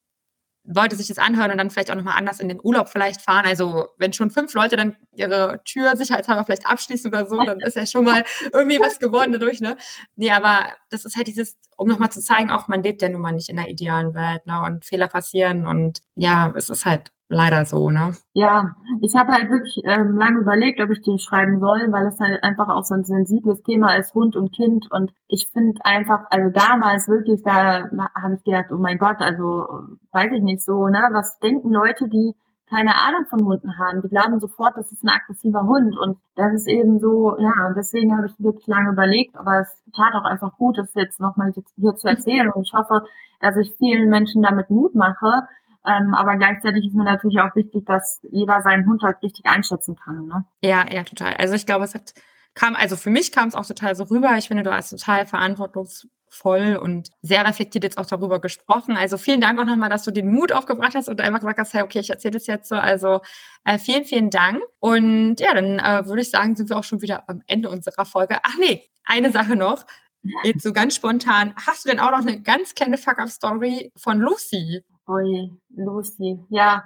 Leute 0.64 0.96
sich 0.96 1.08
das 1.08 1.18
anhören 1.18 1.52
und 1.52 1.58
dann 1.58 1.72
vielleicht 1.72 1.90
auch 1.90 1.96
nochmal 1.96 2.18
anders 2.18 2.40
in 2.40 2.48
den 2.48 2.60
Urlaub 2.62 2.88
vielleicht 2.90 3.22
fahren. 3.22 3.46
Also 3.46 3.88
wenn 3.98 4.14
schon 4.14 4.30
fünf 4.30 4.54
Leute 4.54 4.76
dann 4.76 4.96
ihre 5.12 5.62
Tür 5.66 5.98
sicherheitshalber 5.98 6.46
vielleicht 6.46 6.68
abschließen 6.68 7.12
oder 7.12 7.26
so, 7.26 7.44
dann 7.44 7.60
ist 7.62 7.76
ja 7.76 7.86
schon 7.88 8.06
mal 8.06 8.24
irgendwie 8.54 8.80
was 8.80 9.00
geworden 9.00 9.32
dadurch, 9.32 9.60
ne? 9.60 9.76
Nee, 10.16 10.32
aber 10.32 10.68
das 10.90 11.06
ist 11.06 11.16
halt 11.18 11.28
dieses, 11.28 11.58
um 11.78 11.88
nochmal 11.88 12.12
zu 12.12 12.22
zeigen, 12.22 12.52
auch 12.52 12.68
man 12.68 12.84
lebt 12.84 13.02
ja 13.02 13.10
nun 13.10 13.22
mal 13.22 13.32
nicht 13.32 13.50
in 13.50 13.56
der 13.56 13.70
idealen 13.70 14.14
Welt, 14.14 14.46
ne? 14.46 14.62
Und 14.62 14.86
Fehler 14.86 15.08
passieren 15.08 15.66
und 15.66 16.02
ja, 16.16 16.54
es 16.56 16.70
ist 16.70 16.86
halt 16.86 17.12
leider 17.32 17.66
so, 17.66 17.90
ne? 17.90 18.14
Ja, 18.34 18.76
ich 19.02 19.16
habe 19.16 19.32
halt 19.32 19.50
wirklich 19.50 19.82
ähm, 19.86 20.18
lange 20.18 20.40
überlegt, 20.40 20.80
ob 20.82 20.90
ich 20.92 21.02
den 21.02 21.20
schreiben 21.20 21.60
soll, 21.60 21.92
weil 21.92 22.08
es 22.08 22.20
halt 22.20 22.44
einfach 22.44 22.70
auch 22.70 22.84
so 22.84 22.94
ein 22.94 23.04
sensibles 23.04 23.64
Thema 23.64 23.96
ist, 23.96 24.14
Hund 24.14 24.36
und 24.36 24.54
Kind. 24.54 24.92
Und 24.92 25.14
ich 25.28 25.48
finde 25.52 25.80
einfach, 25.84 26.26
also 26.30 26.50
damals 26.50 27.08
wirklich, 27.08 27.42
da 27.44 27.90
habe 28.16 28.36
ich 28.36 28.44
gedacht, 28.44 28.72
oh 28.72 28.78
mein 28.78 28.98
Gott, 28.98 29.18
also 29.20 29.68
weiß 30.12 30.32
ich 30.34 30.44
nicht 30.44 30.62
so, 30.64 30.88
ne? 30.88 31.10
Was 31.12 31.40
denken 31.40 31.72
Leute, 31.72 32.08
die 32.08 32.36
keine 32.72 32.96
Ahnung 32.96 33.26
von 33.30 33.46
Hunden 33.46 33.78
haben. 33.78 34.02
Die 34.02 34.08
glauben 34.08 34.40
sofort, 34.40 34.78
das 34.78 34.92
ist 34.94 35.04
ein 35.04 35.10
aggressiver 35.10 35.64
Hund. 35.64 35.98
Und 35.98 36.18
das 36.36 36.54
ist 36.54 36.68
eben 36.68 37.00
so, 37.00 37.38
ja, 37.38 37.68
und 37.68 37.76
deswegen 37.76 38.16
habe 38.16 38.28
ich 38.28 38.34
wirklich 38.40 38.66
lange 38.66 38.92
überlegt, 38.92 39.36
aber 39.36 39.60
es 39.60 39.84
tat 39.94 40.14
auch 40.16 40.24
einfach 40.24 40.58
gut, 40.58 40.78
das 40.78 40.94
jetzt 40.96 41.20
nochmal 41.20 41.52
hier 41.76 41.96
zu 41.96 42.08
erzählen. 42.08 42.50
Und 42.50 42.66
ich 42.66 42.74
hoffe, 42.74 43.04
dass 43.42 43.58
ich 43.58 43.76
vielen 43.78 44.10
Menschen 44.10 44.42
damit 44.42 44.70
Mut 44.70 44.96
mache, 44.96 45.48
ähm, 45.86 46.14
aber 46.14 46.38
gleichzeitig 46.38 46.86
ist 46.86 46.94
mir 46.94 47.04
natürlich 47.04 47.40
auch 47.40 47.56
wichtig, 47.56 47.86
dass 47.86 48.20
jeder 48.32 48.62
seinen 48.62 48.86
Hund 48.86 49.02
halt 49.02 49.22
richtig 49.24 49.46
einschätzen 49.46 49.96
kann. 49.96 50.28
Ne? 50.28 50.46
Ja, 50.64 50.86
ja, 50.92 51.04
total. 51.04 51.34
Also 51.36 51.56
ich 51.56 51.66
glaube, 51.66 51.86
es 51.86 51.96
hat 51.96 52.14
kam, 52.54 52.76
also 52.76 52.96
für 52.96 53.10
mich 53.10 53.32
kam 53.32 53.48
es 53.48 53.56
auch 53.56 53.66
total 53.66 53.96
so 53.96 54.04
rüber. 54.04 54.38
Ich 54.38 54.48
finde, 54.48 54.64
du 54.64 54.74
hast 54.74 54.90
total 54.90 55.26
verantwortungsvoll 55.26 56.76
und 56.82 57.10
sehr 57.22 57.46
reflektiert 57.46 57.84
jetzt 57.84 57.98
auch 57.98 58.06
darüber 58.06 58.40
gesprochen. 58.40 58.98
Also 58.98 59.18
vielen 59.18 59.42
Dank 59.42 59.60
auch 59.60 59.66
nochmal, 59.66 59.90
dass 59.90 60.04
du 60.04 60.12
den 60.12 60.32
Mut 60.32 60.52
aufgebracht 60.52 60.96
hast 60.96 61.10
und 61.10 61.22
einfach 61.22 61.40
gesagt 61.40 61.60
hast, 61.60 61.74
hey, 61.74 61.84
okay, 61.84 62.00
ich 62.00 62.10
erzähle 62.10 62.34
das 62.34 62.48
jetzt 62.48 62.70
so. 62.70 62.76
Also 62.76 63.22
äh, 63.64 63.78
vielen, 63.78 64.06
vielen 64.06 64.30
Dank. 64.30 64.62
Und 64.80 65.40
ja, 65.40 65.54
dann 65.54 65.80
äh, 65.80 66.06
würde 66.08 66.22
ich 66.22 66.30
sagen, 66.30 66.56
sind 66.56 66.70
wir 66.70 66.78
auch 66.78 66.84
schon 66.84 67.02
wieder 67.02 67.28
am 67.28 67.42
Ende 67.48 67.70
unserer 67.70 68.06
Folge. 68.06 68.38
Ach 68.44 68.58
nee, 68.60 68.90
eine 69.06 69.32
Sache 69.32 69.56
noch. 69.56 69.86
Jetzt 70.44 70.62
so 70.62 70.72
ganz 70.72 70.96
spontan. 70.96 71.56
Hast 71.66 71.86
du 71.86 71.90
denn 71.90 72.00
auch 72.00 72.12
noch 72.12 72.20
eine 72.20 72.42
ganz 72.42 72.76
kleine 72.76 73.00
Fuck-Up-Story 73.00 73.92
von 73.96 74.20
Lucy? 74.20 74.84
Ui, 75.08 75.52
Lucy. 75.70 76.40
Ja, 76.50 76.84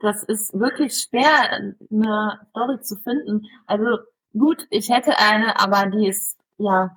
das 0.00 0.22
ist 0.24 0.52
wirklich 0.58 0.94
schwer, 0.94 1.74
eine 1.90 2.40
Story 2.50 2.80
zu 2.80 2.96
finden. 2.96 3.46
Also 3.66 3.98
gut, 4.32 4.66
ich 4.70 4.90
hätte 4.90 5.18
eine, 5.18 5.58
aber 5.60 5.86
die 5.90 6.08
ist, 6.08 6.38
ja, 6.58 6.96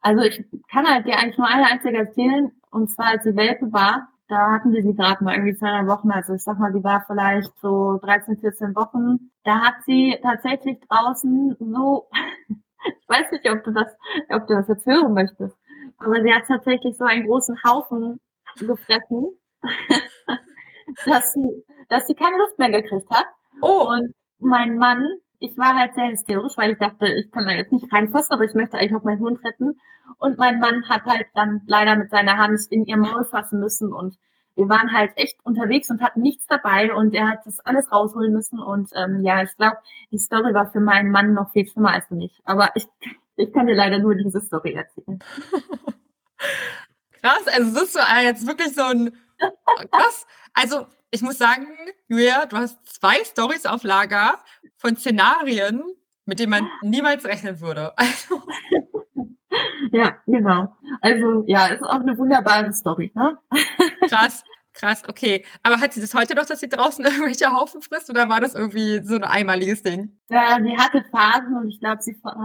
also 0.00 0.22
ich 0.22 0.44
kann 0.70 0.86
halt 0.86 1.06
dir 1.06 1.18
eigentlich 1.18 1.38
nur 1.38 1.48
eine 1.48 1.66
einzige 1.66 1.98
erzählen, 1.98 2.52
und 2.70 2.90
zwar 2.90 3.06
als 3.08 3.24
sie 3.24 3.36
Welpe 3.36 3.72
war, 3.72 4.08
da 4.28 4.52
hatten 4.52 4.72
wir 4.72 4.82
sie 4.82 4.94
gerade 4.94 5.24
mal 5.24 5.34
irgendwie 5.34 5.56
zwei 5.56 5.86
Wochen, 5.86 6.10
also 6.10 6.34
ich 6.34 6.42
sag 6.44 6.58
mal, 6.58 6.72
die 6.72 6.84
war 6.84 7.04
vielleicht 7.06 7.52
so 7.60 7.98
13, 8.02 8.38
14 8.38 8.76
Wochen. 8.76 9.32
Da 9.44 9.60
hat 9.60 9.74
sie 9.86 10.18
tatsächlich 10.22 10.78
draußen 10.88 11.56
so, 11.58 12.08
ich 12.48 13.08
weiß 13.08 13.30
nicht, 13.32 13.50
ob 13.50 13.64
du 13.64 13.72
das, 13.72 13.88
ob 14.30 14.46
du 14.46 14.54
das 14.54 14.68
jetzt 14.68 14.86
hören 14.86 15.14
möchtest, 15.14 15.56
aber 15.98 16.22
sie 16.22 16.32
hat 16.32 16.44
tatsächlich 16.46 16.96
so 16.96 17.04
einen 17.04 17.26
großen 17.26 17.56
Haufen 17.64 18.20
gefressen 18.58 19.36
dass, 21.06 21.32
sie, 21.32 21.64
dass 21.88 22.06
sie 22.06 22.14
keine 22.14 22.38
Luft 22.38 22.58
mehr 22.58 22.70
gekriegt 22.70 23.10
hat. 23.10 23.26
Oh. 23.60 23.88
Und 23.88 24.14
mein 24.38 24.78
Mann, 24.78 25.06
ich 25.38 25.56
war 25.56 25.74
halt 25.74 25.94
sehr 25.94 26.10
hysterisch, 26.10 26.56
weil 26.56 26.72
ich 26.72 26.78
dachte, 26.78 27.06
ich 27.06 27.30
kann 27.30 27.46
da 27.46 27.52
jetzt 27.52 27.72
nicht 27.72 27.92
reinfassen, 27.92 28.32
aber 28.32 28.44
ich 28.44 28.54
möchte 28.54 28.78
eigentlich 28.78 28.94
auch 28.94 29.04
meinen 29.04 29.20
Hund 29.20 29.44
retten. 29.44 29.78
Und 30.18 30.38
mein 30.38 30.60
Mann 30.60 30.88
hat 30.88 31.04
halt 31.04 31.26
dann 31.34 31.62
leider 31.66 31.96
mit 31.96 32.10
seiner 32.10 32.36
Hand 32.36 32.60
in 32.70 32.84
ihr 32.84 32.96
Maul 32.96 33.24
fassen 33.24 33.60
müssen 33.60 33.92
und 33.92 34.18
wir 34.56 34.68
waren 34.68 34.92
halt 34.92 35.12
echt 35.16 35.38
unterwegs 35.44 35.90
und 35.90 36.02
hatten 36.02 36.20
nichts 36.20 36.46
dabei 36.46 36.92
und 36.92 37.14
er 37.14 37.30
hat 37.30 37.46
das 37.46 37.60
alles 37.60 37.90
rausholen 37.90 38.32
müssen 38.32 38.58
und 38.58 38.90
ähm, 38.94 39.22
ja, 39.22 39.42
ich 39.42 39.56
glaube, 39.56 39.78
die 40.10 40.18
Story 40.18 40.52
war 40.52 40.70
für 40.70 40.80
meinen 40.80 41.10
Mann 41.10 41.32
noch 41.32 41.52
viel 41.52 41.66
schlimmer 41.66 41.92
als 41.92 42.06
für 42.08 42.16
mich. 42.16 42.42
Aber 42.44 42.70
ich, 42.74 42.86
ich 43.36 43.52
kann 43.52 43.66
dir 43.66 43.74
leider 43.74 43.98
nur 43.98 44.14
diese 44.14 44.40
Story 44.40 44.74
erzählen. 44.74 45.18
Krass, 47.22 47.46
also 47.46 47.74
das 47.74 47.84
ist 47.84 47.92
so 47.94 48.00
jetzt 48.22 48.46
wirklich 48.46 48.74
so 48.74 48.82
ein 48.82 49.12
Krass. 49.90 50.26
Also, 50.54 50.86
ich 51.10 51.22
muss 51.22 51.38
sagen, 51.38 51.66
Julia, 52.08 52.46
du 52.46 52.56
hast 52.56 52.78
zwei 52.86 53.24
Stories 53.24 53.66
auf 53.66 53.82
Lager 53.82 54.38
von 54.76 54.96
Szenarien, 54.96 55.82
mit 56.24 56.38
denen 56.38 56.50
man 56.50 56.70
niemals 56.82 57.24
rechnen 57.24 57.60
würde. 57.60 57.96
Also. 57.96 58.42
Ja, 59.92 60.16
genau. 60.26 60.76
Also, 61.00 61.42
ja, 61.48 61.66
ist 61.66 61.82
auch 61.82 62.00
eine 62.00 62.16
wunderbare 62.16 62.72
Story, 62.72 63.10
ne? 63.14 63.36
Krass. 64.08 64.44
Krass, 64.72 65.02
okay. 65.08 65.44
Aber 65.62 65.80
hat 65.80 65.92
sie 65.92 66.00
das 66.00 66.14
heute 66.14 66.34
noch, 66.34 66.46
dass 66.46 66.60
sie 66.60 66.68
draußen 66.68 67.04
irgendwelche 67.04 67.52
Haufen 67.52 67.82
frisst 67.82 68.08
oder 68.08 68.28
war 68.28 68.40
das 68.40 68.54
irgendwie 68.54 69.02
so 69.02 69.16
ein 69.16 69.24
einmaliges 69.24 69.82
Ding? 69.82 70.18
Ja, 70.30 70.58
sie 70.62 70.76
hatte 70.76 71.04
Phasen 71.10 71.56
und 71.56 71.68
ich 71.68 71.80
glaube, 71.80 72.00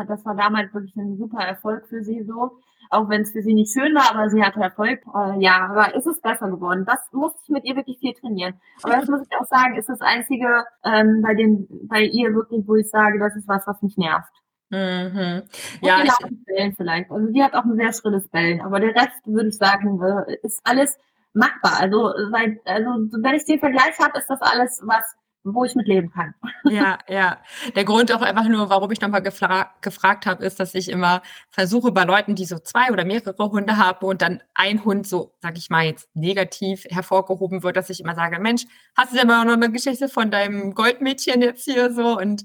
das 0.08 0.25
war 0.25 0.36
damals 0.36 0.73
wirklich 0.73 0.95
ein 0.95 1.17
super 1.17 1.43
Erfolg 1.43 1.88
für 1.88 2.03
sie 2.03 2.23
so 2.27 2.60
auch 2.95 3.10
wenn 3.10 3.21
es 3.21 3.31
für 3.31 3.41
sie 3.41 3.53
nicht 3.53 3.71
schön 3.71 3.93
war, 3.93 4.12
aber 4.12 4.29
sie 4.29 4.43
hatte 4.43 4.60
Erfolg. 4.60 5.01
Äh, 5.13 5.39
ja, 5.39 5.67
aber 5.69 5.95
ist 5.95 6.08
es 6.08 6.21
besser 6.21 6.49
geworden. 6.49 6.86
Das 6.86 6.99
musste 7.12 7.39
ich 7.43 7.49
mit 7.49 7.65
ihr 7.65 7.75
wirklich 7.75 7.99
viel 7.99 8.13
trainieren. 8.13 8.60
Aber 8.84 8.97
das 8.97 9.08
muss 9.08 9.21
ich 9.21 9.38
auch 9.38 9.45
sagen, 9.45 9.75
ist 9.75 9.89
das 9.89 10.01
Einzige 10.01 10.65
ähm, 10.84 11.21
bei 11.21 11.34
dem, 11.34 11.67
bei 11.88 12.03
ihr 12.03 12.34
wirklich, 12.34 12.67
wo 12.67 12.75
ich 12.75 12.89
sage, 12.89 13.19
das 13.19 13.36
ist 13.36 13.47
was, 13.47 13.65
was 13.67 13.81
mich 13.81 13.97
nervt. 13.97 14.31
Mhm. 14.69 15.43
Ja, 15.81 16.03
ich, 16.03 16.12
Bellen 16.45 16.73
vielleicht. 16.75 17.12
Also 17.12 17.31
die 17.31 17.43
hat 17.43 17.53
auch 17.53 17.65
ein 17.65 17.75
sehr 17.75 17.93
schrilles 17.93 18.27
Bellen, 18.29 18.62
aber 18.62 18.79
der 18.79 18.95
Rest 18.95 19.25
würde 19.25 19.49
ich 19.49 19.58
sagen, 19.58 20.01
äh, 20.01 20.38
ist 20.41 20.62
alles 20.63 20.97
machbar. 21.34 21.79
Also, 21.79 22.12
seit, 22.31 22.60
also 22.65 22.89
wenn 23.21 23.36
ich 23.36 23.45
den 23.45 23.60
Vergleich 23.60 23.99
habe, 23.99 24.17
ist 24.17 24.29
das 24.29 24.41
alles 24.41 24.81
was 24.84 25.15
wo 25.53 25.63
ich 25.63 25.75
mit 25.75 25.88
leben 25.88 26.12
kann. 26.12 26.34
Ja, 26.67 26.97
ja. 27.08 27.38
Der 27.75 27.86
Grund 27.86 28.12
auch 28.12 28.21
einfach 28.21 28.47
nur, 28.47 28.69
warum 28.69 28.91
ich 28.91 28.99
nochmal 29.01 29.21
gefra 29.21 29.71
gefragt 29.81 30.25
habe, 30.25 30.43
ist, 30.43 30.60
dass 30.60 30.73
ich 30.73 30.89
immer 30.89 31.21
versuche 31.49 31.91
bei 31.91 32.03
Leuten, 32.03 32.36
die 32.36 32.45
so 32.45 32.58
zwei 32.58 32.91
oder 32.91 33.05
mehrere 33.05 33.51
Hunde 33.51 33.77
haben 33.77 34.05
und 34.05 34.21
dann 34.21 34.41
ein 34.55 34.84
Hund 34.84 35.08
so, 35.08 35.34
sag 35.41 35.58
ich 35.58 35.69
mal 35.69 35.86
jetzt, 35.86 36.10
negativ 36.15 36.86
hervorgehoben 36.89 37.62
wird, 37.63 37.77
dass 37.77 37.89
ich 37.89 37.99
immer 38.01 38.15
sage, 38.15 38.39
Mensch, 38.39 38.65
hast 38.95 39.13
du 39.13 39.17
denn 39.17 39.27
mal 39.27 39.45
noch 39.45 39.53
eine 39.53 39.71
Geschichte 39.71 40.10
von 40.10 40.31
deinem 40.31 40.73
Goldmädchen 40.73 41.41
jetzt 41.41 41.65
hier 41.65 41.93
so? 41.93 42.17
Und 42.17 42.43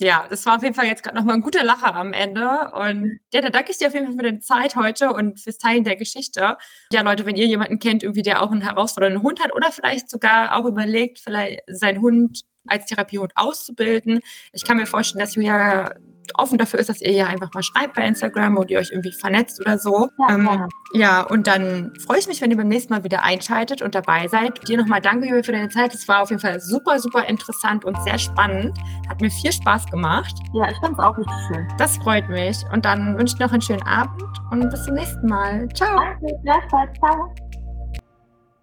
ja, 0.00 0.26
das 0.30 0.46
war 0.46 0.56
auf 0.56 0.62
jeden 0.62 0.74
Fall 0.74 0.86
jetzt 0.86 1.02
gerade 1.02 1.16
nochmal 1.16 1.34
ein 1.34 1.42
guter 1.42 1.62
Lacher 1.62 1.94
am 1.94 2.14
Ende. 2.14 2.70
Und 2.72 3.20
ja, 3.32 3.42
da 3.42 3.50
danke 3.50 3.70
ich 3.70 3.78
dir 3.78 3.88
auf 3.88 3.94
jeden 3.94 4.06
Fall 4.06 4.16
für 4.16 4.22
deine 4.22 4.40
Zeit 4.40 4.74
heute 4.74 5.12
und 5.12 5.38
fürs 5.38 5.58
Teilen 5.58 5.84
der 5.84 5.96
Geschichte. 5.96 6.56
Ja, 6.92 7.02
Leute, 7.02 7.26
wenn 7.26 7.36
ihr 7.36 7.46
jemanden 7.46 7.78
kennt, 7.78 8.02
irgendwie, 8.02 8.22
der 8.22 8.42
auch 8.42 8.50
einen 8.50 8.62
herausfordernden 8.62 9.22
Hund 9.22 9.40
hat 9.40 9.54
oder 9.54 9.70
vielleicht 9.70 10.08
sogar 10.08 10.56
auch 10.56 10.64
überlegt, 10.64 11.18
vielleicht 11.18 11.60
seinen 11.66 12.00
Hund 12.00 12.42
als 12.66 12.86
Therapiehund 12.86 13.32
auszubilden. 13.34 14.20
Ich 14.52 14.64
kann 14.64 14.78
mir 14.78 14.86
vorstellen, 14.86 15.20
dass 15.20 15.34
Julia 15.34 15.94
offen 16.34 16.58
dafür 16.58 16.80
ist, 16.80 16.88
dass 16.88 17.00
ihr 17.00 17.12
ja 17.12 17.26
einfach 17.26 17.52
mal 17.54 17.62
schreibt 17.62 17.94
bei 17.94 18.06
Instagram 18.06 18.56
und 18.56 18.70
ihr 18.70 18.78
euch 18.78 18.90
irgendwie 18.90 19.12
vernetzt 19.12 19.60
oder 19.60 19.78
so. 19.78 20.08
Ja, 20.18 20.34
ähm, 20.34 20.68
ja, 20.92 21.22
und 21.22 21.46
dann 21.46 21.92
freue 22.04 22.18
ich 22.18 22.26
mich, 22.28 22.40
wenn 22.40 22.50
ihr 22.50 22.56
beim 22.56 22.68
nächsten 22.68 22.92
Mal 22.92 23.04
wieder 23.04 23.22
einschaltet 23.22 23.82
und 23.82 23.94
dabei 23.94 24.28
seid. 24.28 24.66
Dir 24.68 24.78
nochmal 24.78 25.00
danke, 25.00 25.26
Julia, 25.28 25.42
für 25.42 25.52
deine 25.52 25.68
Zeit. 25.68 25.94
Es 25.94 26.06
war 26.08 26.22
auf 26.22 26.30
jeden 26.30 26.40
Fall 26.40 26.60
super, 26.60 26.98
super 26.98 27.26
interessant 27.26 27.84
und 27.84 28.00
sehr 28.02 28.18
spannend. 28.18 28.76
Hat 29.08 29.20
mir 29.20 29.30
viel 29.30 29.52
Spaß 29.52 29.86
gemacht. 29.86 30.34
Ja, 30.52 30.70
ich 30.70 30.76
fand 30.78 30.98
es 30.98 31.04
auch 31.04 31.16
richtig 31.16 31.36
schön. 31.48 31.68
Das 31.78 31.96
freut 31.98 32.28
mich. 32.28 32.56
Und 32.72 32.84
dann 32.84 33.18
wünsche 33.18 33.34
ich 33.34 33.40
noch 33.40 33.52
einen 33.52 33.62
schönen 33.62 33.82
Abend 33.82 34.22
und 34.50 34.68
bis 34.70 34.84
zum 34.84 34.94
nächsten 34.94 35.26
Mal. 35.26 35.68
Ciao. 35.74 35.96
Danke, 35.98 36.38
gleichfalls. 36.42 36.90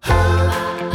Ciao. 0.02 0.88